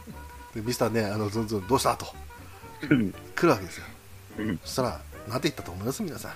[0.55, 2.07] でミスターねあのずんずんどうしたと。
[2.89, 3.85] うん来るわけですよ。
[4.39, 4.59] うん。
[4.63, 6.01] そしたらなんて言ったと思います？
[6.03, 6.31] 皆さん。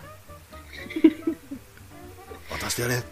[2.52, 2.96] 渡してやれ。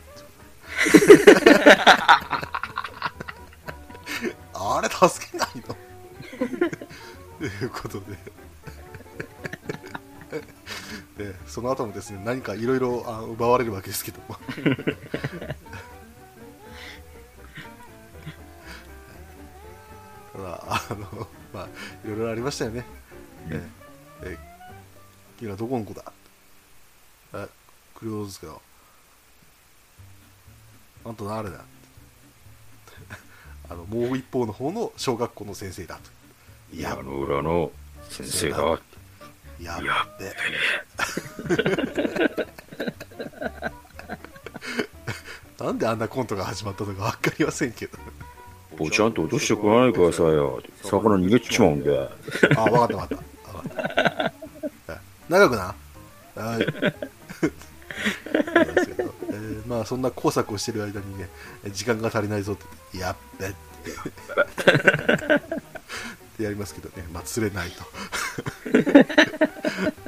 [4.53, 5.77] あれ助けないの？
[7.39, 8.17] ということで。
[11.17, 14.37] で その後もですね何かいろいろあ奪われるわけですけども。
[20.33, 21.67] ただあのまあ
[22.05, 22.85] いろいろありましたよね、
[23.49, 23.67] え
[24.21, 24.37] え
[25.39, 26.11] 君はどこの子だ？
[27.33, 27.47] え
[27.95, 28.61] クリオですけど
[31.05, 31.63] あんた誰だ？
[33.69, 36.09] あのもう一方の方の小学校の先生だと
[36.73, 37.71] いや矢の裏の
[38.09, 38.57] 先生だ。
[39.59, 39.81] やっ
[45.59, 47.97] べなんであんなコントが始まったのか分かりませんけど
[48.77, 50.61] ぽちゃんと落としてこないでくださいよ。
[50.83, 52.09] 魚逃げちまうんで。
[52.55, 53.53] あ、わかったわかった。
[53.57, 54.33] わかっ
[54.85, 55.63] た長くな。
[55.63, 55.73] は
[56.35, 56.67] い。
[58.53, 61.27] なんですけどえーまあそんな工作をしてる間にね、
[61.71, 62.55] 時間が足りないぞっ
[62.91, 63.55] て、やっべって。
[66.37, 67.83] ってやりますけどね、まあ釣れないと。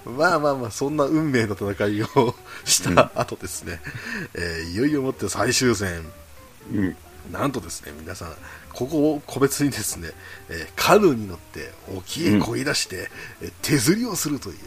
[0.11, 2.35] まあまあまあ、そんな運命の戦いを
[2.65, 3.81] した後ですね、
[4.35, 6.05] えーいよいよもって最終戦、
[6.71, 6.95] うん。
[7.31, 8.33] なんとですね、皆さん、
[8.73, 10.11] ここを個別にですね、
[10.49, 13.09] えーカヌーに乗って沖へ漕ぎ出して、
[13.41, 14.57] えー手釣りをするという、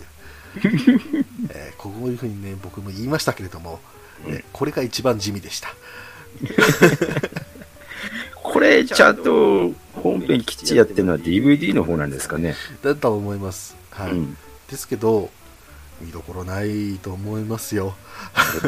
[1.50, 3.80] えーこういうふうにね、僕も言いましたけれども、
[4.26, 5.68] えーこれが一番地味でした。
[8.34, 9.72] これ、ちゃんと
[10.02, 12.54] 本編きっちりやってるのは DVD の方なんですかね。
[12.82, 13.76] だと思います。
[13.90, 14.12] はい。
[14.12, 14.36] うん。
[14.68, 15.30] ですけど、
[16.02, 17.94] 見どころないと思いますよ。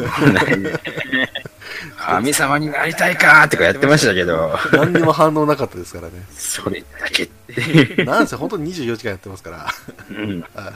[1.97, 6.13] 神様になりたいかとかやってましたけど、何にも反応なかったですからね。
[6.31, 8.05] それだけって。
[8.05, 9.67] なんせ本当に24時間やってますから、
[10.09, 10.43] うん。
[10.55, 10.73] あ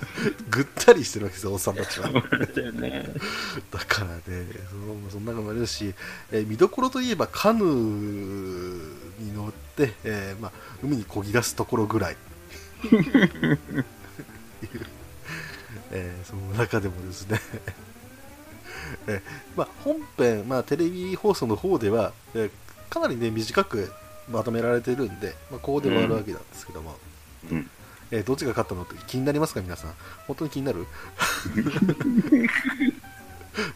[0.50, 2.10] ぐったりしてるわけですよ、おっさんたちは。
[2.12, 3.10] だよね。
[3.72, 4.46] だからね、
[5.08, 5.94] そそんなのもあるし、
[6.32, 7.68] えー見どころといえばカヌー
[9.20, 10.52] に乗って、えーまあ、
[10.84, 12.18] 海に漕ぎ出すところぐらい。
[15.92, 17.40] えーその中でもですね、
[19.08, 19.22] えー
[19.56, 22.52] まあ、本編、まあ、テレビ放送の方では、えー
[22.90, 23.92] かなり、ね、短く
[24.30, 26.98] まとめられてるんで、まあ、ここで終わるわけなんですけども、
[27.52, 27.70] うん。
[28.12, 29.94] えーどっちが勝ったのって気になりますか、皆さん？
[30.28, 30.88] 本当に気になる？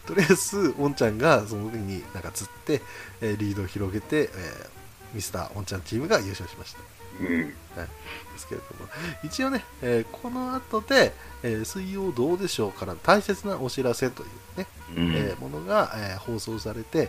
[0.06, 2.82] とりあえず、おんちゃんがその時になんか釣って、
[3.20, 4.68] えーリードを広げて、えー
[5.14, 6.80] ミスターおんちゃんチームが優勝しました。
[7.20, 7.26] うん。
[7.36, 8.88] はい、ですけれども、
[9.24, 11.12] 一応ね、えーこの後で、
[11.42, 14.26] えー水曜どうでしょうから大切なお知らせとい
[14.56, 14.66] うね、
[14.96, 15.14] うん。
[15.14, 17.08] えーものが、えー放送されて、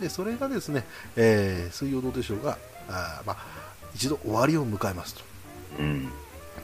[0.00, 0.84] でそれがですね、
[1.16, 2.58] えー水曜どうでしょうが、
[2.88, 3.36] あーまあ、
[3.94, 5.22] 一度終わりを迎えますと
[5.78, 6.08] うん。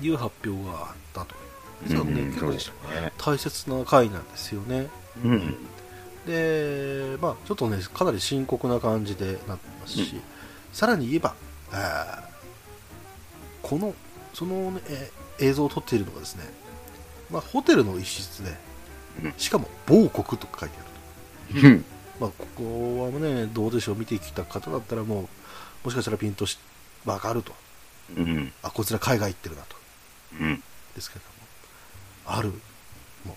[0.01, 1.35] いう発表があったと。
[1.87, 2.51] 実はね、うん結構
[2.91, 3.13] ね。
[3.19, 4.89] 大切な回なんですよね。
[5.25, 5.57] うん。
[6.27, 10.21] で、まあ、ちょっとね、かなり深刻な感じでなってますし、
[10.73, 11.35] さらに言えば、
[11.73, 12.28] えー
[13.63, 13.95] この、
[14.35, 16.43] その、ね、えー映像を撮っているのがですね、
[17.31, 18.57] まあ、ホテルの一室で
[19.23, 21.67] うん、しかも某国と書いてあると。
[21.69, 21.85] うん。
[22.21, 25.29] まあ、ここはね、どうでしょう、見てきた方だったらもう、
[25.85, 26.59] もしかしたらピンとし
[27.05, 27.53] わかると。
[28.17, 28.53] うん。
[28.63, 29.77] あ、こいつら海外行ってるなと。
[30.41, 30.63] うん。
[30.95, 32.49] ですけれども、ある、
[33.25, 33.37] も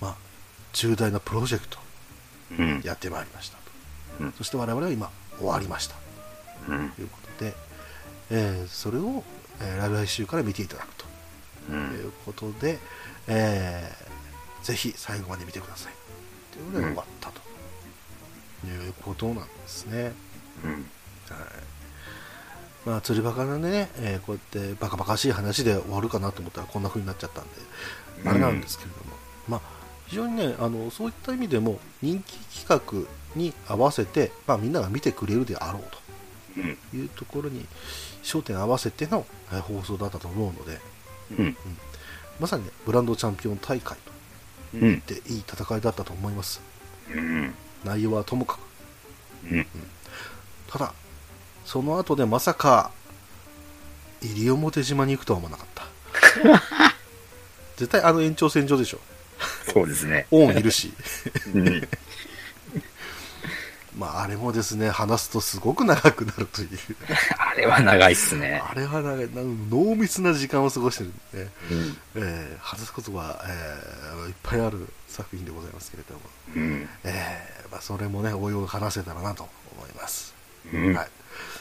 [0.00, 0.16] う、まあ、
[0.72, 1.78] 重大なプロジェクト
[2.58, 2.82] うん。
[2.84, 3.62] やってまいりましたと。
[4.20, 5.96] うんそして我々は今、終わりました
[6.68, 6.90] うん。
[6.90, 7.54] ということで、
[8.30, 9.22] えーそれを、
[9.60, 11.04] えー来週から見ていただくと
[11.70, 11.72] う。
[11.72, 12.78] いうんことで、
[13.28, 14.14] えー
[14.66, 15.92] ぜひ最後まで見てください。
[16.52, 17.40] ということで終わったと、
[18.66, 20.12] いうことなんですね。
[20.64, 20.70] うん。
[20.72, 20.80] はい
[22.86, 27.50] まあ、釣りバカなね、えーこうやってバカバカしい話で終わるかなと思ったらこんな風になっちゃったんで、
[28.28, 29.16] あれなんですけれども、
[29.48, 29.60] まあ、
[30.06, 35.88] 非常にねあの、そういった意味でも人気企画に合わせて、まあ、みんなが見てくれるであろううん。
[35.90, 35.98] と
[36.60, 37.66] いうところに
[38.22, 40.80] 焦点を合わせての、えー放送だったと思うので、
[41.38, 41.56] うん。
[42.40, 44.12] まさに、ね、ブランドチャンピオン大会と
[44.74, 44.80] うん。
[44.80, 46.60] 言っていい戦いだったと思います。
[47.14, 47.54] うん。
[47.84, 48.60] 内容はともかく。
[49.50, 49.66] うん。
[50.68, 50.94] ただ、
[51.64, 52.90] その後でまさか、
[54.22, 55.84] 西表島に行くとは思わなかった。
[57.76, 59.00] 絶対あの延長線上でしょ。
[59.72, 60.26] そうですね。
[60.30, 60.92] オンいるし。
[61.54, 61.88] うん。
[63.96, 66.68] まあ、あれもですね、話すとすごく長くなるという。
[67.38, 68.62] あれは長いっすね。
[68.68, 71.98] あれは長い、なん濃密な時間を過ごしてるんで、ね、うん。
[72.16, 76.20] えー話すことは、えーいっぱいある作品でございますけれども、
[76.56, 76.88] うん。
[77.04, 80.34] えーまあ、それもね、おいおい話せたらなと思います。
[80.72, 81.08] うんはい。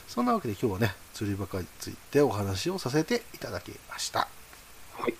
[0.07, 4.27] そんなわけで今日はね、釣りバカについてお話をさせていただきました。
[4.97, 5.13] はい。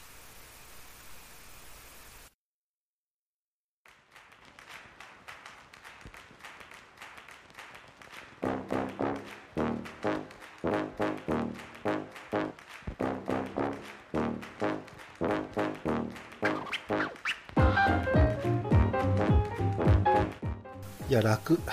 [21.14, 21.60] いや、楽。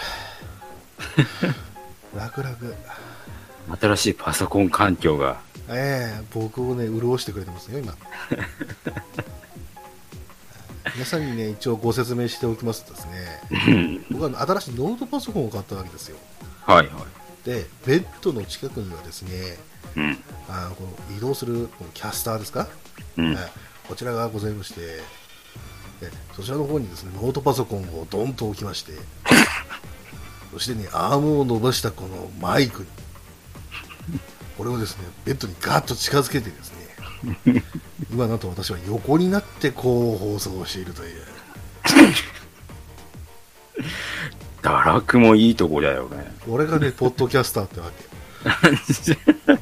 [2.15, 2.75] 楽楽。
[3.81, 5.41] 新しいパソコン環境が。
[5.71, 7.97] ええ僕をね、潤してくれてますよ、今。
[10.95, 14.05] 皆さんにね、一応ご説明しておきますとですね、うん。
[14.11, 16.19] 僕は新しいノートパソコンを買ったわけですよ。
[16.71, 17.05] はいは
[17.45, 19.31] で、ベッドの近くにはですね、
[19.97, 20.01] い。
[20.01, 20.19] うん。
[20.49, 22.69] あのこの移動するこのキャスターですか、
[23.17, 23.35] うん。
[23.35, 23.51] はい
[23.89, 28.93] こちらがございまして、でそちらの方にですねノートパソコンをドンと置きまして、
[30.53, 32.89] そしてね、アームを伸ばしたこのマイクに、
[34.57, 36.73] これをですね、ベッドにガーッと近づけてです
[37.45, 37.65] ね、
[38.13, 41.40] 今なんと私は横になってこう放送をしているという。
[44.63, 46.33] 堕落もいいとこだよね。
[46.47, 48.05] これがね、ポッドキャスターってわけ。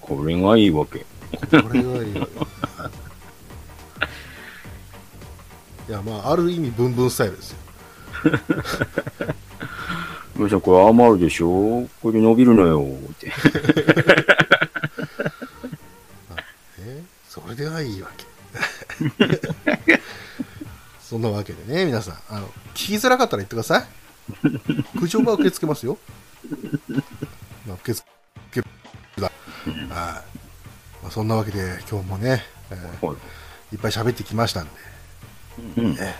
[0.00, 1.00] これがいいわけ。
[1.00, 2.26] これがいいわ
[5.86, 5.92] け。
[5.92, 7.56] いや、まあ、ある意味、ブンブンスタイルですよ。
[10.36, 11.88] むしろこれ余るでしょ？
[12.02, 13.32] これ伸びるのよって。
[16.80, 18.26] えそれではいいわけ。
[21.08, 24.98] そんなわけでね、皆さん、あの、聞きづらかったら言ってください。
[24.98, 25.96] 苦情は受け付けますよ。
[27.66, 28.06] まあ、受け付
[28.52, 28.60] け
[29.18, 29.22] だ。
[29.24, 29.34] はい。
[29.88, 30.22] ま
[31.06, 33.16] あ、そんなわけで、今日もね、えーはい
[33.72, 34.70] いっぱい喋ってきましたんで、
[35.78, 35.96] うん。
[35.98, 36.14] え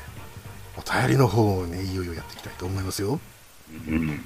[0.78, 3.20] お便りの方をね、いよいよやっていきたいと思いますよ。
[3.70, 3.88] うん。
[3.88, 4.20] というわ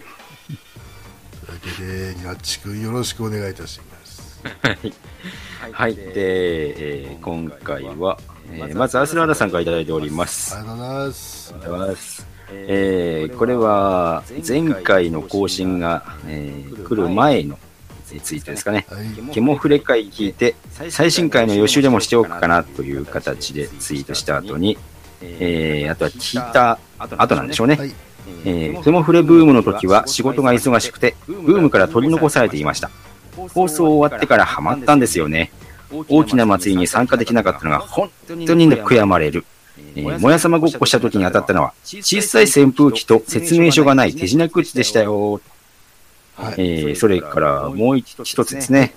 [1.77, 4.41] けで、ニナッチ君よろしくお願いいたします。
[5.73, 5.95] はい。
[5.97, 8.19] で、えー今回は、
[8.51, 10.55] えーまずアスラーダさんからいただいております。
[10.57, 11.53] ありがとうございます。
[11.53, 12.27] ありがとうございます。
[12.55, 17.59] えーこれは前回の更新が、えー来る前の
[18.13, 18.87] についてですかね。
[18.91, 19.07] はい。
[19.33, 20.55] ケモフレ会聞いて、
[20.91, 24.77] 最新回の予習でもしておくかなという形でツイートした後に、
[25.23, 27.77] えーあとは聞いた後なんでしょうね。
[27.77, 27.93] はい。
[28.45, 32.91] えーケモフレブームの時は仕事が忙しくて、ブームから取り残されていました。
[33.35, 35.51] 放送終わってからハマったんですよね。
[36.09, 39.45] 大きな祭りに参加できなかったのが本当に悔やまれる。
[39.97, 45.41] えー、もやさまごっこした時に当たったのは、小さい扇風機と説明書がない手品口でしたよ。
[46.35, 46.55] はい。
[46.59, 48.95] えーそれからもう一つですね。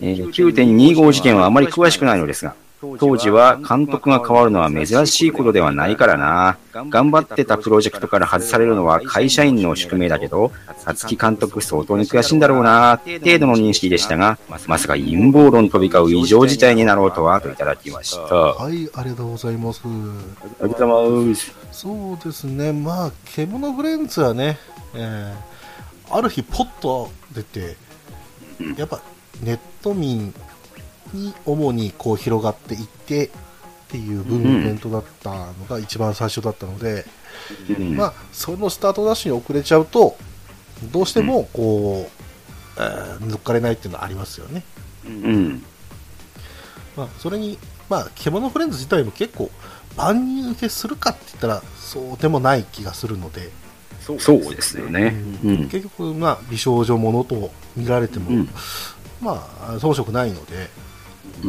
[0.00, 6.58] えー9.25事件はあまり詳しくないのですが、当時は監督が変わるのは珍しいことではないからな。
[6.90, 18.34] 頑張ってたプロジェクトから外されるのは会社員の宿命だけど、さつき監督相当に悔しいんだろうな、程度の認識でしたが、まさか陰謀論飛び交う異常事態になろうとは、といただきました。
[18.34, 19.82] あはい、ありがとうございます。
[19.84, 21.52] りがとうございます。
[21.72, 24.58] そうですね、まあ、獣フレンズはね、
[24.94, 25.56] えー
[26.10, 27.76] ある日、ポッと出て、
[28.76, 29.00] やっぱ
[29.42, 30.32] ネット民
[31.12, 33.30] に主にこう広がっていってっ
[33.88, 37.04] ていうムーブメントだったのが一番最初だったので、
[37.78, 40.16] うんまあ、そのスタートダッシュに遅れちゃうと、
[40.92, 42.12] どうしてもこう、
[42.78, 44.62] えー乗っかれないっていうのはありますよね。
[45.06, 45.62] うん。
[46.96, 47.58] まあ、それに、
[47.88, 49.50] まあ、獣フレンズ自体も結構、
[49.96, 53.50] 万人受けするかって言ったら、そうでもない気がするので、
[54.00, 55.14] そうですよね。
[55.44, 55.68] うん。
[55.68, 58.48] 結局、まあ、美少女ものと見られても、うん
[59.20, 60.68] まあ、遜色ないので、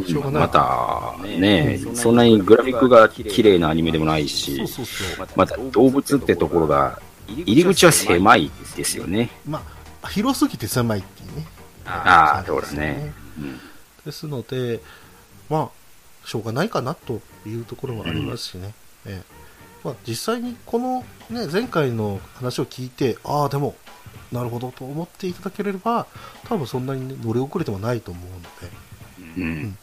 [0.06, 0.42] しょうがない。
[0.42, 9.30] また、ね、そんなにグラフィックが綺麗なアニメでもないしそう、そうそう、また動物ってところが、入り口は狭いですよね。
[9.46, 9.62] ま
[10.02, 11.46] あ、広すぎて狭いっていうね。
[11.84, 13.12] ああ、そうだですね。
[14.04, 14.80] ですので、
[15.48, 18.74] まあ、しょうがないかなというところもありますしね。
[19.06, 19.38] ええ。
[19.84, 23.76] まあ、実際にこの、ね、前回の話を聞いて、ああ、でも、
[24.32, 26.06] なるほどと思っていただければ、
[26.48, 28.48] 多分そんなに、ね、乗り遅れてもないと思うので、
[29.36, 29.78] うん。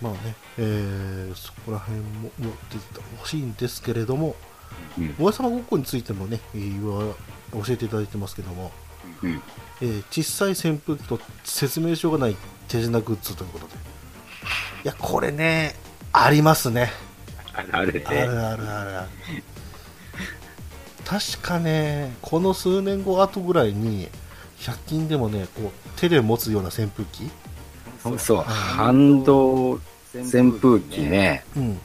[0.00, 2.76] まあね、えーそこら辺も持って
[3.18, 4.34] ほしいんですけれども、
[4.98, 7.14] うんおやさまごっこについてもね、教
[7.68, 8.72] えていただいてますけども、
[9.22, 9.42] うん。
[9.82, 12.36] えー小さい扇風機と説明書がない
[12.68, 13.74] 手品グッズということで。
[14.84, 15.74] いや、これね、
[16.12, 16.90] ありますね。
[17.72, 18.04] あるね。
[18.06, 19.08] あるあるあるある。
[21.04, 24.08] 確かね、この数年後後ぐらいに、
[24.60, 27.28] 100均でもね、こう手で持つような扇風機、
[28.02, 29.72] そうそう、反動
[30.14, 31.44] 扇風機ね。
[31.56, 31.78] うん、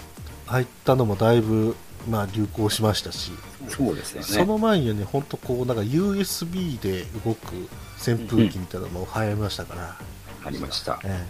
[0.46, 1.76] 入ったのもだいぶ、
[2.10, 3.32] まあ、流行しましたし、
[3.70, 4.46] そうですよそね。
[4.46, 7.68] の前にはね、本当こう、なんか USB で動く
[8.00, 9.96] 扇風機みたいなのも流行りましたから、
[10.46, 11.00] ありました。
[11.04, 11.26] え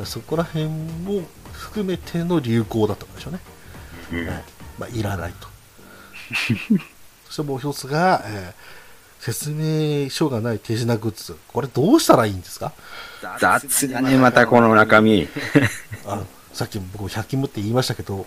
[0.00, 1.22] えそこら辺も
[1.52, 3.40] 含めての流行だったんでしょうね。
[4.12, 4.44] うんええ
[4.78, 5.48] まあ、いらないと。
[7.26, 8.77] そしてもう一つが、ええ
[9.32, 11.36] 説明書がない手品グッズ。
[11.48, 12.72] これどうしたらいいんですか？
[13.40, 15.28] 雑だね、またこの中身。
[16.06, 18.26] あのさっき僕100均もって言いましたけど、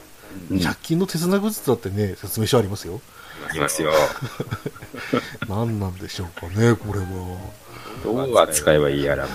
[0.49, 3.01] うん100均の手品グッズだってね、説明書ありますよ。
[3.49, 3.91] ありますよ。
[5.49, 7.05] 何なんでしょうかね、これは。
[8.03, 9.31] どう扱えばいいやらも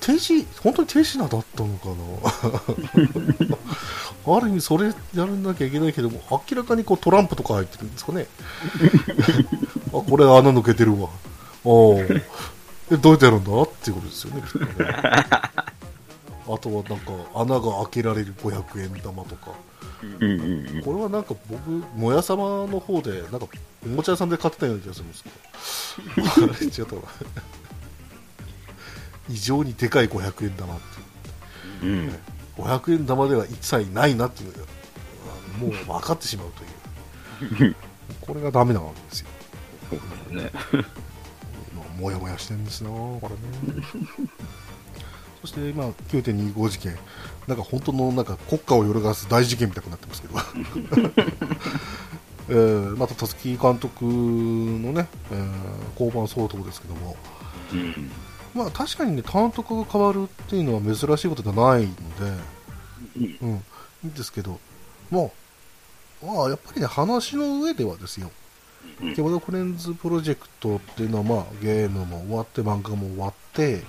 [0.00, 1.88] 手品、本当に手品だったのか
[3.48, 3.56] な？
[4.36, 8.26] ある意味それやらなきゃいけないけども、明らかにこうトランプとか入ってるんですかね。
[9.88, 11.08] あ、これ穴抜けてるわ。
[11.64, 12.22] おー
[12.92, 13.62] え、どうやってやるんだ？
[13.62, 14.66] っていうことですよね、きっとね。
[16.52, 19.52] あとはなんか穴が開けられる500円玉とか。
[20.02, 20.82] うんうんうん。
[20.82, 23.46] これはなんか僕、もや様の方で、なんか、
[23.84, 25.36] おもちゃ屋さんで買ってたような気がするんですけど。
[26.46, 27.02] あれ違ったわ。
[29.30, 30.78] 異常にでかい500円玉っ
[31.80, 31.92] ていう。
[31.92, 32.18] うん。
[32.64, 34.52] 500円玉では一切ないなっていう
[35.60, 36.52] もう分かってしまう
[37.48, 37.76] という。
[38.20, 39.26] これがダメなわけですよ。
[39.90, 40.50] そうだね。
[42.00, 42.90] もやもやしてるんですよ、
[43.20, 43.82] これね。
[45.42, 46.96] そして今、9.25事件、
[47.46, 50.34] なんか本当のなんか国家を揺るがす大事件みたいになってますけど、
[52.48, 55.50] えーまた辰木監督のね、えー
[55.92, 57.16] 交番騒動ですけども、
[57.72, 58.10] うん。
[58.54, 62.00] まあ、確かにね、監督が変わるっていうのは珍しいことではないので、
[63.16, 63.58] うん、い
[64.04, 64.58] いんですけど、
[65.10, 65.30] まあ、
[66.24, 68.30] まあ、やっぱりね、話の上ではですよ、
[69.00, 69.14] うん。
[69.14, 73.82] ケバドフレンズプロジェクトっていうのは、まあ、ゲームも終わって、漫画も終わって、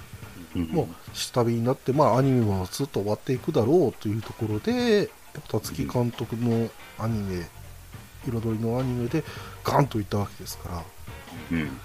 [0.56, 0.64] うん。
[0.68, 5.08] もう下火になって、まあ、アニメもずっと終わっていくだろうというところで、やっ
[5.50, 7.48] ぱ辰木監督のアニメ、
[8.28, 9.24] 彩りのアニメで
[9.64, 10.84] ガンといったわけですから、
[11.52, 11.80] うん。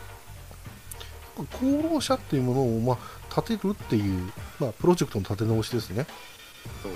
[1.44, 2.98] 功労者っていうものを、まあ、
[3.40, 6.06] 立てるっていう、まあ、プロジェクトの立て直しですね。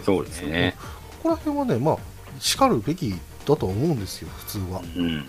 [0.04, 0.76] そうですね。
[1.10, 1.98] ここら辺はね、まあ、
[2.38, 3.14] 叱るべき
[3.46, 4.80] だと思うんですよ、普通は。
[4.96, 5.04] うん。
[5.04, 5.24] うん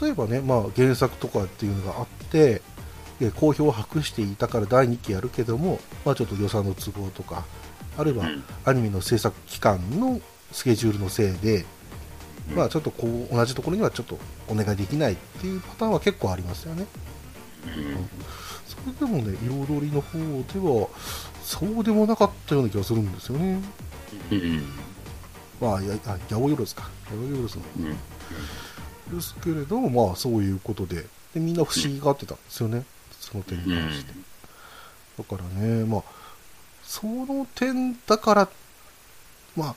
[0.00, 2.62] 例えばね、まあ、原作とかっていうのがあって、
[3.20, 7.44] で好評を博していたから第2期やるけども、まあ、ちょっと予算の都合とか、
[7.98, 10.20] あるいはうんアニメの制作期間の
[10.52, 11.66] スケジュールのせいで、
[12.54, 14.18] まあ、ちょっとこう同じところにはちょっと
[14.48, 16.86] お願いできないっていうパターンは結構ありますよね。
[18.66, 20.88] それでもね、彩りの方では、
[21.42, 23.60] そうでもなかったような気がするんですよね。
[24.30, 24.64] うん。
[25.60, 26.90] まあ、やあ八百万か。
[27.06, 27.48] 八百万の
[29.10, 29.16] うん。
[29.16, 32.84] ですけれども、まあ、そういうことでで、みんな不思議がってたんですよね、
[33.20, 34.12] その点に関して。
[35.18, 36.02] だからね、まあ、
[36.84, 38.48] その点だから、
[39.56, 39.74] まあ、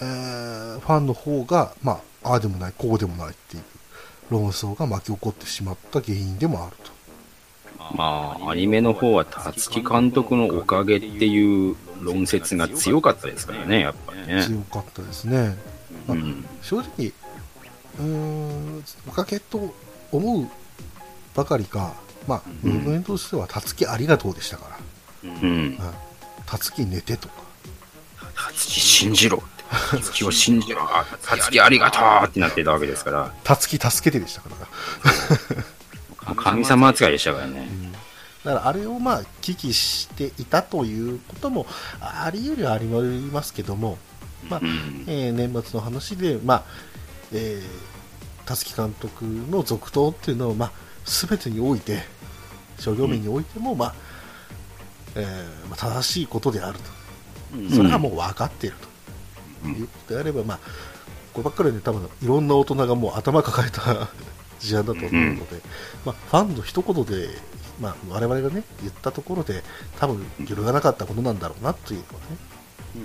[0.00, 3.62] えーファンの方が、まあ、ああでもない、こうでもないっていう
[4.30, 6.90] 論争が巻き起こってしまった原因でもあると。
[7.94, 14.44] まあ、アニメの方は、辰木監督のおかげっていう論説が強かったですからね、やっぱりね。
[14.44, 15.56] 強かったですね。
[16.08, 16.44] うん。
[16.62, 17.12] 正直、
[17.98, 19.74] うーん、おかげと
[20.10, 20.48] 思う
[21.34, 21.94] ばかりか、
[22.26, 24.68] まあ、ムーブメントとしては、たつきありがとうでしたか
[25.24, 25.30] ら。
[25.30, 25.78] うん。
[26.46, 27.34] たつき寝てとか。
[28.34, 29.62] 辰木信じろって。
[29.90, 30.80] 辰木を信じろ。
[31.22, 33.32] 辰木ありがとうってなってたわけですから。
[33.44, 35.64] たつき助けてでしたから。
[36.36, 37.68] 神様扱いでしたからね。
[38.44, 41.66] だからあれをまあ危機していたということも
[42.00, 43.98] あり得るはありますけども、
[44.48, 45.04] まあうん。
[45.06, 46.64] えー年末の話で、まあ
[47.32, 50.72] えー、たつき監督の続投っていうのを、まあ、
[51.04, 52.00] 全てにおいて
[52.78, 53.94] 商業面においても、まあ
[55.14, 56.84] えーまあ、正しいことであると。
[57.74, 58.76] それはもう分かっている
[59.62, 59.68] と。
[59.68, 60.58] いうことであれば、まあ、
[61.32, 64.08] こればっかりで、多分いろんな大人がもう頭抱えた
[64.62, 65.60] 事案だと思うので、
[66.04, 67.28] まあ、ファンの一言で、
[67.80, 69.62] まあ、我々がね言ったところで
[69.98, 72.52] 多分揺るがなかったことなんだろうなというのはね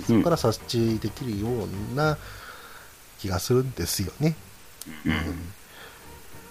[0.05, 2.17] そこから察知できるような
[3.19, 4.35] 気がするんですよね。
[5.05, 5.13] うん。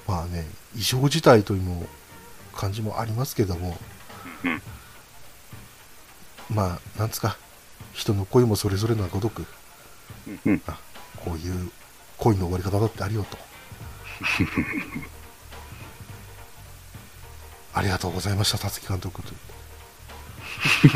[0.06, 1.86] まあね、異常事態というの
[2.54, 3.76] 感じもありますけども、
[4.44, 4.62] うん
[6.48, 7.36] まあ、なんつか、
[7.92, 9.44] 人の恋もそれぞれなごとく、
[11.16, 11.70] こういう
[12.18, 13.36] 恋の終わり方だってあるよと。
[17.74, 19.28] ありがとうございました、辰木監督と。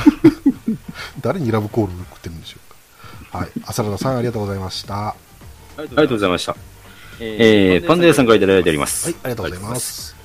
[1.21, 2.57] 誰にラブコールを送ってるんでしょ
[3.31, 3.39] うか。
[3.39, 4.95] はい、浅田さん、ありがとうございました。
[4.95, 5.15] は
[5.77, 6.57] ありがとうございました。
[7.21, 9.11] えー、パンダ屋さんからいただいております。
[9.11, 10.17] い、ありがとうございます。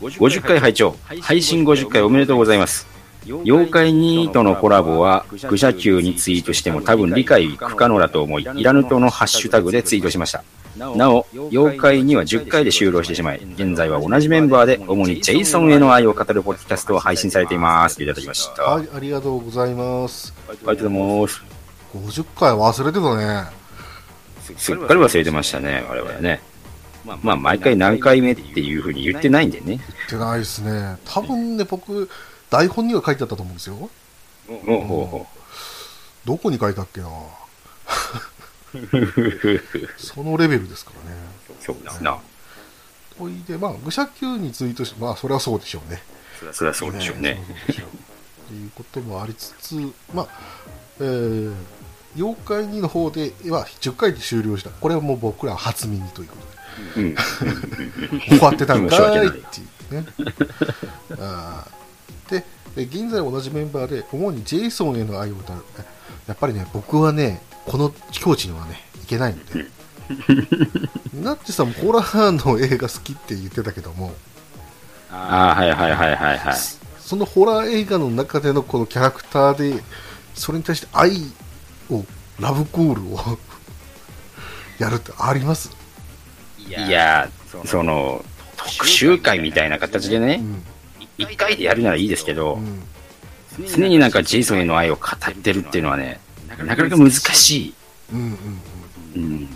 [0.00, 2.86] 50回拝聴配信50回おめでとうございます。
[3.26, 10.44] 妖怪ニートのコラボは、愚者級にツイートしても多分理解不可能だと思い、いらぬとのハッシュタグでツイートしました。
[10.76, 18.02] なお、妖怪には10回で終了してしまい、現在は同じメンバーで、主にジェイソンへの愛を語るポッドキャストを配信されています。
[18.02, 18.62] いただきました。
[18.62, 20.34] あはい、ありがとうございます。
[20.50, 21.42] りがとうございます。
[21.94, 23.64] 50回忘れてたね。
[24.56, 26.40] すっかり忘れてましたね、我々ね。
[27.04, 29.64] まあ、毎回何回目っていうふうに言ってないんでね。
[29.66, 30.96] 言ってないですね。
[31.04, 32.08] 多分ね、僕、
[32.50, 33.76] 台本には書いてあったと思うんですよ。
[34.48, 35.26] ほうほうほ
[36.24, 37.10] どこに書いたっけなう。
[39.96, 41.16] そのレベルですからね。
[41.60, 42.18] そうですな。
[43.18, 46.02] ほいで、まあ、愚者級にツイートし、まあ、それはそうでしょうね。
[46.52, 47.40] そりゃそうでしょうね。
[47.46, 47.90] そうでしょうっ
[48.48, 49.76] ていうこともありつつ、
[50.12, 50.28] まあ、
[51.00, 51.54] えー、
[52.16, 54.70] 妖怪2の方では10回で終了した。
[54.70, 56.36] これはもう僕ら初耳というこ
[56.94, 57.08] とで。
[57.08, 57.16] うん。
[58.28, 60.06] 終わってたんかいいっていうね。
[61.20, 61.66] あ
[62.30, 62.44] で
[62.76, 65.64] 現在同じメンバーで、主にジェイソンへの愛を歌う。
[66.26, 69.66] やっぱりね、僕はね、この境地にはね、いけないので。
[71.14, 74.14] ナッチさんもホラーの映画好きって言ってたけども、
[75.10, 76.56] ああ、はいはいはいはいはい。
[77.00, 79.82] そのホラー映画の中でのこのキャラクターで、
[80.34, 81.12] それに対して愛
[81.90, 82.04] を、
[82.40, 83.38] ラブコールを
[84.78, 85.70] やるってあります？
[86.58, 88.24] いやー、その、
[88.56, 90.62] 特集会みたいな形でねう、ん。
[91.16, 92.82] 一回でやるならいいですけどう、ん。
[93.68, 96.20] 常になんかジェイソンへの愛を語ってるっていうのはね、
[96.62, 97.74] なかなか難しい。
[98.12, 98.20] うん
[99.16, 99.42] うんうん。
[99.42, 99.48] い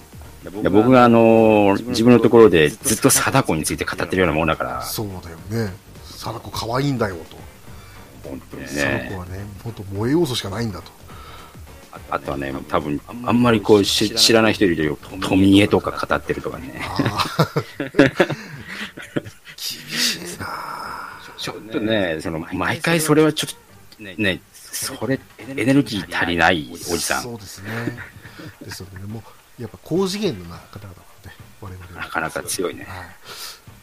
[0.65, 5.73] や僕があのー自分のところでずっと貞子について語ってるようなもんだから、そうだよね。
[6.05, 7.37] 貞子可愛いんだよと。
[8.29, 8.69] 本当にね。
[8.69, 10.91] 貞子はね、本当萌え要素しかないんだと。
[12.11, 14.99] あとはね、多分、あんまりこうし知らない人いるよ。
[15.21, 16.81] 富江とか語ってるとかね。
[16.83, 17.63] ああ。
[19.57, 20.47] 厳しいな
[21.37, 23.55] ちょっとね、その、毎回それはちょっ
[23.97, 24.41] と、ね、
[24.87, 27.23] それ、エネルギー足りないおじさん。
[27.23, 27.71] そうですね。
[28.63, 29.23] ですのでね、も
[29.59, 31.31] う、やっぱ高次元な方々なので、
[31.61, 32.85] 我々はなかなか強いね。
[32.85, 33.07] はい。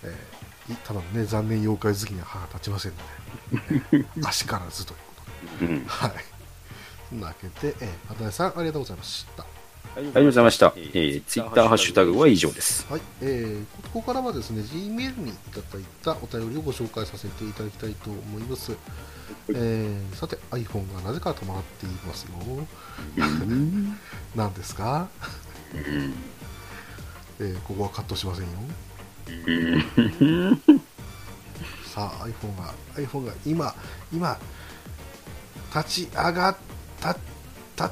[0.03, 5.23] えーいただのね、残念妖怪好きには歯が立ちませんので、ね 足からずというこ
[5.59, 5.71] とで。
[5.71, 5.85] うん。
[5.85, 6.11] はい。
[7.09, 9.45] そんなわけで、えー、畑さん、ありがとうございました。
[9.95, 10.73] ありがとうございました。
[10.75, 12.85] えー、ツイッターハッシュタグは以上です。
[12.91, 18.73] はい、えー、ここからはですね、G メールにいただいたお便りをご紹介させていただきたいと思います。
[19.49, 22.31] えー、さて、iPhone がなぜか止まっていますよ。
[24.35, 25.07] 何ですか、
[27.39, 28.51] えー、ここはカットしませんよ。
[31.85, 33.73] さあ、iPhone が、iPhone が今、
[34.11, 34.37] 今、
[35.73, 36.57] 立ち上がっ
[36.99, 37.15] た、
[37.77, 37.91] た、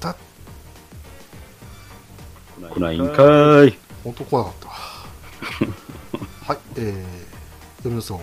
[0.00, 0.16] た、
[2.60, 3.78] 来ないんかーい。
[4.02, 4.74] 本当来なかったわ。
[6.46, 8.20] はい、えー、読みますよ。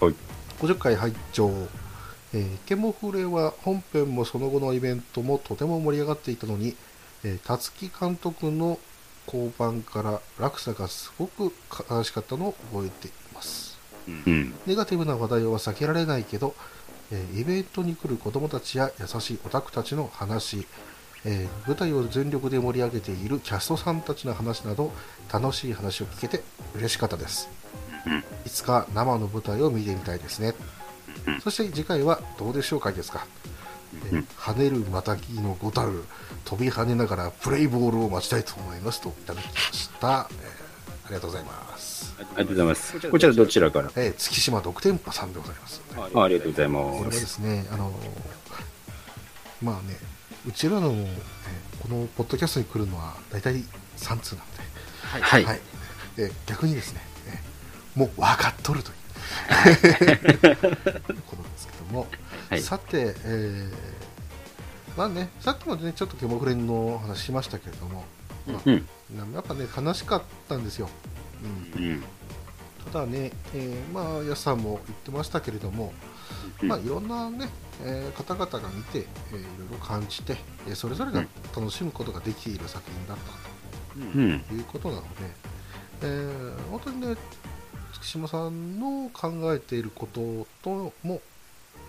[0.00, 0.14] はい。
[0.60, 1.52] 50回拝聴
[2.34, 6.74] えー、ケモフレは本編もその後のイベントもとても盛り上がっていたのに、
[7.24, 8.78] えー、辰木監督の
[9.26, 11.52] 降板から落差がすごく
[11.90, 13.78] 悲しかったのを覚えています。
[14.08, 14.54] うん。
[14.66, 16.54] ネガティブな話題は避けられないけど、
[17.10, 20.66] えーイベントに来る子供たちや優しいオタクたちの話、
[21.24, 24.92] えー舞台を全力で盛り上げているキャストさんたちの話など
[25.32, 26.42] 楽しい話を聞けて
[26.74, 27.48] 嬉しかったです、
[28.06, 28.18] うん。
[28.44, 30.54] いつか生の舞台を見てみたいですね、
[31.26, 31.40] うん。
[31.40, 33.26] そして次回はどうでしょうかですか、
[34.10, 34.26] えーうん。
[34.38, 36.04] 跳ねるまたぎのごたる
[36.44, 40.62] 飛び跳ねながらプレイボールを待ちたいと思いますといただきました、えー
[41.04, 43.10] ありがとうございます、ありがとうございます。
[43.10, 43.90] こちらどちらから？
[43.96, 45.82] えー月島独店舗さんでございます。
[45.96, 47.10] あありがとうございこれはま。
[47.10, 47.92] ですすね、あの
[49.60, 49.98] まあね、
[50.46, 51.06] うちらの、えー
[51.82, 53.56] このポッドキャストに来るのは大体
[53.96, 54.52] 3通なんで、
[55.02, 55.44] はい。
[55.44, 55.60] はい。
[56.16, 58.96] えー逆にですね、えーもう分かっとるという。
[61.26, 62.06] ことですけども、
[62.48, 62.62] はい。
[62.62, 63.72] さて、えー
[64.96, 68.04] まあね、さっきもね、ちょっとケモフレンの話しましたけれども、
[68.46, 68.86] まあうん。
[69.34, 70.88] やっぱね、悲しかったんですよ。
[71.76, 71.84] うん。
[71.84, 72.02] うん。
[72.90, 75.92] ただね、えーまあ、安さんも言ってましたけれども、
[76.62, 76.68] うん。
[76.68, 77.48] まあ、いろんな、ね
[77.84, 80.36] えー方々が見て、えーいろいろ感じて、
[80.66, 81.24] えーそれぞれが
[81.56, 83.32] 楽しむことができている作品だった
[83.96, 84.00] う
[84.36, 84.40] ん。
[84.40, 85.06] ということなので、
[86.02, 87.16] えー本当にね、
[87.94, 91.20] 月島さんの考えていることとも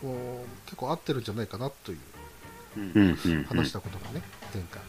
[0.03, 1.97] お結構合ってるんじゃないかなという。
[3.47, 4.21] 話したことがね、
[4.53, 4.81] 前回、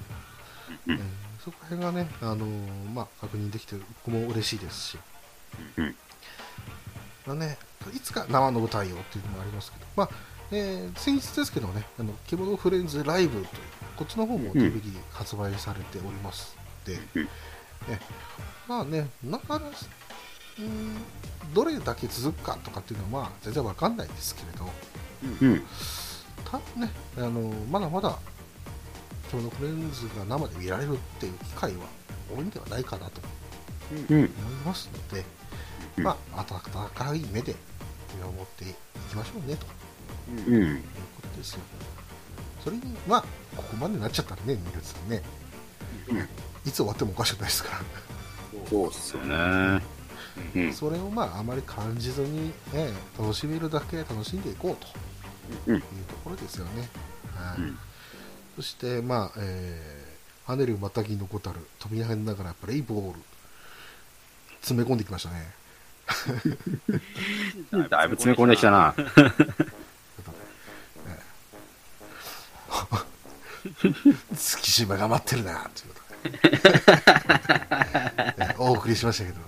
[0.89, 0.95] うん。
[0.95, 1.05] えー
[1.45, 3.77] そこら辺がね、あのーまあ、確認できて
[4.07, 4.99] 僕も嬉しいですし、
[5.77, 5.97] うん。
[7.27, 7.59] まあね、
[7.95, 10.11] いつか生の舞台をっていうのもありますけど、まあ
[10.51, 13.47] えー先日ですけどね、あのケモノフレンズライブという、
[13.97, 14.83] こっちの方も DVD
[15.13, 16.57] 発売されております。
[16.85, 17.23] で、うん。
[17.25, 17.31] ね
[18.69, 19.67] まあね、なかなか、
[20.59, 20.97] うん、
[21.53, 24.71] どれだけ続くかとかっていうのは、まあ、全然わかんないですけれど、
[25.43, 25.63] うん。
[26.45, 27.41] たね、あの
[27.71, 28.19] まだまだ、
[29.31, 31.85] ケモノフレンズが生で見られるっていう機会は
[32.35, 33.21] 多いんではないかなと
[34.11, 34.17] うん。
[34.19, 34.29] 思い
[34.65, 35.25] ますので、うん
[35.97, 37.55] まあ、温かい目で
[38.17, 38.75] 見守ってい
[39.11, 39.67] きましょうねと
[40.49, 40.55] うん。
[40.55, 40.83] いう
[41.17, 41.61] ことですよ。
[42.63, 43.25] それに、まあ、
[43.57, 45.23] ここまでなっちゃったらね、ミルツさんね、
[46.67, 47.81] いつ終わってもおかしくないですから、
[48.69, 49.83] そうっすよね。
[50.57, 50.73] うん。
[50.73, 54.87] それをまあ、あまり感じずに、ね、楽しめるだけ楽しんでいこうと
[55.67, 56.89] うんいうところですよね。
[57.35, 57.79] はいうん
[58.57, 63.19] そして、まあ、えー、跳ねるまたぎのごたる、飛び跳ねながらプレイボール、
[64.61, 65.53] 詰め込んできましたね。
[67.91, 68.95] だいぶ詰め込んできたな。
[74.37, 76.01] 月島が待ってるなというこ
[76.33, 76.39] と
[78.39, 79.39] で、ねお送りしましたけど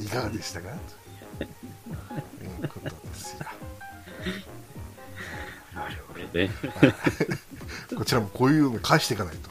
[0.00, 0.68] いかがでしたか？
[1.38, 1.46] とい
[2.64, 3.38] うことですよ。
[5.74, 6.50] なるほどね。
[7.96, 9.50] こちらもこういうの返していかないと。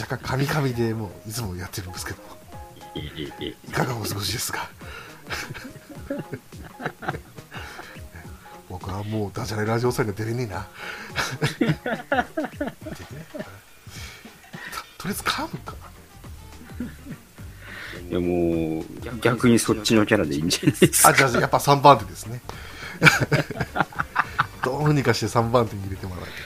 [0.00, 2.18] 若干カミカミでもういつもやってるんですけど
[2.98, 4.68] いかがお過ごしですか？
[8.68, 10.66] 僕はもうダジャレラジオさんには出れねえな。
[14.98, 15.74] とりあえず噛むか。
[18.10, 18.84] いやもう、
[19.20, 21.08] 逆にそっちのキャラでいいんじゃないですか。
[21.10, 22.40] あじゃあやっぱ3番手ですね。
[24.64, 26.36] どうにかして3番手に入れてもらわない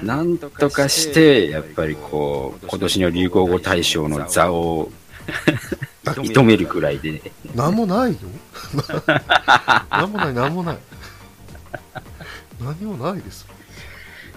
[0.00, 4.90] となんとかして、やっぱりこう、今年の流行語大賞の座を
[6.12, 6.66] 認める。
[6.66, 7.20] くらいで、
[7.54, 8.18] なんもないよ
[9.90, 10.78] なんもないなんもない。
[12.60, 13.46] 何もないです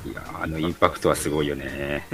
[0.05, 2.05] いやあのインパクトはすごいよね。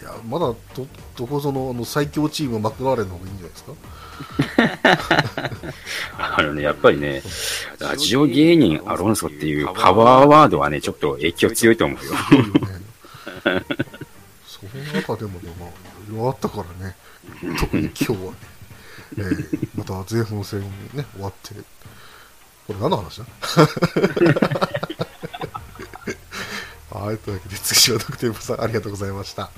[0.00, 0.86] いやまだど
[1.16, 3.72] どこぞのあの最強チームマクラーレンの方がいいんじゃないですか？
[6.38, 7.22] あのね、やっぱりね、
[7.78, 12.12] ラジオ芸人アロンソっていうパワーワードはね、ちょっと影響強いと思うよ。
[14.46, 15.72] その中でもねまあい
[16.10, 16.96] ろいろあったからね。
[17.58, 18.36] 特に今日はね、
[19.16, 20.60] えーまた前半戦
[20.94, 21.54] ね終わって
[22.66, 23.26] これ何の話だ？
[26.90, 29.44] はい、というわけで、次はドクテープさん、ありがとうございました。
[29.44, 29.50] あ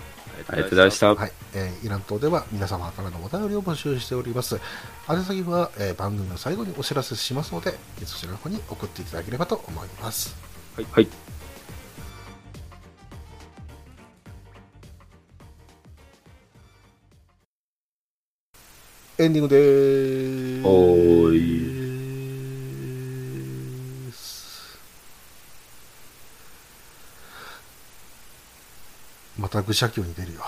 [0.56, 1.14] りがとうございました。
[1.14, 4.60] はい、えーイラン島では皆様からのお便りを募集しております。
[5.08, 10.34] 宛先は、えー番組の最後にお知らせしますので、えーそちらの方に送っていただければと思います。
[10.76, 10.86] はい。
[10.92, 11.08] はい。
[19.20, 20.66] エンディングでーす。
[20.66, 21.70] おーい。
[29.38, 30.40] また愚者教に出るよ。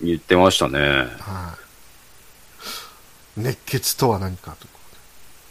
[0.00, 0.78] 言ってましたね。
[1.18, 1.54] は
[3.36, 3.40] い。
[3.42, 4.66] 熱血とは何かと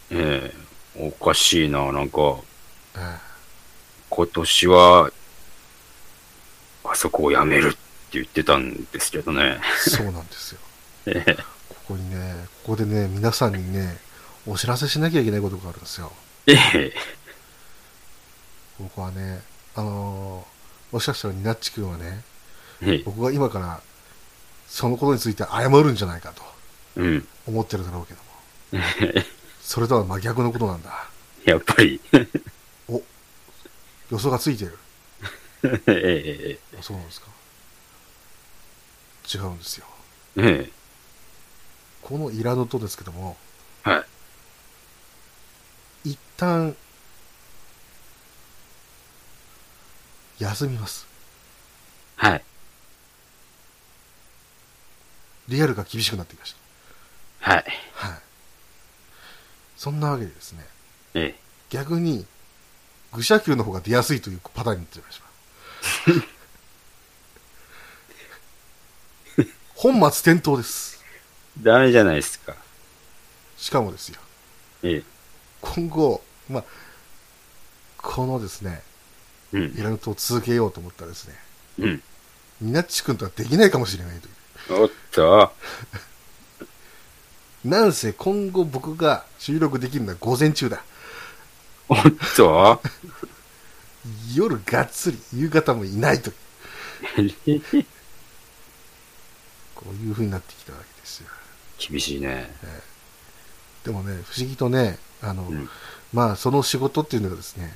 [0.09, 2.43] ええおかしいな、なんか、と
[2.95, 3.01] で。
[3.01, 3.19] え
[4.09, 5.11] 今年は、
[6.85, 7.77] あそこを辞めるって
[8.13, 9.59] 言ってたんですけどね。
[9.85, 10.59] ーそうなんですよ。
[11.15, 11.35] ええ
[11.69, 13.97] ここにね、ここでね、皆さんにね、
[14.47, 16.11] お知らせしなきゃいけないことがあるんですよ。
[16.47, 16.93] ええ
[18.79, 19.41] 僕はね、
[19.75, 20.59] あのー
[20.91, 22.23] もしかしたらニナッチ君はね、
[22.81, 23.81] ええ僕が今から
[24.67, 26.41] そのことについて謝るんじゃないかと
[26.95, 27.27] うん。
[27.47, 29.23] 思ってるだろうけども、
[29.61, 31.09] それとは真逆のことなんだ。
[31.45, 32.01] やっぱり、
[32.87, 33.01] お
[34.11, 34.77] 予想がついてる。
[35.87, 37.27] ええあそうなんですか。
[39.31, 39.85] 違うんですよ。
[40.37, 40.71] ええ
[42.01, 43.37] このイラヌとですけども、
[43.83, 44.03] は
[46.05, 46.09] い。
[46.11, 46.75] 一旦、
[50.39, 51.05] 休みます。
[52.15, 52.43] はい。
[55.49, 56.55] リアルが厳しくなってきまし
[57.41, 57.65] はい。
[57.99, 58.07] た。
[58.07, 58.19] はい。
[59.77, 60.65] そんなわけでですね、
[61.15, 61.39] ええ
[61.69, 62.25] 逆に、
[63.13, 65.25] 愚者級の方が出やすいというパターンになってました。
[69.75, 70.98] 本末転倒です。
[71.57, 72.55] ダメじゃないですか。
[73.57, 74.19] しかもですよ、
[74.83, 75.03] ええ
[75.61, 76.63] 今後、まあ、
[77.97, 78.81] このですね、
[79.51, 79.81] うんイ。
[79.81, 81.35] ラヌトを続けようと思ったらですね、
[81.79, 82.03] うん。
[82.61, 84.27] ニナッチ君とはできないかもしれないと
[84.73, 84.83] いう。
[84.83, 85.53] おっと、
[87.65, 90.83] なんせ今後僕が収録できるのは午前中だ。
[91.89, 91.97] おっ
[92.37, 92.81] と、
[94.33, 96.33] 夜がっつり、夕方もいないとい
[97.57, 97.61] う、
[99.75, 101.27] こういう風になってきたわけですよ。
[101.79, 102.51] 厳しいね。
[103.83, 105.69] でもね、不思議とね、あの、うん。
[106.13, 107.73] まあ、その仕事っていうのがですね、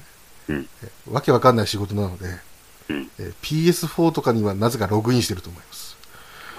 [0.49, 0.69] うん。
[0.83, 2.27] えわけわかんない仕事なので、
[2.89, 3.09] うん。
[3.19, 5.97] え PS4 とかにはなぜかログインしてると思います。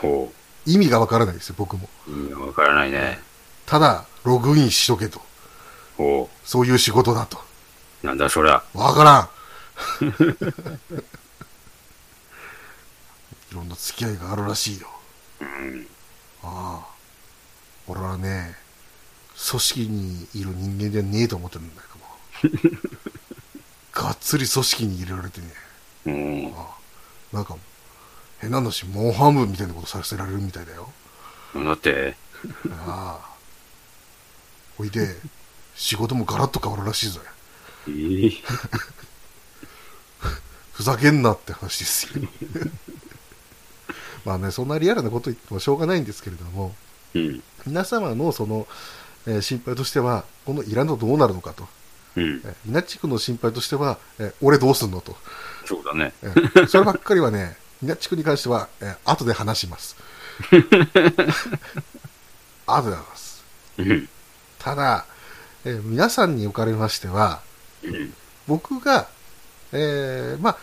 [0.01, 0.33] ほ
[0.67, 1.89] 意味がわからないですよ、僕も。
[2.09, 2.11] う。
[2.11, 3.21] 意味がわからないね。
[3.67, 5.21] ただ、ログインしとけと。
[5.97, 7.39] ほそういう仕事だと。
[8.03, 8.07] う。
[8.07, 8.63] なんだそりゃ。
[8.73, 9.29] わからん
[13.53, 14.89] いろんな付き合いがあるらしいよ。
[15.41, 15.87] うん。
[16.43, 16.94] ああ。
[17.87, 18.57] 俺はね、
[19.51, 21.89] 組織にいる人間じゃねえと思ってるんだけ
[22.59, 22.81] ども。
[23.93, 25.47] がっつり組織に入れられてね、
[26.07, 26.55] うん。
[26.57, 26.77] あ
[27.33, 27.57] あなんか、
[28.39, 30.93] 変な話、モンハンブみたいなことさせられるみたいだよ。
[31.55, 32.17] だって、
[32.87, 33.35] ああ。
[34.77, 35.17] ほいで、
[35.75, 37.21] 仕事もガラッと変わるらしいぞ。
[37.89, 38.33] ええ
[40.73, 42.29] ふざけんなって話ですよ。
[44.25, 46.75] まあね、そんなリアルなこと言ってもしょうがないんですけれども、
[47.15, 47.43] うん。
[47.67, 48.67] 皆様のその、
[49.27, 51.67] えー心配としては、このイランドどうなるのかと。
[52.17, 52.43] うん。
[52.45, 55.17] えーミナッチ君の心配としては、えー俺どうすんのと。
[55.67, 56.13] そうだね。
[56.23, 59.97] えーそればっかりはね、ミナッチ君に関しては、えー後で話します。
[62.67, 63.45] 後で話す。
[63.79, 64.09] うん。
[64.59, 65.07] ただ、
[65.65, 67.41] えー皆さんにおかれましては、
[67.83, 68.13] うん。
[68.47, 69.09] 僕が、
[69.73, 70.57] えーまあ、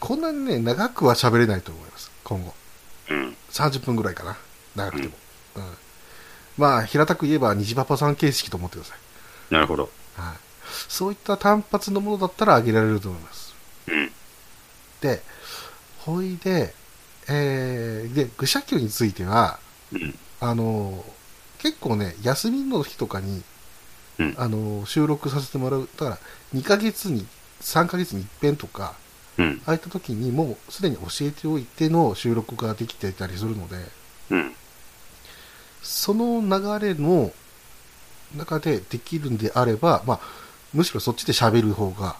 [0.00, 2.54] こんなにね、長くは喋れないと思います、今後。
[3.10, 3.36] うん。
[3.50, 4.36] 30分ぐらいかな。
[4.76, 5.14] 長くても。
[5.56, 5.62] うん。
[6.58, 9.54] まあ、平たく言えば、虹パパさん形式と思ってください。
[9.54, 9.90] なるほど。
[10.16, 10.36] はい。
[10.88, 13.54] そういった単発のものだったら上げられると思います。
[13.88, 14.12] うん。
[15.00, 15.22] で、
[16.00, 16.74] ほいで、
[17.28, 19.58] えー、で、愚者級については、
[19.92, 20.18] うん。
[20.40, 21.22] あのー
[21.62, 23.40] 結構ね、休みの日とかに、
[24.18, 25.88] うんあのー収録させてもらう。
[25.96, 26.18] だから、
[26.58, 27.26] 2ヶ月に、
[27.60, 28.94] 3ヶ月に一遍とか、
[29.38, 29.62] うん。
[29.64, 33.76] ああいった時にもうすでに教えておいての収録ができていたりするので、
[34.30, 34.54] うん。
[35.82, 37.32] その流れの
[38.36, 40.20] 中でできるんであれば、まあ、
[40.72, 42.16] むしろそっちで喋る方が、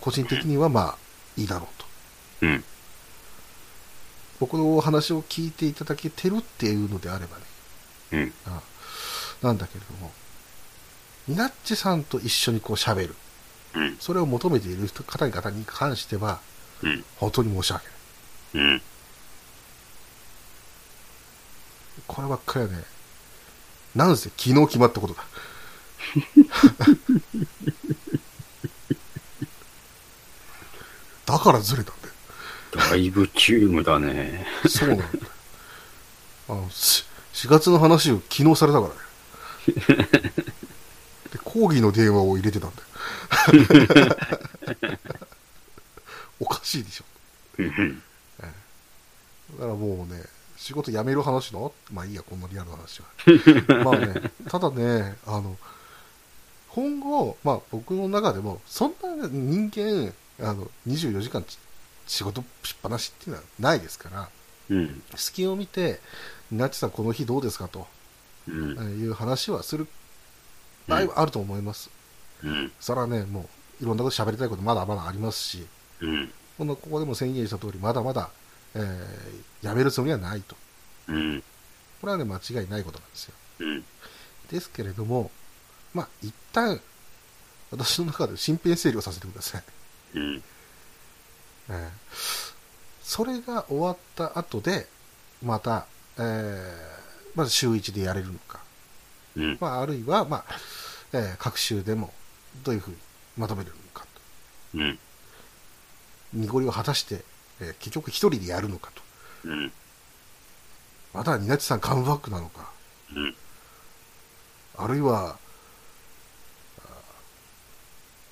[0.00, 0.98] 個人的にはまあ、
[1.36, 1.86] いいだろうと。
[2.46, 2.64] うん。
[4.40, 7.44] 僕のお話を聞いていただけてるっていうのであればね、
[8.12, 8.32] うん。
[8.46, 8.62] あ
[9.42, 10.12] なんだけれども、
[11.26, 13.14] ニナッチさんと一緒にこう喋る。
[13.74, 13.96] うん。
[13.98, 16.40] それを求めている人方々に関しては、
[16.82, 17.04] うん。
[17.16, 17.86] 本当に申し訳
[18.54, 18.66] ない。
[18.66, 18.82] うん。
[22.08, 22.82] こればっかりはね、
[23.94, 25.24] なんせ昨日決まったことだ。
[31.26, 32.14] だからずれたんだよ。
[32.90, 34.46] だいぶ急務だね。
[34.66, 35.10] そうなんだよ。
[36.48, 37.04] あの、し
[37.34, 40.08] 4月の話を昨日されたからね。
[41.30, 44.16] で、講義の電話を入れてたんだよ。
[46.40, 47.04] おかしいでしょ。
[47.58, 48.02] うん。
[48.38, 48.46] だ
[49.58, 50.24] からもうね、
[50.58, 51.72] 仕事辞める話の？
[51.92, 53.06] まあいいや、こんなリアルな話は。
[53.84, 55.56] まあね、ただね、あの、
[56.70, 61.58] 今後、まあ僕の中でも、そんな人間、あの、24時間ち
[62.08, 64.28] 仕事しっぱなしっていうのはないですから、
[64.70, 65.02] うん。
[65.14, 66.00] 隙を見て、
[66.50, 67.86] ナッチさんこの日どうですかと
[68.48, 69.00] うん。
[69.00, 69.86] いう話はする
[70.88, 71.90] 場合はあると思います。
[72.42, 72.72] うん。
[72.80, 73.48] それはね、も
[73.80, 75.66] う、いろんなこと喋りたいことまだまだありますし、
[76.00, 76.32] うん。
[76.56, 78.30] このここでも宣言した通り、まだまだ、
[78.74, 80.56] えー、やめるつもりはないと。
[81.08, 81.42] うん。
[82.00, 83.34] これはね、間違いないことなんですよ。
[83.60, 83.84] うん。
[84.50, 85.30] ですけれども、
[85.94, 86.80] まあ、一旦、
[87.70, 89.62] 私の中で身辺整理をさせてください。
[90.14, 90.42] うん。
[91.70, 91.88] えー
[93.02, 94.86] それが終わった後で、
[95.42, 95.86] また、
[96.18, 96.98] えー
[97.34, 98.60] まず週1でやれるのか、
[99.36, 99.56] うん。
[99.60, 100.44] まあ、あるいは、まあ、
[101.14, 102.12] えー各週でも
[102.64, 102.96] どういうふうに
[103.38, 104.04] まとめるのか
[104.72, 104.78] と。
[104.78, 104.98] うん。
[106.34, 107.24] 濁りを果たして、
[107.60, 109.02] えー結局一人でやるのかと。
[109.44, 109.72] うん。
[111.12, 112.70] またはニナッチさんカムバックなのか。
[113.14, 113.34] うん。
[114.76, 115.38] あるいは、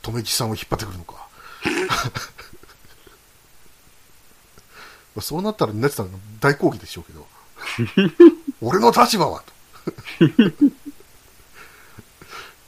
[0.03, 1.27] 留吉さんを引っ張ってくるのか。
[5.17, 7.27] まあそうなったら、ニナッチさんが大抗議でしょうけど、
[8.61, 10.25] 俺の立場はと。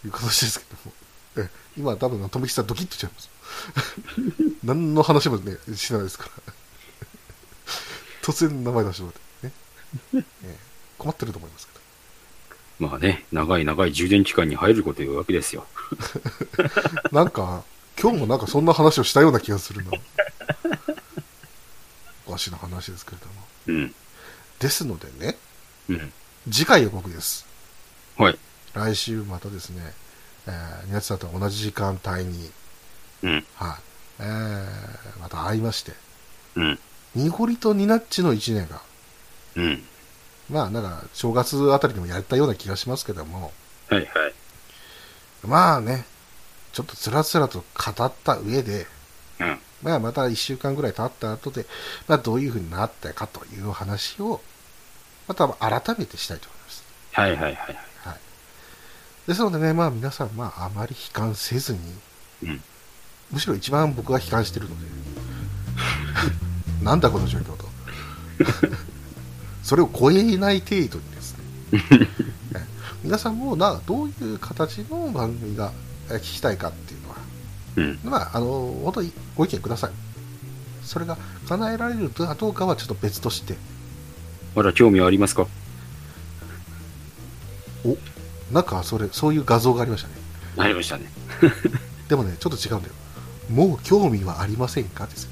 [0.04, 0.92] いう形ですけども。
[1.36, 3.30] え今多分、留吉さんドキッとしちゃいます。
[4.64, 6.52] 何の話もね、しないですから。
[8.22, 9.12] 突然名前出しても
[9.42, 9.50] らっ
[10.12, 10.24] て、ね。
[10.42, 10.56] え え
[10.98, 11.78] 困ってると思いますけど。
[12.90, 15.66] まあね、長い長い充電期間に入るこというわけですよ。
[17.10, 17.64] なんか、
[18.00, 19.90] 今日もなんかそんな話をしたような気がするな。
[22.26, 23.32] おかしな話ですけれども。
[23.66, 23.94] うん。
[24.60, 25.36] ですのでね、
[25.88, 26.12] うん。
[26.50, 27.46] 次回予告です。
[28.16, 28.38] はい。
[28.74, 29.94] 来週またですね、
[30.46, 32.50] えー、宮地さんと同じ時間帯に、
[33.22, 33.46] うん。
[33.54, 33.76] はい、
[34.20, 35.92] えー、また会いまして、
[36.56, 36.78] うん。
[37.14, 38.82] 濁りとニナッチの1年が、
[39.56, 39.82] うん。
[40.50, 43.52] まあなんか正月あたりにもやったような気がしますけども、
[43.88, 44.06] はいはい。
[45.46, 46.04] まあね、
[46.72, 48.86] ちょっとつらつらと語った上で、
[49.40, 49.58] うん。
[49.82, 51.66] まあ、また1週間ぐらい経った後で、
[52.08, 54.40] まあ、どういうふうになったかという話を、
[55.28, 56.84] また改めてしたいと思います。
[57.12, 57.54] はいはいはい。
[57.54, 58.18] はい。
[59.26, 61.78] ですのでね、まあ皆さん、まああまり悲観せずに、
[62.44, 62.62] うん。
[63.30, 64.86] むしろ一番僕が悲観してるので、
[66.82, 67.68] なんだこの状況と。
[69.62, 71.44] それを超えない程度にですね、
[72.54, 72.66] え
[73.04, 75.72] 皆さんもな、どういう形の番組が
[76.10, 77.16] え聞きたいかっていうのは、
[77.76, 77.98] うん。
[78.02, 79.90] まあ、あの、本当にご意見ください。
[80.82, 81.18] それが
[81.48, 83.56] 叶えられるかどうかはちょっと別として、
[84.54, 85.46] まだ興味はありますか？
[87.84, 87.96] お、
[88.52, 90.14] なんかそれ、そういう画像がありましたね。
[90.56, 91.04] ありましたね。
[92.08, 92.94] でもね、ちょっと違うんだよ。
[93.50, 95.06] もう興味はありませんか？
[95.06, 95.30] ですよ。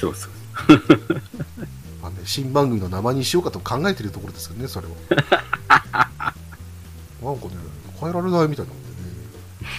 [0.00, 0.30] そうそう。
[2.02, 4.90] まあね、新番組の名前にしようかと考えてるところですよね、それを。
[5.10, 5.16] な
[7.32, 7.50] んかね、
[8.00, 8.76] 変えられないみたいなん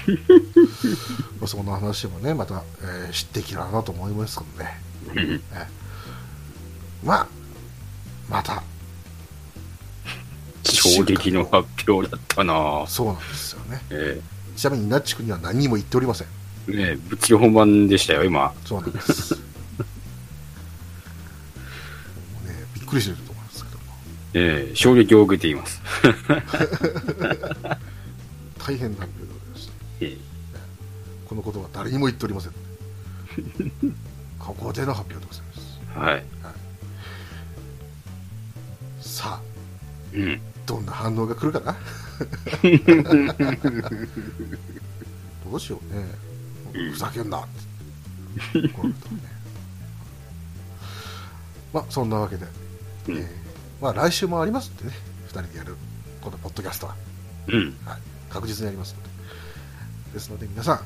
[0.08, 0.18] でね。
[1.40, 4.66] まあそんな話もね、また、えー知っていけたらなと思いますので、
[5.22, 5.42] うん。
[5.54, 5.68] え
[7.04, 7.28] まあ、
[8.30, 8.64] また、
[10.64, 13.82] 衝撃の発表だったなそうなんですよね。
[13.92, 14.22] え
[14.58, 16.28] ちなみに、ナッチ君には何にも言っておりません。
[16.70, 18.54] えねえ物理本番でしたよ、今。
[18.66, 19.38] そうなんです。
[22.88, 23.84] くりしてると思いますけども。
[24.34, 25.82] ええ衝撃を受けています。
[28.58, 29.74] 大変な発表でございました。
[30.02, 30.18] ええ
[31.28, 32.54] このことは誰にも言っておりません。
[34.40, 36.00] ここでの発表でございます。
[36.00, 36.24] はい。
[39.02, 39.42] さあ、
[40.14, 40.42] うん。
[40.66, 41.76] どんな反応が来るかな？
[45.46, 46.27] どうしようね。
[46.74, 48.68] うんふざけんなって。
[48.70, 49.22] こういうことね
[51.74, 52.46] まあ、そんなわけで、
[53.08, 53.28] うんえー
[53.82, 54.92] まあ、来週もありますんでね、
[55.28, 55.76] 2人でやる、
[56.22, 56.96] このポッドキャストは、
[57.48, 57.78] うん。
[57.86, 58.00] はい、
[58.30, 59.10] 確実にありますので。
[60.14, 60.82] ですので、皆さん、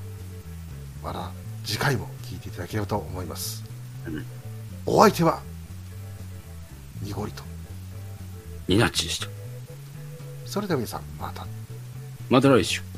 [1.03, 1.31] また
[1.63, 3.63] 次回も聞いていただければと思います。
[4.07, 4.25] うん
[4.83, 5.39] お相手は、
[7.03, 7.43] にごりと。
[8.67, 9.27] ニナッチでした。
[10.45, 11.45] それでは皆さん、また。
[12.29, 12.90] また来週。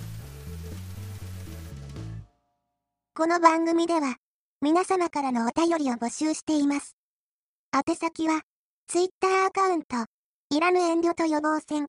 [3.15, 4.15] この番組では、
[4.59, 6.95] 皆様からのお便りを募集しています。
[7.71, 8.41] 宛先は、
[8.87, 9.97] ツイッターアカウント、
[10.49, 11.85] いらぬ遠慮と予防線、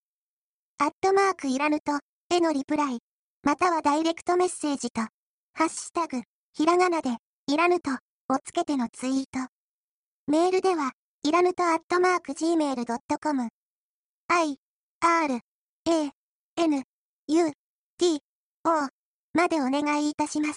[0.77, 1.93] アットマークいらぬと、
[2.29, 2.99] へのリプライ、
[3.43, 5.01] またはダイレクトメッセージと、
[5.55, 6.21] ハッシュタグ、
[6.53, 7.97] ひらがなで、いらぬと、を
[8.45, 9.49] つけてのツイート。
[10.27, 10.93] メールでは、
[11.23, 13.49] いらぬとアットマーク gmail.com、
[14.29, 14.57] i,
[15.01, 15.35] r,
[15.87, 16.13] a,
[16.59, 16.83] n,
[17.29, 17.53] u,
[17.97, 18.21] t,
[18.65, 18.89] o
[19.33, 20.53] までお願いいたします。